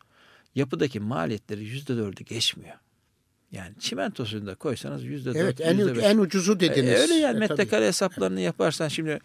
yapıdaki 0.54 1.00
maliyetleri 1.00 1.64
yüzde 1.64 1.96
dördü 1.96 2.24
geçmiyor. 2.24 2.74
Yani 3.52 3.72
çimentosunu 3.80 4.46
da 4.46 4.54
koysanız 4.54 5.04
yüzde 5.04 5.28
dört, 5.34 5.36
Evet 5.36 5.61
en, 5.61 5.78
en 6.00 6.18
ucuzu 6.18 6.61
dediniz. 6.61 6.90
E, 6.90 6.96
öyle 6.96 7.14
yani 7.14 7.36
E, 7.36 7.38
metrekare 7.38 7.86
hesaplarını 7.86 8.40
yaparsan 8.40 8.88
şimdi 8.88 9.20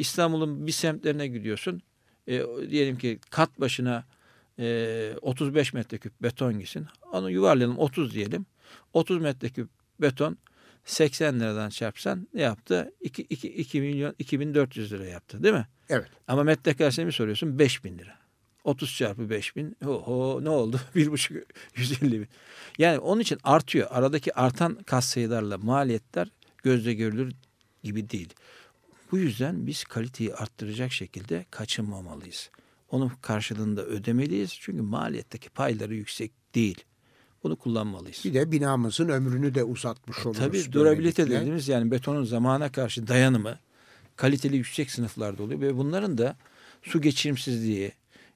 İstanbul'un 0.00 0.66
bir 0.66 0.72
semtlerine 0.72 1.26
gidiyorsun. 1.26 1.82
E, 2.28 2.42
diyelim 2.70 2.98
ki 2.98 3.18
kat 3.30 3.60
başına 3.60 4.04
e, 4.58 5.14
35 5.22 5.72
metreküp 5.72 6.12
beton 6.22 6.58
gitsin. 6.58 6.86
Onu 7.12 7.30
yuvarlayalım 7.30 7.78
30 7.78 8.14
diyelim. 8.14 8.46
30 8.92 9.20
metreküp 9.20 9.68
beton 10.00 10.38
80 10.84 11.40
liradan 11.40 11.70
çarpsan 11.70 12.28
ne 12.34 12.42
yaptı? 12.42 12.92
2, 13.00 13.22
2, 13.22 13.48
2 13.48 13.80
milyon 13.80 14.14
2400 14.18 14.92
lira 14.92 15.06
yaptı 15.06 15.42
değil 15.42 15.54
mi? 15.54 15.66
Evet. 15.88 16.08
Ama 16.28 16.42
metrekaresini 16.42 17.06
bir 17.06 17.12
soruyorsun 17.12 17.58
5000 17.58 17.98
lira. 17.98 18.18
30 18.64 18.96
çarpı 18.96 19.30
5000 19.30 19.76
oho 19.86 20.44
ne 20.44 20.48
oldu? 20.48 20.80
1,5 20.94 21.44
150 21.76 22.20
bin. 22.20 22.28
Yani 22.78 22.98
onun 22.98 23.20
için 23.20 23.38
artıyor. 23.44 23.88
Aradaki 23.90 24.34
artan 24.34 24.74
kas 24.86 25.06
sayılarla 25.06 25.58
maliyetler 25.58 26.28
gözle 26.62 26.94
görülür 26.94 27.32
gibi 27.82 28.10
değil. 28.10 28.34
Bu 29.10 29.18
yüzden 29.18 29.66
biz 29.66 29.84
kaliteyi 29.84 30.34
arttıracak 30.34 30.92
şekilde 30.92 31.46
kaçınmamalıyız. 31.50 32.50
Onun 32.90 33.12
karşılığında 33.22 33.84
ödemeliyiz. 33.84 34.56
Çünkü 34.60 34.82
maliyetteki 34.82 35.50
payları 35.50 35.94
yüksek 35.94 36.32
değil. 36.54 36.84
Bunu 37.42 37.56
kullanmalıyız. 37.56 38.22
Bir 38.24 38.34
de 38.34 38.52
binamızın 38.52 39.08
ömrünü 39.08 39.54
de 39.54 39.64
uzatmış 39.64 40.26
oluruz. 40.26 40.38
Tabii 40.38 40.72
durabilite 40.72 41.22
böylelikle. 41.22 41.40
dediğimiz 41.40 41.68
yani 41.68 41.90
betonun 41.90 42.24
zamana 42.24 42.72
karşı 42.72 43.06
dayanımı 43.06 43.58
kaliteli 44.16 44.56
yüksek 44.56 44.90
sınıflarda 44.90 45.42
oluyor 45.42 45.60
ve 45.60 45.76
bunların 45.76 46.18
da 46.18 46.36
su 46.82 47.00
geçirimsizliği 47.00 47.92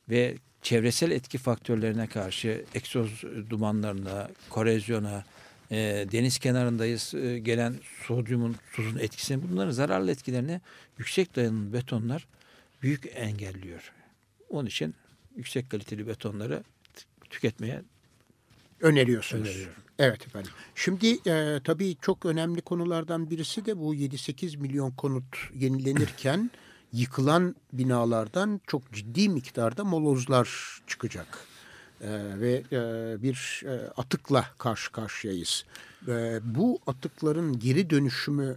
ve 0.09 0.37
çevresel 0.63 1.11
etki 1.11 1.39
faktörlerine 1.39 2.07
karşı 2.07 2.65
egzoz 2.75 3.23
dumanlarına, 3.51 4.29
korozyona, 4.51 5.25
e, 5.71 6.07
deniz 6.13 6.39
kenarındayız 6.39 7.15
e, 7.15 7.39
gelen 7.39 7.75
sodyumun, 8.07 8.57
tuzun 8.73 8.99
etkisini 8.99 9.43
bunların 9.51 9.71
zararlı 9.71 10.11
etkilerini 10.11 10.61
yüksek 10.99 11.37
dayanımlı 11.37 11.73
betonlar 11.73 12.27
büyük 12.83 13.07
engelliyor. 13.15 13.93
Onun 14.51 14.67
için 14.67 14.95
yüksek 15.37 15.71
kaliteli 15.71 16.07
betonları 16.07 16.65
tüketmeye 17.31 17.83
öneriyorsunuz. 18.81 19.49
öneriyorum. 19.49 19.83
Evet 19.99 20.27
efendim. 20.27 20.51
Şimdi 20.75 21.29
e, 21.31 21.61
tabii 21.65 21.97
çok 22.01 22.27
önemli 22.27 22.61
konulardan 22.61 23.31
birisi 23.31 23.67
de 23.67 23.79
bu 23.79 23.95
7-8 23.95 24.57
milyon 24.57 24.91
konut 24.91 25.37
yenilenirken 25.55 26.51
yıkılan 26.93 27.57
binalardan 27.73 28.61
çok 28.67 28.93
ciddi 28.93 29.29
miktarda 29.29 29.85
molozlar 29.85 30.79
çıkacak. 30.87 31.54
E, 32.01 32.11
ve 32.41 32.63
e, 32.73 33.23
bir 33.23 33.63
e, 33.67 33.89
atıkla 33.97 34.47
karşı 34.59 34.93
karşıyayız. 34.93 35.65
e, 36.09 36.41
bu 36.43 36.79
atıkların 36.87 37.59
geri 37.59 37.91
dönüşümü 37.91 38.57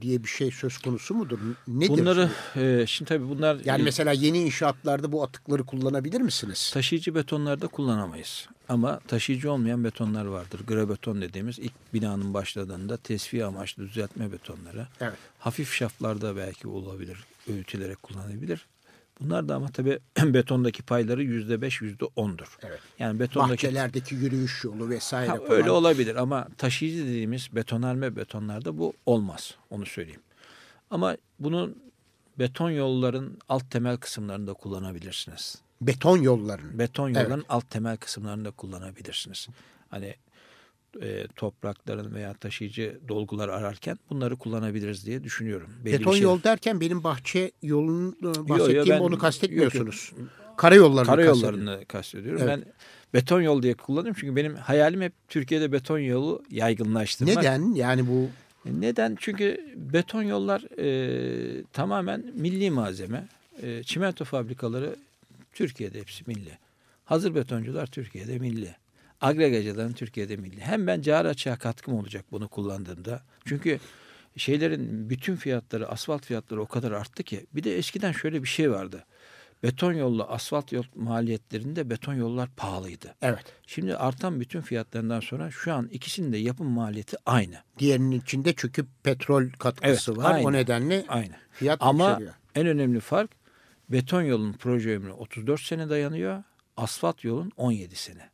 diye 0.00 0.22
bir 0.24 0.28
şey 0.28 0.50
söz 0.50 0.78
konusu 0.78 1.14
mudur? 1.14 1.38
Nedir? 1.68 1.88
Bunları 1.88 2.30
e, 2.56 2.86
şimdi 2.86 3.08
tabii 3.08 3.28
bunlar 3.28 3.58
yani 3.64 3.80
e, 3.80 3.84
mesela 3.84 4.12
yeni 4.12 4.38
inşaatlarda 4.38 5.12
bu 5.12 5.22
atıkları 5.22 5.64
kullanabilir 5.64 6.20
misiniz? 6.20 6.70
taşıyıcı 6.74 7.14
betonlarda 7.14 7.66
kullanamayız. 7.66 8.48
Ama 8.68 9.00
taşıyıcı 9.08 9.52
olmayan 9.52 9.84
betonlar 9.84 10.24
vardır. 10.24 10.60
Grabeton 10.66 11.20
dediğimiz 11.20 11.58
ilk 11.58 11.72
binanın 11.94 12.34
başladığında 12.34 12.96
tesviye 12.96 13.44
amaçlı 13.44 13.82
düzeltme 13.82 14.32
betonları. 14.32 14.86
Evet. 15.00 15.18
Hafif 15.38 15.72
şaflarda 15.72 16.36
belki 16.36 16.68
olabilir, 16.68 17.24
öğütülerek 17.48 18.02
kullanılabilir. 18.02 18.66
Bunlar 19.20 19.48
da 19.48 19.54
ama 19.54 19.68
tabii 19.68 19.98
betondaki 20.22 20.82
payları 20.82 21.22
yüzde 21.22 21.60
beş, 21.62 21.80
yüzde 21.80 22.04
ondur. 22.16 22.58
Evet. 22.62 22.80
Yani 22.98 23.20
betondaki 23.20 23.66
Bahçelerdeki 23.66 24.14
yürüyüş 24.14 24.64
yolu 24.64 24.88
vesaire 24.90 25.30
Ha, 25.30 25.36
falan. 25.36 25.50
öyle 25.50 25.70
olabilir 25.70 26.16
ama 26.16 26.48
taşıyıcı 26.58 27.04
dediğimiz 27.06 27.54
betonarme 27.54 28.16
betonlarda 28.16 28.78
bu 28.78 28.92
olmaz. 29.06 29.54
Onu 29.70 29.86
söyleyeyim. 29.86 30.20
Ama 30.90 31.16
bunun 31.38 31.76
beton 32.38 32.70
yolların 32.70 33.38
alt 33.48 33.70
temel 33.70 33.96
kısımlarında 33.96 34.52
kullanabilirsiniz. 34.54 35.58
Beton 35.80 36.16
yolların. 36.16 36.78
Beton 36.78 37.08
yolların 37.08 37.44
alt 37.48 37.70
temel 37.70 37.96
kısımlarında 37.96 38.50
kullanabilirsiniz. 38.50 39.48
Hani 39.90 40.14
e, 41.02 41.26
toprakların 41.36 42.14
veya 42.14 42.34
taşıyıcı 42.34 42.98
dolgular 43.08 43.48
ararken 43.48 43.98
bunları 44.10 44.36
kullanabiliriz 44.36 45.06
diye 45.06 45.24
düşünüyorum. 45.24 45.70
Belli 45.84 46.00
Beton 46.00 46.12
şey- 46.12 46.22
yol 46.22 46.42
derken 46.42 46.80
benim 46.80 47.04
bahçe 47.04 47.50
yolunu 47.62 48.14
e, 48.22 48.26
yo, 48.26 48.48
bahsettiğim 48.48 48.88
ben- 48.88 49.00
onu 49.00 49.18
kastetmiyorsunuz. 49.18 50.12
yok, 50.18 50.28
Karayollarını. 50.56 51.06
Karayollarını 51.06 51.84
kastediyorum. 51.88 52.42
Evet. 52.42 52.58
Ben 52.58 52.72
beton 53.14 53.40
yol 53.40 53.62
diye 53.62 53.74
kullanıyorum 53.74 54.20
çünkü 54.20 54.36
benim 54.36 54.54
hayalim 54.54 55.00
hep 55.00 55.12
Türkiye'de 55.28 55.72
beton 55.72 55.98
yolu 55.98 56.42
yaygınlaştırmak. 56.50 57.36
Neden? 57.36 57.74
Yani 57.74 58.08
bu 58.08 58.28
Neden? 58.64 59.16
Çünkü 59.20 59.74
beton 59.76 60.22
yollar 60.22 60.78
e, 60.78 61.64
tamamen 61.72 62.24
milli 62.34 62.70
malzeme. 62.70 63.24
E, 63.62 63.82
çimento 63.82 64.24
fabrikaları 64.24 64.96
Türkiye'de 65.52 66.00
hepsi 66.00 66.24
milli. 66.26 66.58
Hazır 67.04 67.34
betoncular 67.34 67.86
Türkiye'de 67.86 68.38
milli. 68.38 68.74
Agregacıların 69.20 69.92
Türkiye'de 69.92 70.36
milli. 70.36 70.60
Hem 70.60 70.86
ben 70.86 71.00
cari 71.02 71.28
açığa 71.28 71.56
katkım 71.56 71.94
olacak 71.94 72.24
bunu 72.32 72.48
kullandığımda. 72.48 73.22
Çünkü 73.44 73.78
şeylerin 74.36 75.10
bütün 75.10 75.36
fiyatları, 75.36 75.88
asfalt 75.88 76.24
fiyatları 76.26 76.62
o 76.62 76.66
kadar 76.66 76.92
arttı 76.92 77.22
ki. 77.22 77.46
Bir 77.54 77.64
de 77.64 77.78
eskiden 77.78 78.12
şöyle 78.12 78.42
bir 78.42 78.48
şey 78.48 78.70
vardı. 78.70 79.04
Beton 79.62 79.92
yolla 79.92 80.28
asfalt 80.28 80.72
yol 80.72 80.84
maliyetlerinde 80.94 81.90
beton 81.90 82.14
yollar 82.14 82.48
pahalıydı. 82.56 83.14
evet. 83.22 83.44
Şimdi 83.66 83.96
artan 83.96 84.40
bütün 84.40 84.60
fiyatlarından 84.60 85.20
sonra 85.20 85.50
şu 85.50 85.72
an 85.74 85.88
ikisinin 85.88 86.32
de 86.32 86.36
yapım 86.36 86.66
maliyeti 86.66 87.16
aynı. 87.26 87.54
Diğerinin 87.78 88.20
içinde 88.20 88.54
çünkü 88.56 88.86
petrol 89.02 89.50
katkısı 89.58 90.10
Evet, 90.12 90.18
var. 90.24 90.34
aynı. 90.34 90.46
O 90.48 90.52
nedenle 90.52 91.04
Aynı. 91.08 91.34
fiyat 91.52 91.78
Ama 91.82 92.08
yükseliyor. 92.08 92.34
en 92.54 92.66
önemli 92.66 93.00
fark 93.00 93.30
beton 93.88 94.22
yolun 94.22 94.52
proje 94.52 94.96
ömrü 94.96 95.10
34 95.12 95.60
sene 95.60 95.90
dayanıyor. 95.90 96.42
Asfalt 96.76 97.24
yolun 97.24 97.52
17 97.56 97.96
sene. 97.96 98.30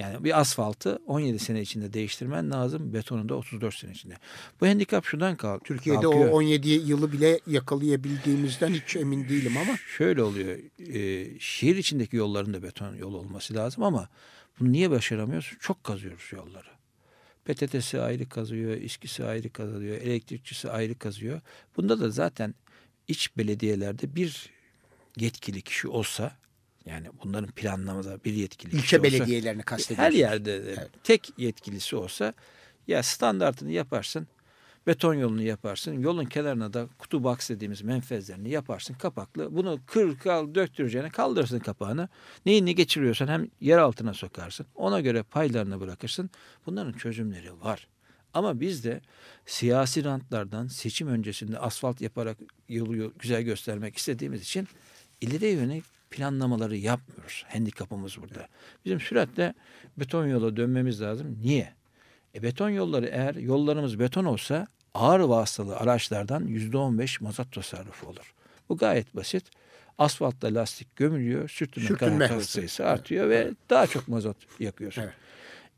Yani 0.00 0.24
bir 0.24 0.40
asfaltı 0.40 0.98
17 1.06 1.38
sene 1.38 1.60
içinde 1.60 1.92
değiştirmen 1.92 2.50
lazım. 2.50 2.92
Betonu 2.92 3.28
da 3.28 3.34
34 3.34 3.74
sene 3.74 3.92
içinde. 3.92 4.14
Bu 4.60 4.66
handikap 4.66 5.04
şuradan 5.04 5.36
kalk 5.36 5.64
Türkiye'de 5.64 6.00
kalkıyor. 6.00 6.28
o 6.30 6.36
17 6.36 6.68
yılı 6.68 7.12
bile 7.12 7.40
yakalayabildiğimizden 7.46 8.68
hiç 8.74 8.96
emin 8.96 9.28
değilim 9.28 9.56
ama 9.56 9.76
Şöyle 9.96 10.22
oluyor. 10.22 10.58
e, 10.94 11.28
şehir 11.40 11.76
içindeki 11.76 12.16
yolların 12.16 12.54
da 12.54 12.62
beton 12.62 12.94
yol 12.94 13.14
olması 13.14 13.54
lazım 13.54 13.82
ama 13.82 14.08
bunu 14.60 14.72
niye 14.72 14.90
başaramıyoruz? 14.90 15.52
Çok 15.60 15.84
kazıyoruz 15.84 16.32
yolları. 16.32 16.68
PTT'si 17.44 18.00
ayrı 18.00 18.28
kazıyor, 18.28 18.76
İSKİ'si 18.76 19.24
ayrı 19.24 19.50
kazıyor, 19.50 19.96
elektrikçisi 19.96 20.70
ayrı 20.70 20.98
kazıyor. 20.98 21.40
Bunda 21.76 22.00
da 22.00 22.10
zaten 22.10 22.54
iç 23.08 23.36
belediyelerde 23.36 24.14
bir 24.14 24.50
yetkili 25.16 25.62
kişi 25.62 25.88
olsa 25.88 26.36
yani 26.86 27.06
bunların 27.24 27.50
planlamada 27.50 28.24
bir 28.24 28.32
yetkili 28.32 28.76
ilçe 28.76 28.98
olsa, 28.98 29.02
belediyelerini 29.02 29.60
her 29.60 29.66
kastediyorsunuz. 29.66 30.18
yerde 30.18 30.66
de 30.66 30.88
tek 31.04 31.32
yetkilisi 31.38 31.96
olsa 31.96 32.34
ya 32.86 33.02
standartını 33.02 33.72
yaparsın, 33.72 34.26
beton 34.86 35.14
yolunu 35.14 35.42
yaparsın, 35.42 35.92
yolun 35.92 36.24
kenarına 36.24 36.72
da 36.72 36.88
kutu 36.98 37.24
box 37.24 37.50
dediğimiz 37.50 37.82
menfezlerini 37.82 38.50
yaparsın 38.50 38.94
kapaklı. 38.94 39.56
Bunu 39.56 39.80
kır 39.86 40.18
kal 40.18 40.54
döktüreceğine 40.54 41.10
kaldırırsın 41.10 41.58
kapağını. 41.58 42.08
Neyini 42.46 42.74
geçiriyorsan 42.74 43.28
hem 43.28 43.48
yer 43.60 43.78
altına 43.78 44.14
sokarsın. 44.14 44.66
Ona 44.74 45.00
göre 45.00 45.22
paylarını 45.22 45.80
bırakırsın. 45.80 46.30
Bunların 46.66 46.92
çözümleri 46.92 47.60
var. 47.60 47.88
Ama 48.34 48.60
biz 48.60 48.84
de 48.84 49.00
siyasi 49.46 50.04
rantlardan 50.04 50.66
seçim 50.66 51.08
öncesinde 51.08 51.58
asfalt 51.58 52.00
yaparak 52.00 52.38
yolu 52.68 53.12
güzel 53.18 53.42
göstermek 53.42 53.96
istediğimiz 53.96 54.42
için 54.42 54.68
ileriye 55.20 55.52
yönelik 55.52 55.84
planlamaları 56.10 56.76
yapmıyoruz. 56.76 57.44
Handikapımız 57.48 58.22
burada. 58.22 58.48
Bizim 58.84 59.00
süratle 59.00 59.54
beton 59.96 60.26
yola 60.26 60.56
dönmemiz 60.56 61.02
lazım. 61.02 61.38
Niye? 61.42 61.72
E 62.34 62.42
beton 62.42 62.70
yolları 62.70 63.06
eğer 63.06 63.34
yollarımız 63.34 63.98
beton 63.98 64.24
olsa 64.24 64.66
ağır 64.94 65.20
vasıtalı 65.20 65.76
araçlardan 65.76 66.46
yüzde 66.46 66.76
on 66.76 66.98
beş 66.98 67.20
mazot 67.20 67.52
tasarrufu 67.52 68.06
olur. 68.06 68.34
Bu 68.68 68.76
gayet 68.76 69.16
basit. 69.16 69.44
Asfaltta 69.98 70.54
lastik 70.54 70.96
gömülüyor, 70.96 71.48
sürtünme, 71.48 71.88
Sürtünme 71.88 72.40
sayısı 72.40 72.86
artıyor 72.86 73.28
ve 73.28 73.50
daha 73.70 73.86
çok 73.86 74.08
mazot 74.08 74.36
yakıyorsun. 74.60 75.02
Evet. 75.02 75.12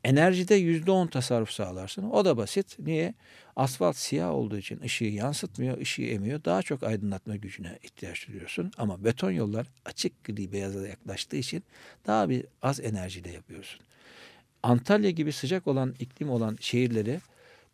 Enerjide 0.03 0.55
yüzde 0.55 0.91
on 0.91 1.07
tasarruf 1.07 1.49
sağlarsın. 1.49 2.03
O 2.03 2.25
da 2.25 2.37
basit. 2.37 2.79
Niye? 2.79 3.13
Asfalt 3.55 3.97
siyah 3.97 4.31
olduğu 4.31 4.57
için 4.57 4.81
ışığı 4.81 5.03
yansıtmıyor, 5.05 5.77
ışığı 5.77 6.01
emiyor. 6.01 6.43
Daha 6.45 6.61
çok 6.61 6.83
aydınlatma 6.83 7.35
gücüne 7.35 7.79
ihtiyaç 7.83 8.27
duyuyorsun. 8.27 8.71
Ama 8.77 9.03
beton 9.03 9.31
yollar 9.31 9.67
açık 9.85 10.23
gri 10.23 10.51
beyaza 10.51 10.87
yaklaştığı 10.87 11.37
için 11.37 11.63
daha 12.07 12.29
bir 12.29 12.45
az 12.61 12.79
enerjiyle 12.79 13.31
yapıyorsun. 13.31 13.79
Antalya 14.63 15.09
gibi 15.09 15.31
sıcak 15.31 15.67
olan 15.67 15.95
iklim 15.99 16.29
olan 16.29 16.57
şehirleri 16.61 17.19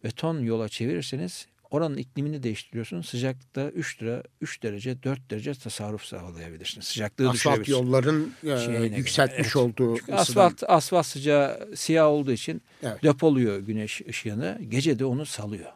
beton 0.04 0.40
yola 0.40 0.70
çevirirseniz 0.70 1.48
oranın 1.72 1.98
iklimini 1.98 2.44
değiştiriyorsun. 2.44 3.02
Sıcaklıkta 3.02 3.70
3 3.70 4.02
lira, 4.04 4.24
3 4.42 4.64
derece, 4.64 5.04
4 5.04 5.32
derece 5.32 5.54
tasarruf 5.54 6.04
sağlayabilirsiniz. 6.06 6.88
Sıcaklığı 6.88 7.30
Asfalt 7.30 7.68
yolların 7.68 8.34
e, 8.44 8.84
yükseltmiş 8.98 9.40
evet. 9.48 9.56
olduğu 9.56 9.98
Çünkü 9.98 10.12
ısıdan- 10.12 10.18
asfalt, 10.22 10.64
asfalt 10.68 11.06
sıcağı 11.06 11.70
siyah 11.76 12.08
olduğu 12.08 12.32
için 12.32 12.62
Evet. 12.84 13.04
depoluyor 13.04 13.60
güneş 13.60 14.02
ışığını. 14.10 14.60
Gece 14.70 15.00
de 15.00 15.06
onu 15.06 15.26
salıyor. 15.26 15.72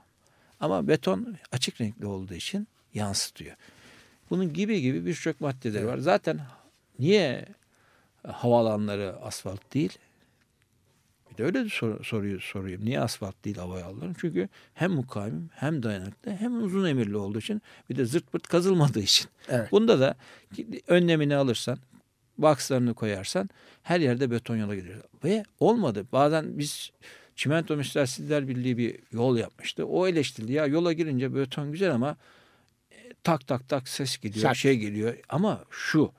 Ama 0.59 0.87
beton 0.87 1.35
açık 1.51 1.81
renkli 1.81 2.05
olduğu 2.05 2.33
için 2.33 2.67
yansıtıyor. 2.93 3.55
Bunun 4.29 4.53
gibi 4.53 4.81
gibi 4.81 5.05
birçok 5.05 5.41
maddeleri 5.41 5.87
var. 5.87 5.97
Zaten 5.97 6.39
niye 6.99 7.45
havaalanları 8.27 9.15
asfalt 9.21 9.73
değil? 9.73 9.97
Bir 11.34 11.38
de 11.38 11.43
öyle 11.43 11.65
de 11.65 11.69
sor, 11.69 12.03
soruyu 12.03 12.41
sorayım. 12.41 12.86
Niye 12.86 12.99
asfalt 12.99 13.45
değil 13.45 13.57
havaalanları? 13.57 14.13
Çünkü 14.21 14.49
hem 14.73 14.91
mukavim 14.91 15.49
hem 15.53 15.84
dayanıklı 15.84 16.31
hem 16.31 16.63
uzun 16.63 16.86
emirli 16.86 17.17
olduğu 17.17 17.39
için 17.39 17.61
bir 17.89 17.95
de 17.95 18.05
zırt 18.05 18.31
pırt 18.31 18.47
kazılmadığı 18.47 18.99
için. 18.99 19.27
Evet. 19.49 19.71
Bunda 19.71 19.99
da 19.99 20.15
önlemini 20.88 21.36
alırsan, 21.36 21.77
boxlarını 22.38 22.93
koyarsan 22.93 23.49
her 23.84 23.99
yerde 23.99 24.31
beton 24.31 24.57
yola 24.57 24.75
gidiyor. 24.75 25.03
Ve 25.23 25.43
olmadı. 25.59 26.05
Bazen 26.11 26.57
biz 26.59 26.91
Çimento 27.36 27.75
Müstahsiller 27.75 28.47
Birliği 28.47 28.77
bir 28.77 28.99
yol 29.11 29.38
yapmıştı. 29.38 29.86
O 29.86 30.07
eleştirildi. 30.07 30.51
Ya 30.51 30.65
yola 30.65 30.93
girince 30.93 31.36
beton 31.36 31.71
güzel 31.71 31.91
ama 31.91 32.17
e, 32.91 33.13
tak 33.23 33.47
tak 33.47 33.69
tak 33.69 33.88
ses 33.88 34.17
gidiyor, 34.17 34.43
Sert. 34.45 34.57
şey 34.57 34.77
geliyor. 34.77 35.17
Ama 35.29 35.63
şu 35.69 36.11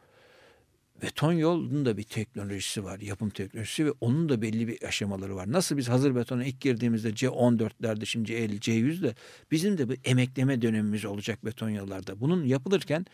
beton 1.05 1.33
yolun 1.33 1.85
da 1.85 1.97
bir 1.97 2.03
teknolojisi 2.03 2.85
var, 2.85 3.01
yapım 3.01 3.31
teknolojisi 3.31 3.87
ve 3.87 3.93
onun 4.01 4.29
da 4.29 4.43
belli 4.43 4.69
bir 4.69 4.83
aşamaları 4.83 5.37
var. 5.37 5.53
Nasıl 5.53 5.77
biz 5.77 5.89
hazır 5.89 6.15
betona 6.17 6.45
ilk 6.45 6.61
girdiğimizde 6.61 7.11
C14'lerde 7.11 8.07
şimdi 8.07 8.33
C50, 8.33 8.59
C100'de 8.59 9.15
bizim 9.51 9.79
de 9.79 9.89
bir 9.89 9.99
emekleme 10.05 10.63
dönemimiz 10.63 11.05
olacak 11.05 11.45
beton 11.45 11.69
yollarda. 11.71 12.21
Bunun 12.21 12.45
yapılırken 12.45 13.07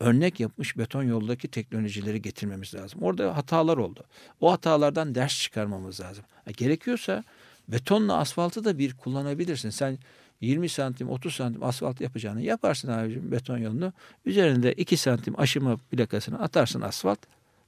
örnek 0.00 0.40
yapmış 0.40 0.78
beton 0.78 1.02
yoldaki 1.02 1.48
teknolojileri 1.48 2.22
getirmemiz 2.22 2.74
lazım. 2.74 3.02
Orada 3.02 3.36
hatalar 3.36 3.76
oldu. 3.76 4.04
O 4.40 4.52
hatalardan 4.52 5.14
ders 5.14 5.42
çıkarmamız 5.42 6.00
lazım. 6.00 6.24
Ha, 6.44 6.50
gerekiyorsa 6.50 7.24
betonla 7.68 8.16
asfaltı 8.16 8.64
da 8.64 8.78
bir 8.78 8.94
kullanabilirsin. 8.94 9.70
Sen 9.70 9.98
20 10.40 10.68
santim 10.68 11.10
30 11.10 11.34
santim 11.34 11.62
asfalt 11.62 12.00
yapacağını 12.00 12.42
yaparsın 12.42 12.88
abicim 12.88 13.32
beton 13.32 13.58
yolunu. 13.58 13.92
Üzerinde 14.24 14.72
2 14.72 14.96
santim 14.96 15.40
aşıma 15.40 15.76
plakasını 15.76 16.42
atarsın 16.42 16.80
asfalt. 16.80 17.18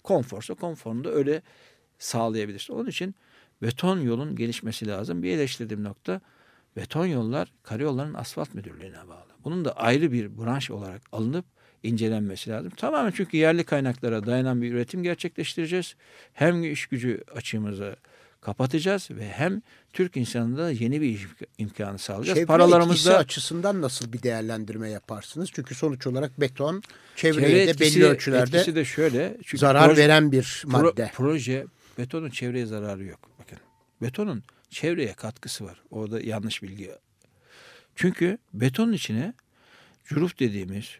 Konforsa 0.02 0.54
konforunu 0.54 1.04
da 1.04 1.10
öyle 1.10 1.42
sağlayabilirsin. 1.98 2.74
Onun 2.74 2.86
için 2.88 3.14
beton 3.62 4.00
yolun 4.00 4.36
gelişmesi 4.36 4.86
lazım. 4.86 5.22
Bir 5.22 5.30
eleştirdiğim 5.30 5.84
nokta 5.84 6.20
beton 6.76 7.06
yollar 7.06 7.52
karayolların 7.62 8.14
asfalt 8.14 8.54
müdürlüğüne 8.54 9.08
bağlı. 9.08 9.28
Bunun 9.44 9.64
da 9.64 9.72
ayrı 9.72 10.12
bir 10.12 10.38
branş 10.38 10.70
olarak 10.70 11.02
alınıp 11.12 11.44
incelenmesi 11.82 12.50
lazım. 12.50 12.70
Tamamen 12.70 13.10
çünkü 13.10 13.36
yerli 13.36 13.64
kaynaklara 13.64 14.26
dayanan 14.26 14.62
bir 14.62 14.72
üretim 14.72 15.02
gerçekleştireceğiz. 15.02 15.96
Hem 16.32 16.64
iş 16.64 16.86
gücü 16.86 17.24
açığımızı 17.34 17.96
kapatacağız 18.40 19.08
ve 19.10 19.28
hem 19.32 19.62
Türk 19.92 20.16
insanına 20.16 20.58
da 20.58 20.70
yeni 20.70 21.00
bir 21.00 21.26
imkanı 21.58 21.98
sağlayacağız. 21.98 22.36
Çevre 22.36 22.46
Paralarımız 22.46 22.90
etkisi 22.96 23.08
da 23.10 23.18
açısından 23.18 23.82
nasıl 23.82 24.12
bir 24.12 24.22
değerlendirme 24.22 24.90
yaparsınız? 24.90 25.50
Çünkü 25.52 25.74
sonuç 25.74 26.06
olarak 26.06 26.40
beton 26.40 26.82
çevreye 27.16 27.48
çevre 27.48 27.66
de 27.66 27.70
etkisi, 27.70 28.00
belli 28.00 28.06
ölçülerde 28.06 28.58
etkisi 28.58 28.76
de 28.76 28.84
şöyle. 28.84 29.36
Çünkü 29.44 29.58
zarar 29.58 29.90
proje- 29.90 29.96
veren 29.96 30.32
bir 30.32 30.42
Pro- 30.42 30.66
madde. 30.82 31.10
proje 31.14 31.66
betonun 31.98 32.30
çevreye 32.30 32.66
zararı 32.66 33.04
yok. 33.04 33.20
Bakın. 33.38 33.58
Betonun 34.02 34.42
çevreye 34.70 35.12
katkısı 35.12 35.64
var. 35.64 35.82
Orada 35.90 36.20
yanlış 36.20 36.62
bilgi. 36.62 36.90
Çünkü 37.96 38.38
betonun 38.54 38.92
içine 38.92 39.34
cüruf 40.08 40.38
dediğimiz 40.38 40.98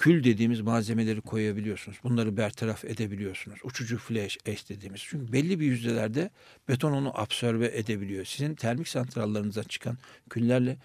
kül 0.00 0.24
dediğimiz 0.24 0.60
malzemeleri 0.60 1.20
koyabiliyorsunuz. 1.20 1.98
Bunları 2.04 2.36
bertaraf 2.36 2.84
edebiliyorsunuz. 2.84 3.58
Uçucu 3.64 3.98
flash 3.98 4.38
eş 4.46 4.68
dediğimiz. 4.68 5.00
Çünkü 5.04 5.32
belli 5.32 5.60
bir 5.60 5.66
yüzdelerde 5.66 6.30
beton 6.68 6.92
onu 6.92 7.20
absorbe 7.20 7.66
edebiliyor. 7.66 8.24
Sizin 8.24 8.54
termik 8.54 8.88
santrallarınızdan 8.88 9.62
çıkan 9.62 9.98
küllerle 10.30 10.76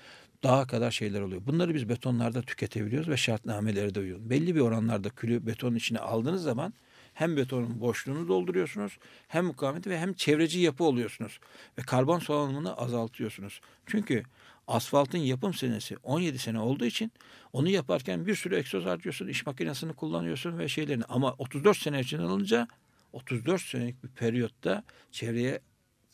daha 0.44 0.68
kadar 0.68 0.92
şeyler 0.92 1.22
oluyor. 1.22 1.42
Bunları 1.46 1.74
biz 1.74 1.90
betonlarda 1.90 2.42
tüketebiliyoruz 2.42 3.10
ve 3.10 3.18
şartnamelere 3.18 3.96
de 3.96 4.00
uyuyor. 4.00 4.20
Belli 4.22 4.56
bir 4.56 4.60
oranlarda 4.60 5.10
külü 5.10 5.46
betonun 5.46 5.76
içine 5.76 6.00
aldığınız 6.00 6.44
zaman 6.44 6.74
hem 7.14 7.38
betonun 7.38 7.80
boşluğunu 7.82 8.28
dolduruyorsunuz 8.28 8.98
hem 9.28 9.46
mukavemeti 9.46 9.90
ve 9.90 10.00
hem 10.00 10.14
çevreci 10.14 10.60
yapı 10.60 10.84
oluyorsunuz. 10.84 11.40
Ve 11.78 11.82
karbon 11.82 12.20
salınımını 12.20 12.78
azaltıyorsunuz. 12.78 13.62
Çünkü 13.86 14.24
asfaltın 14.68 15.18
yapım 15.18 15.54
senesi 15.54 15.98
17 16.04 16.40
sene 16.40 16.60
olduğu 16.60 16.86
için 16.86 17.12
onu 17.54 17.70
yaparken 17.70 18.26
bir 18.26 18.36
sürü 18.36 18.56
egzoz 18.56 18.86
harcıyorsun, 18.86 19.28
iş 19.28 19.46
makinesini 19.46 19.94
kullanıyorsun 19.94 20.60
ve 20.60 20.68
şeylerini. 20.68 21.04
Ama 21.10 21.36
34 21.38 21.78
sene 21.78 22.00
için 22.00 22.20
alınca 22.20 22.68
34 23.14 23.62
senelik 23.62 24.04
bir 24.04 24.10
periyotta 24.10 24.84
çevreye 25.12 25.60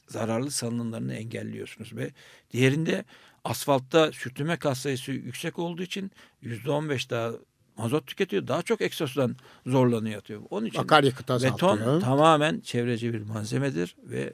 zararlı 0.08 0.52
salınımlarını 0.52 1.14
engelliyorsunuz 1.14 1.96
ve 1.96 2.12
diğerinde 2.52 3.06
asfaltta 3.44 4.12
sürtünme 4.12 4.58
kat 4.58 4.78
sayısı 4.78 5.12
yüksek 5.12 5.60
olduğu 5.60 5.84
için 5.84 6.12
%15 6.44 7.10
daha 7.10 7.32
mazot 7.78 8.08
tüketiyor. 8.08 8.48
Daha 8.48 8.62
çok 8.62 8.82
egzozdan 8.82 9.36
zorlanıyor 9.66 10.20
atıyor. 10.20 10.42
Onun 10.50 10.66
için 10.66 10.80
Akaryakıt 10.80 11.32
azaltıyor. 11.32 11.80
beton 11.80 12.00
tamamen 12.00 12.60
çevreci 12.60 13.14
bir 13.14 13.22
malzemedir 13.22 13.96
ve 14.04 14.34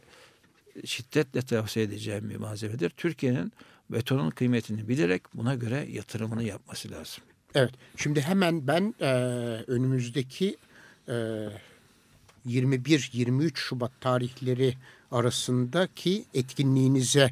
şiddetle 0.86 1.42
tavsiye 1.42 1.86
edeceğim 1.86 2.30
bir 2.30 2.36
malzemedir. 2.36 2.90
Türkiye'nin 2.90 3.54
betonun 3.90 4.30
kıymetini 4.30 4.88
bilerek 4.88 5.22
buna 5.34 5.56
göre 5.56 5.88
yatırımını 5.92 6.44
yapması 6.44 6.92
lazım. 6.92 7.24
Evet. 7.56 7.72
Şimdi 7.98 8.22
hemen 8.22 8.68
ben 8.68 8.96
e, 9.02 9.06
önümüzdeki 9.68 10.58
e, 11.08 11.14
21-23 12.48 13.52
Şubat 13.56 13.92
tarihleri 14.02 14.74
arasındaki 15.12 16.26
etkinliğinize 16.34 17.30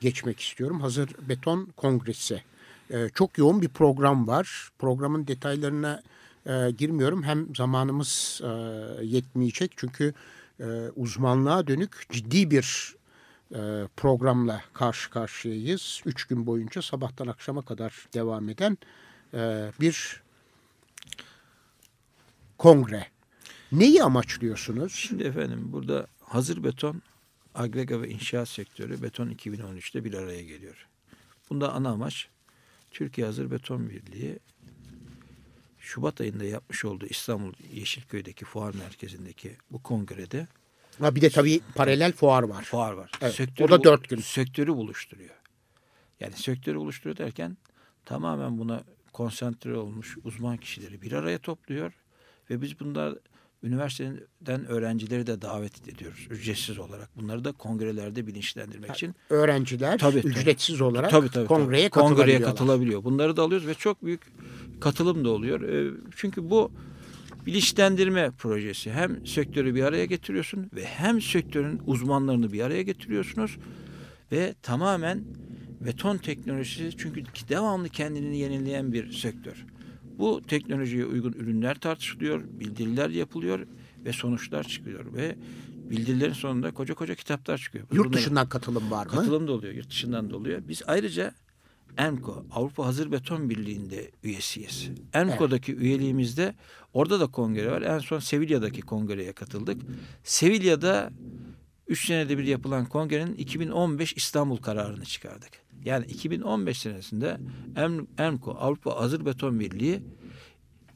geçmek 0.00 0.40
istiyorum. 0.40 0.80
Hazır 0.80 1.10
Beton 1.28 1.68
Kongresi. 1.76 2.42
E, 2.90 3.08
çok 3.14 3.38
yoğun 3.38 3.62
bir 3.62 3.68
program 3.68 4.26
var. 4.26 4.68
Programın 4.78 5.26
detaylarına 5.26 6.02
e, 6.46 6.70
girmiyorum. 6.70 7.22
Hem 7.22 7.54
zamanımız 7.54 8.40
e, 8.44 8.48
yetmeyecek 9.04 9.72
çünkü 9.76 10.14
e, 10.60 10.64
uzmanlığa 10.96 11.66
dönük 11.66 12.06
ciddi 12.12 12.50
bir 12.50 12.94
programla 13.96 14.62
karşı 14.72 15.10
karşıyayız. 15.10 16.00
Üç 16.04 16.24
gün 16.24 16.46
boyunca 16.46 16.82
sabahtan 16.82 17.26
akşama 17.26 17.62
kadar 17.62 18.08
devam 18.14 18.48
eden 18.48 18.78
e, 19.34 19.70
bir 19.80 20.22
kongre. 22.58 23.06
Neyi 23.72 24.02
amaçlıyorsunuz? 24.02 24.92
Şimdi 24.92 25.24
efendim 25.24 25.72
burada 25.72 26.06
hazır 26.20 26.64
beton, 26.64 27.02
agrega 27.54 28.02
ve 28.02 28.08
inşaat 28.08 28.48
sektörü 28.48 29.02
beton 29.02 29.30
2013'te 29.30 30.04
bir 30.04 30.14
araya 30.14 30.42
geliyor. 30.42 30.88
Bunda 31.50 31.72
ana 31.72 31.90
amaç 31.90 32.28
Türkiye 32.90 33.26
Hazır 33.26 33.50
Beton 33.50 33.90
Birliği 33.90 34.38
Şubat 35.78 36.20
ayında 36.20 36.44
yapmış 36.44 36.84
olduğu 36.84 37.06
İstanbul 37.06 37.52
Yeşilköy'deki 37.72 38.44
fuar 38.44 38.74
merkezindeki 38.74 39.56
bu 39.70 39.82
kongrede 39.82 40.46
Ha 41.00 41.14
bir 41.14 41.20
de 41.20 41.30
tabii 41.30 41.60
paralel 41.74 42.12
fuar 42.12 42.42
var. 42.42 42.62
fuar 42.64 42.92
var. 42.92 43.10
Evet, 43.20 43.40
o 43.60 43.68
da 43.68 43.84
dört 43.84 44.08
gün. 44.08 44.20
Sektörü 44.20 44.74
buluşturuyor. 44.74 45.34
Yani 46.20 46.32
sektörü 46.36 46.78
buluşturuyor 46.78 47.16
derken 47.16 47.56
tamamen 48.04 48.58
buna 48.58 48.84
konsantre 49.12 49.76
olmuş 49.76 50.16
uzman 50.24 50.56
kişileri 50.56 51.02
bir 51.02 51.12
araya 51.12 51.38
topluyor 51.38 51.92
ve 52.50 52.62
biz 52.62 52.80
bunlar 52.80 53.14
üniversiteden 53.62 54.66
öğrencileri 54.66 55.26
de 55.26 55.42
davet 55.42 55.88
ediyoruz 55.88 56.26
ücretsiz 56.30 56.78
olarak. 56.78 57.16
Bunları 57.16 57.44
da 57.44 57.52
kongrelerde 57.52 58.26
bilinçlendirmek 58.26 58.90
için 58.90 59.14
Öğrenciler 59.30 59.98
Tabii, 59.98 60.22
tabii. 60.22 60.32
ücretsiz 60.32 60.80
olarak 60.80 61.10
Tabii, 61.10 61.30
tabii, 61.30 61.46
kongreye 61.46 61.88
tabii. 61.88 62.04
kongreye 62.04 62.42
katılabiliyor. 62.42 63.04
Bunları 63.04 63.36
da 63.36 63.42
alıyoruz 63.42 63.66
ve 63.66 63.74
çok 63.74 64.04
büyük 64.04 64.22
katılım 64.80 65.24
da 65.24 65.30
oluyor. 65.30 65.60
Ee, 65.62 65.90
Çünkü 66.16 66.50
bu 66.50 66.72
bilinçlendirme 67.46 68.30
projesi. 68.30 68.92
Hem 68.92 69.26
sektörü 69.26 69.74
bir 69.74 69.82
araya 69.82 70.04
getiriyorsun 70.04 70.70
ve 70.74 70.84
hem 70.84 71.20
sektörün 71.20 71.80
uzmanlarını 71.86 72.52
bir 72.52 72.60
araya 72.60 72.82
getiriyorsunuz 72.82 73.56
ve 74.32 74.54
tamamen 74.62 75.24
beton 75.80 76.16
teknolojisi 76.16 76.90
çünkü 76.98 77.22
devamlı 77.48 77.88
kendini 77.88 78.38
yenileyen 78.38 78.92
bir 78.92 79.12
sektör. 79.12 79.64
Bu 80.18 80.42
teknolojiye 80.48 81.04
uygun 81.04 81.32
ürünler 81.32 81.74
tartışılıyor, 81.74 82.42
bildiriler 82.60 83.10
yapılıyor 83.10 83.66
ve 84.04 84.12
sonuçlar 84.12 84.64
çıkıyor 84.64 85.14
ve 85.14 85.36
bildirilerin 85.90 86.32
sonunda 86.32 86.70
koca 86.70 86.94
koca 86.94 87.14
kitaplar 87.14 87.58
çıkıyor. 87.58 87.84
Yurt 87.92 88.06
Bunları- 88.06 88.12
dışından 88.18 88.48
katılım 88.48 88.90
var 88.90 89.06
mı? 89.06 89.12
Katılım 89.12 89.48
da 89.48 89.52
oluyor, 89.52 89.74
yurt 89.74 89.90
dışından 89.90 90.30
da 90.30 90.36
oluyor. 90.36 90.62
Biz 90.68 90.82
ayrıca 90.86 91.34
EMCO, 91.98 92.46
Avrupa 92.52 92.86
Hazır 92.86 93.12
Beton 93.12 93.50
Birliği'nde 93.50 94.10
üyesiyiz. 94.22 94.90
EMCO'daki 95.14 95.74
üyeliğimizde 95.76 96.54
orada 96.94 97.20
da 97.20 97.26
kongre 97.26 97.70
var. 97.70 97.82
En 97.82 97.98
son 97.98 98.18
Sevilla'daki 98.18 98.80
kongreye 98.80 99.32
katıldık. 99.32 99.82
Sevilla'da 100.24 101.10
3 101.88 102.06
senede 102.06 102.38
bir 102.38 102.44
yapılan 102.44 102.86
kongrenin 102.86 103.34
2015 103.34 104.12
İstanbul 104.12 104.56
kararını 104.56 105.04
çıkardık. 105.04 105.50
Yani 105.84 106.06
2015 106.06 106.78
senesinde 106.78 107.38
Em- 107.76 108.06
EMCO, 108.18 108.50
Avrupa 108.58 109.00
Hazır 109.00 109.26
Beton 109.26 109.60
Birliği 109.60 110.02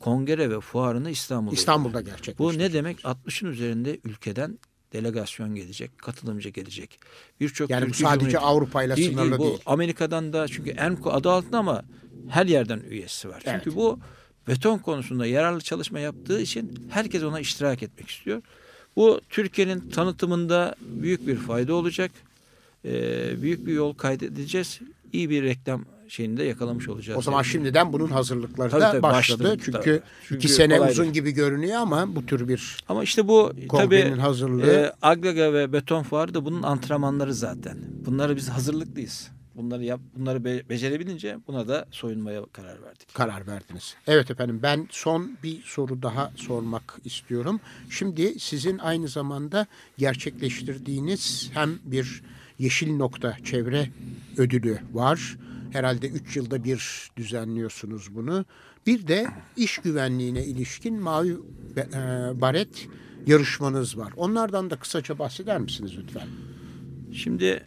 kongre 0.01 0.51
ve 0.51 0.61
fuarını 0.61 1.11
İstanbul'da 1.11 1.55
İstanbul'da 1.55 2.01
gerçekleşti. 2.01 2.39
Bu 2.39 2.59
ne 2.59 2.73
demek? 2.73 3.01
60'ın 3.05 3.51
üzerinde 3.51 3.99
ülkeden 4.05 4.59
delegasyon 4.93 5.55
gelecek, 5.55 5.99
katılımcı 5.99 6.49
gelecek. 6.49 7.01
Birçok 7.41 7.71
Yani 7.71 7.95
sadece 7.95 8.39
Avrupa 8.39 8.83
ile 8.83 8.97
sınırlı 8.97 9.31
değil, 9.39 9.51
değil. 9.51 9.63
Amerika'dan 9.67 10.33
da 10.33 10.49
çünkü 10.49 10.71
EMCO 10.71 11.11
adı 11.11 11.31
altında 11.31 11.59
ama 11.59 11.85
her 12.29 12.47
yerden 12.47 12.81
üyesi 12.81 13.29
var. 13.29 13.43
Çünkü 13.45 13.51
Evet. 13.65 13.77
bu 13.77 13.99
beton 14.49 14.79
konusunda 14.79 15.27
yararlı 15.27 15.61
çalışma 15.61 15.99
yaptığı 15.99 16.41
için 16.41 16.89
herkes 16.91 17.23
ona 17.23 17.41
iştirak 17.41 17.83
etmek 17.83 18.09
istiyor. 18.11 18.43
Bu 18.97 19.21
Türkiye'nin 19.31 19.91
tanıtımında 19.91 20.75
büyük 20.81 21.27
bir 21.27 21.37
fayda 21.37 21.75
olacak. 21.75 22.11
Ee, 22.85 23.43
büyük 23.43 23.67
bir 23.67 23.73
yol 23.73 23.95
kaydedeceğiz. 23.95 24.81
İyi 25.13 25.31
bir 25.31 25.43
reklam 25.43 25.85
şeyini 26.09 26.37
de 26.37 26.45
yakalamış 26.45 26.89
olacağız. 26.89 27.19
O 27.19 27.23
zaman 27.23 27.39
Yani. 27.39 27.47
şimdiden 27.47 27.93
bunun 27.93 28.09
hazırlıkları 28.09 28.71
Tabii, 28.71 28.81
da 28.83 28.91
tabii, 28.93 29.03
başladı. 29.03 29.45
başladı. 29.45 29.63
Çünkü, 29.65 29.81
Tabii. 29.81 30.01
Çünkü 30.29 30.39
iki 30.39 30.49
sene 30.49 30.81
uzun 30.81 31.03
değil. 31.05 31.15
gibi 31.15 31.31
görünüyor 31.31 31.77
ama 31.77 32.15
bu 32.17 32.27
tür 32.27 32.49
bir 32.49 32.77
Ama 32.89 33.03
işte 33.03 33.29
bu 33.29 33.53
tabii 33.71 34.11
hazırlığı 34.11 34.67
e, 34.67 34.93
Agrega 35.03 35.53
ve 35.53 35.73
Beton 35.73 36.03
Fuarı 36.03 36.35
da 36.35 36.45
bunun 36.45 36.63
antrenmanları 36.63 37.35
zaten. 37.35 37.79
Bunları 38.07 38.37
biz 38.37 38.49
hazırlıklıyız. 38.49 39.31
Bunları 39.59 39.85
yap, 39.85 40.01
bunları 40.17 40.45
be- 40.45 40.69
becerebilince 40.69 41.39
buna 41.47 41.69
da 41.69 41.87
soyunmaya 41.91 42.47
karar 42.53 42.83
verdik. 42.83 43.15
karar 43.15 43.47
verdiniz. 43.47 43.95
Evet 44.07 44.31
efendim 44.31 44.61
ben 44.63 44.89
son 44.91 45.39
bir 45.43 45.63
soru 45.63 46.03
daha 46.03 46.33
sormak 46.37 46.99
istiyorum. 47.05 47.61
Şimdi 47.91 48.41
sizin 48.41 48.79
aynı 48.79 49.09
zamanda 49.09 49.67
gerçekleştirdiğiniz 49.99 51.51
hem 51.55 51.79
bir 51.85 52.23
Yeşil 52.59 52.97
Nokta 52.97 53.37
Çevre 53.45 53.89
Ödülü 54.37 54.79
var. 54.93 55.37
Herhalde 55.73 56.09
3 56.09 56.37
yılda 56.37 56.65
bir 56.65 57.11
düzenliyorsunuz 57.17 58.15
bunu. 58.15 58.45
Bir 58.87 59.07
de 59.09 59.27
iş 59.57 59.79
güvenliğine 59.79 60.45
ilişkin 60.45 61.01
Mavi 61.01 61.33
e, 61.77 61.85
Baret 62.41 62.89
yarışmanız 63.27 63.99
var. 63.99 64.13
Onlardan 64.17 64.71
da 64.71 64.77
kısaca 64.77 65.19
bahseder 65.19 65.61
misiniz 65.61 65.93
lütfen? 65.99 66.29
Şimdi 67.13 67.67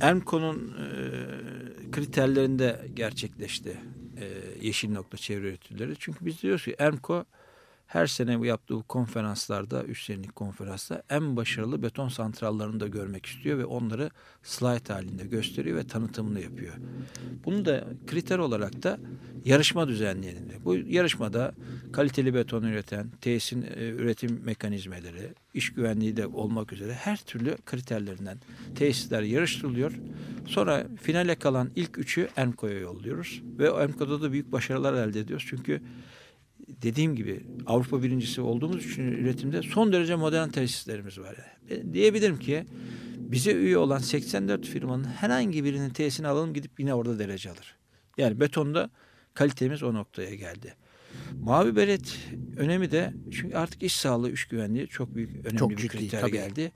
EMCO'nun 0.00 0.74
e, 0.78 1.90
kriterlerinde 1.90 2.88
gerçekleşti 2.94 3.76
e, 4.20 4.26
Yeşil 4.66 4.92
Nokta 4.92 5.16
Çevre 5.16 5.46
Ödülleri. 5.46 5.96
Çünkü 5.98 6.26
biz 6.26 6.42
diyoruz 6.42 6.64
ki 6.64 6.76
EMCO 6.78 7.24
her 7.94 8.06
sene 8.06 8.40
bu 8.40 8.44
yaptığı 8.44 8.82
konferanslarda, 8.82 9.84
üç 9.84 10.10
konferansta 10.34 11.02
en 11.10 11.36
başarılı 11.36 11.82
beton 11.82 12.08
santrallarını 12.08 12.80
da 12.80 12.86
görmek 12.88 13.26
istiyor 13.26 13.58
ve 13.58 13.64
onları 13.64 14.10
slide 14.42 14.92
halinde 14.92 15.24
gösteriyor 15.24 15.76
ve 15.76 15.86
tanıtımını 15.86 16.40
yapıyor. 16.40 16.74
Bunu 17.44 17.64
da 17.64 17.84
kriter 18.06 18.38
olarak 18.38 18.82
da 18.82 18.98
yarışma 19.44 19.88
düzenleyelim. 19.88 20.48
Bu 20.64 20.76
yarışmada 20.76 21.54
kaliteli 21.92 22.34
beton 22.34 22.62
üreten, 22.62 23.10
tesisin 23.20 23.62
e, 23.62 23.88
üretim 23.88 24.40
mekanizmaları, 24.44 25.34
iş 25.54 25.72
güvenliği 25.72 26.16
de 26.16 26.26
olmak 26.26 26.72
üzere 26.72 26.94
her 26.94 27.16
türlü 27.16 27.56
kriterlerinden 27.66 28.38
tesisler 28.74 29.22
yarıştırılıyor. 29.22 29.92
Sonra 30.46 30.86
finale 31.02 31.34
kalan 31.34 31.70
ilk 31.76 31.98
üçü 31.98 32.28
EMCO'ya 32.36 32.78
yolluyoruz 32.78 33.42
ve 33.58 33.70
o 33.70 33.82
EMCO'da 33.82 34.22
da 34.22 34.32
büyük 34.32 34.52
başarılar 34.52 34.94
elde 35.08 35.20
ediyoruz. 35.20 35.46
Çünkü 35.48 35.80
dediğim 36.68 37.16
gibi 37.16 37.46
Avrupa 37.66 38.02
birincisi 38.02 38.40
olduğumuz 38.40 38.86
için 38.86 39.02
üretimde 39.02 39.62
son 39.62 39.92
derece 39.92 40.16
modern 40.16 40.48
tesislerimiz 40.48 41.18
var. 41.18 41.36
E, 41.70 41.92
diyebilirim 41.92 42.38
ki 42.38 42.64
bize 43.18 43.52
üye 43.52 43.78
olan 43.78 43.98
84 43.98 44.66
firmanın 44.66 45.04
herhangi 45.04 45.64
birinin 45.64 45.90
tesisini 45.90 46.26
alalım 46.28 46.54
gidip 46.54 46.80
yine 46.80 46.94
orada 46.94 47.18
derece 47.18 47.50
alır. 47.50 47.76
Yani 48.18 48.40
betonda 48.40 48.90
kalitemiz 49.34 49.82
o 49.82 49.94
noktaya 49.94 50.34
geldi. 50.34 50.74
Mavi 51.40 51.76
beret 51.76 52.18
önemi 52.56 52.90
de 52.90 53.12
çünkü 53.32 53.56
artık 53.56 53.82
iş 53.82 53.96
sağlığı, 53.96 54.30
iş 54.30 54.44
güvenliği 54.44 54.86
çok 54.86 55.14
büyük 55.14 55.30
önemli 55.30 55.56
Çok 55.58 55.70
bir 55.70 55.76
ciddi, 55.76 55.88
kriter 55.88 56.20
tabii. 56.20 56.32
geldi. 56.32 56.72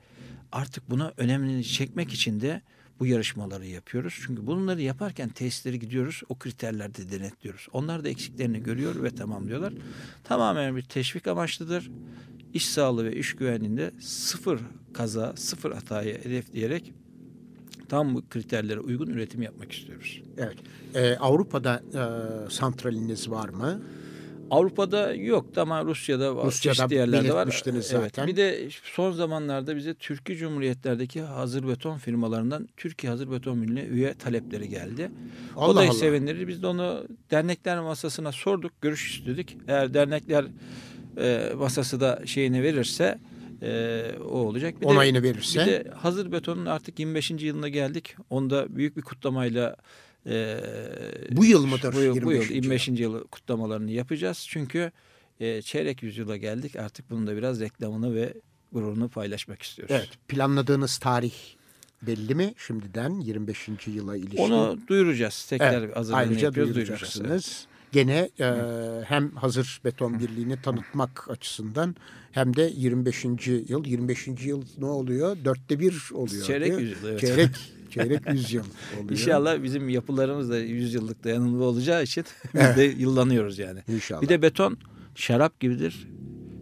Artık 0.52 0.90
buna 0.90 1.12
önemini 1.16 1.64
çekmek 1.64 2.12
için 2.12 2.40
de 2.40 2.62
bu 3.00 3.06
yarışmaları 3.06 3.66
yapıyoruz. 3.66 4.20
Çünkü 4.26 4.46
bunları 4.46 4.82
yaparken 4.82 5.28
tesisleri 5.28 5.78
gidiyoruz, 5.78 6.22
o 6.28 6.34
kriterlerde 6.34 7.10
denetliyoruz. 7.10 7.68
Onlar 7.72 8.04
da 8.04 8.08
eksiklerini 8.08 8.62
görüyor 8.62 9.02
ve 9.02 9.10
tamamlıyorlar. 9.10 9.72
Tamamen 10.24 10.76
bir 10.76 10.82
teşvik 10.82 11.26
amaçlıdır. 11.26 11.90
İş 12.54 12.68
sağlığı 12.68 13.04
ve 13.04 13.16
iş 13.16 13.36
güvenliğinde 13.36 13.90
sıfır 14.00 14.60
kaza, 14.92 15.36
sıfır 15.36 15.72
hatayı 15.72 16.24
hedefleyerek 16.24 16.92
tam 17.88 18.14
bu 18.14 18.28
kriterlere 18.28 18.80
uygun 18.80 19.06
üretim 19.06 19.42
yapmak 19.42 19.72
istiyoruz. 19.72 20.22
Evet. 20.38 20.56
Ee, 20.94 21.16
Avrupa'da 21.16 21.82
e, 21.94 22.50
santraliniz 22.50 23.30
var 23.30 23.48
mı? 23.48 23.82
Avrupa'da 24.50 25.14
yok 25.14 25.46
ama 25.58 25.84
Rusya'da 25.84 26.36
var. 26.36 26.46
Rusya'da 26.46 26.74
çeşitli 26.74 26.94
yerlerde 26.94 27.32
var. 27.34 27.62
Evet. 27.66 27.84
zaten. 27.84 28.26
Bir 28.26 28.36
de 28.36 28.68
son 28.82 29.12
zamanlarda 29.12 29.76
bize 29.76 29.94
Türkiye 29.94 30.38
Cumhuriyetlerdeki 30.38 31.22
hazır 31.22 31.68
beton 31.68 31.98
firmalarından 31.98 32.68
Türkiye 32.76 33.10
Hazır 33.10 33.30
Beton 33.30 33.62
Birliği'ne 33.62 33.82
üye 33.84 34.14
talepleri 34.14 34.68
geldi. 34.68 35.10
o 35.56 35.60
Allah 35.60 35.74
da 35.80 35.80
Allah. 35.84 35.92
sevindirir. 35.92 36.48
Biz 36.48 36.62
de 36.62 36.66
onu 36.66 37.06
dernekler 37.30 37.80
masasına 37.80 38.32
sorduk, 38.32 38.72
görüş 38.82 39.18
istedik. 39.18 39.56
Eğer 39.68 39.94
dernekler 39.94 40.44
e, 41.18 41.52
masası 41.56 42.00
da 42.00 42.22
şeyini 42.26 42.62
verirse 42.62 43.18
e, 43.62 44.02
o 44.24 44.38
olacak. 44.38 44.74
Bir 44.80 44.86
de- 44.86 44.86
Onayını 44.90 45.22
verirse. 45.22 45.60
bir 45.60 45.66
de 45.66 45.90
hazır 45.96 46.32
betonun 46.32 46.66
artık 46.66 46.98
25. 46.98 47.30
yılına 47.30 47.68
geldik. 47.68 48.16
Onda 48.30 48.76
büyük 48.76 48.96
bir 48.96 49.02
kutlamayla 49.02 49.76
e, 50.26 50.60
Bu 51.30 51.44
yıl 51.44 51.66
mıdır 51.66 51.94
Bu 51.94 52.00
yıl, 52.00 52.22
bu 52.22 52.32
yıl 52.32 52.42
25. 52.50 52.50
25. 52.88 52.88
yılı 53.00 53.28
kutlamalarını 53.28 53.90
yapacağız. 53.90 54.46
Çünkü 54.48 54.92
e, 55.40 55.62
çeyrek 55.62 56.02
yüzyıla 56.02 56.36
geldik. 56.36 56.76
Artık 56.76 57.10
bunun 57.10 57.26
da 57.26 57.36
biraz 57.36 57.60
reklamını 57.60 58.14
ve 58.14 58.34
gururunu 58.72 59.08
paylaşmak 59.08 59.62
istiyoruz. 59.62 59.94
Evet. 59.98 60.08
Planladığınız 60.28 60.98
tarih 60.98 61.32
belli 62.02 62.34
mi 62.34 62.54
şimdiden 62.56 63.20
25. 63.20 63.68
yıla 63.86 64.16
ilişkin? 64.16 64.38
Onu 64.38 64.78
duyuracağız. 64.88 65.46
Tekrar 65.48 65.82
Evet, 65.82 65.96
hazırlığını 65.96 66.20
ayrıca 66.20 66.46
yapıyoruz, 66.46 66.74
duyuracağız. 66.74 67.00
duyuracaksınız. 67.14 67.66
Gene 67.92 68.30
e, 68.40 68.44
hem 69.04 69.30
hazır 69.30 69.80
beton 69.84 70.18
birliğini 70.18 70.62
tanıtmak 70.62 71.30
açısından 71.30 71.96
hem 72.32 72.56
de 72.56 72.72
25. 72.76 73.24
yıl. 73.24 73.86
25. 73.86 74.28
yıl 74.44 74.64
ne 74.78 74.86
oluyor? 74.86 75.36
Dörtte 75.44 75.80
bir 75.80 76.08
oluyor. 76.14 76.44
Çeyrek 76.44 76.80
yüzyıl, 76.80 77.08
evet. 77.08 77.20
Çeyrek, 77.20 77.48
çeyrek 77.90 78.20
yüzyıl 78.32 78.64
oluyor. 78.94 79.10
İnşallah 79.10 79.62
bizim 79.62 79.88
yapılarımız 79.88 80.50
da 80.50 80.58
100 80.58 80.94
yıllık 80.94 81.24
dayanımlı 81.24 81.64
olacağı 81.64 82.02
için 82.02 82.24
biz 82.54 82.76
de 82.76 82.82
yıllanıyoruz 82.82 83.58
yani. 83.58 83.82
İnşallah. 83.88 84.22
Bir 84.22 84.28
de 84.28 84.42
beton 84.42 84.78
şarap 85.14 85.60
gibidir. 85.60 86.08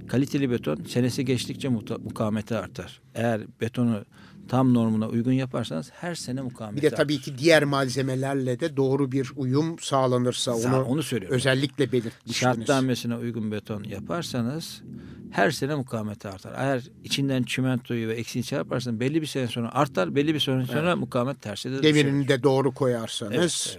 Kaliteli 0.09 0.51
beton 0.51 0.85
senesi 0.89 1.25
geçtikçe 1.25 1.69
mukavemeti 1.69 2.57
artar. 2.57 3.01
Eğer 3.15 3.41
betonu 3.61 4.05
tam 4.49 4.75
normuna 4.75 5.09
uygun 5.09 5.33
yaparsanız 5.33 5.91
her 5.95 6.15
sene 6.15 6.39
bir 6.39 6.45
mukavemeti 6.45 6.83
de 6.83 6.91
tabii 6.91 7.21
ki 7.21 7.39
diğer 7.39 7.65
malzemelerle 7.65 8.61
de 8.61 8.77
doğru 8.77 9.13
bir 9.13 9.33
uyum 9.37 9.79
sağlanırsa 9.79 10.51
Sa- 10.51 10.69
onu, 10.69 10.85
onu 10.85 11.03
söylüyorum. 11.03 11.37
özellikle 11.37 11.93
belirtmiştiniz. 11.93 12.37
Şartnamesine 12.37 13.17
uygun 13.17 13.53
beton 13.53 13.85
yaparsanız 13.85 14.83
her 15.31 15.51
sene 15.51 15.75
mukavemeti 15.75 16.29
artar. 16.29 16.53
Eğer 16.57 16.83
içinden 17.05 17.43
çimentoyu 17.43 18.09
ve 18.09 18.15
eksiği 18.15 18.45
çarparsanız 18.45 19.01
belli 19.01 19.23
bir 19.23 19.27
sene 19.27 19.49
sonra 19.49 19.75
artar, 19.75 20.15
belli 20.15 20.35
bir 20.35 20.41
sene 20.41 20.67
sonra 20.67 20.97
mukavemet 20.97 21.43
terse 21.43 21.71
de. 21.71 21.83
Demirini 21.83 22.29
de 22.29 22.43
doğru 22.43 22.73
koyarsanız 22.75 23.77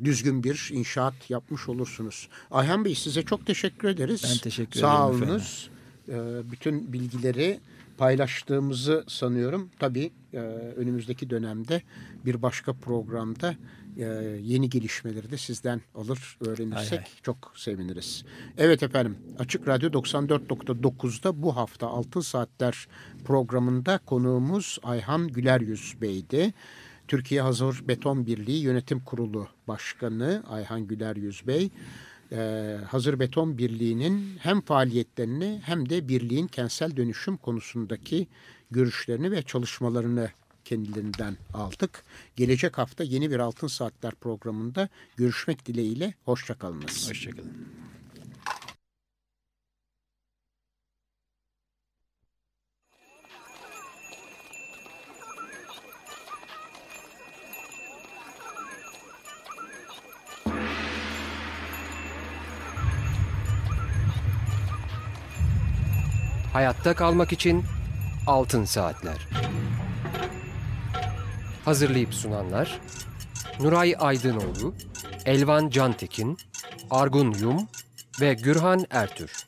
e, 0.00 0.04
düzgün 0.04 0.44
bir 0.44 0.70
inşaat 0.72 1.14
yapmış 1.28 1.68
olursunuz. 1.68 2.28
Ayhan 2.50 2.84
Bey 2.84 2.94
size 2.94 3.22
çok 3.22 3.46
teşekkür 3.46 3.88
ederiz. 3.88 4.22
Ben 4.30 4.36
teşekkür 4.38 4.80
Sağ 4.80 5.08
ederim 5.08 5.22
olunuz. 5.28 5.70
E, 6.08 6.14
bütün 6.52 6.92
bilgileri 6.92 7.60
paylaştığımızı 8.00 9.04
sanıyorum. 9.08 9.70
Tabii 9.78 10.12
e, 10.32 10.38
önümüzdeki 10.76 11.30
dönemde 11.30 11.82
bir 12.24 12.42
başka 12.42 12.72
programda 12.72 13.54
e, 13.96 14.04
yeni 14.42 14.70
gelişmeleri 14.70 15.30
de 15.30 15.36
sizden 15.36 15.80
alır 15.94 16.38
öğrenirsek 16.40 16.90
Hay 16.90 16.98
hay. 16.98 17.08
çok 17.22 17.52
seviniriz. 17.56 18.24
Evet 18.58 18.82
efendim 18.82 19.18
Açık 19.38 19.68
Radyo 19.68 19.90
94.9'da 19.90 21.42
bu 21.42 21.56
hafta 21.56 21.86
Altın 21.86 22.20
Saatler 22.20 22.88
programında 23.24 23.98
konuğumuz 23.98 24.78
Ayhan 24.82 25.28
Güleryüz 25.28 25.94
Bey'di. 26.00 26.54
Türkiye 27.08 27.42
Hazır 27.42 27.88
Beton 27.88 28.26
Birliği 28.26 28.62
Yönetim 28.62 29.00
Kurulu 29.00 29.48
Başkanı 29.68 30.42
Ayhan 30.48 30.86
Güleryüz 30.86 31.46
Bey 31.46 31.70
e, 32.32 32.78
Hazır 32.88 33.20
Beton 33.20 33.58
Birliği'nin 33.58 34.38
hem 34.38 34.60
faaliyetlerini 34.60 35.60
hem 35.64 35.88
de 35.88 36.08
birliğin 36.08 36.46
kentsel 36.46 36.96
dönüşüm 36.96 37.36
konusundaki 37.36 38.26
görüşlerini 38.70 39.30
ve 39.30 39.42
çalışmalarını 39.42 40.30
kendilerinden 40.64 41.36
aldık. 41.54 42.04
Gelecek 42.36 42.78
hafta 42.78 43.04
yeni 43.04 43.30
bir 43.30 43.38
Altın 43.38 43.66
Saatler 43.66 44.14
programında 44.14 44.88
görüşmek 45.16 45.66
dileğiyle. 45.66 46.14
Hoşçakalınız. 46.24 47.10
Hoşçakalın. 47.10 47.89
Hayatta 66.52 66.94
kalmak 66.94 67.32
için 67.32 67.64
Altın 68.26 68.64
Saatler. 68.64 69.28
Hazırlayıp 71.64 72.14
sunanlar 72.14 72.80
Nuray 73.60 73.94
Aydınoğlu, 73.98 74.74
Elvan 75.24 75.68
Cantekin, 75.68 76.36
Argun 76.90 77.34
Yum 77.40 77.68
ve 78.20 78.34
Gürhan 78.34 78.86
Ertür. 78.90 79.46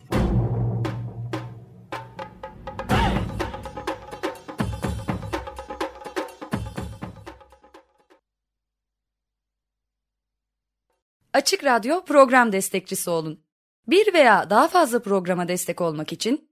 Açık 11.33 11.65
Radyo 11.65 12.05
program 12.05 12.53
destekçisi 12.53 13.11
olun. 13.11 13.45
Bir 13.87 14.15
veya 14.15 14.51
daha 14.51 14.69
fazla 14.69 15.03
programa 15.03 15.49
destek 15.49 15.81
olmak 15.81 16.13
için 16.13 16.52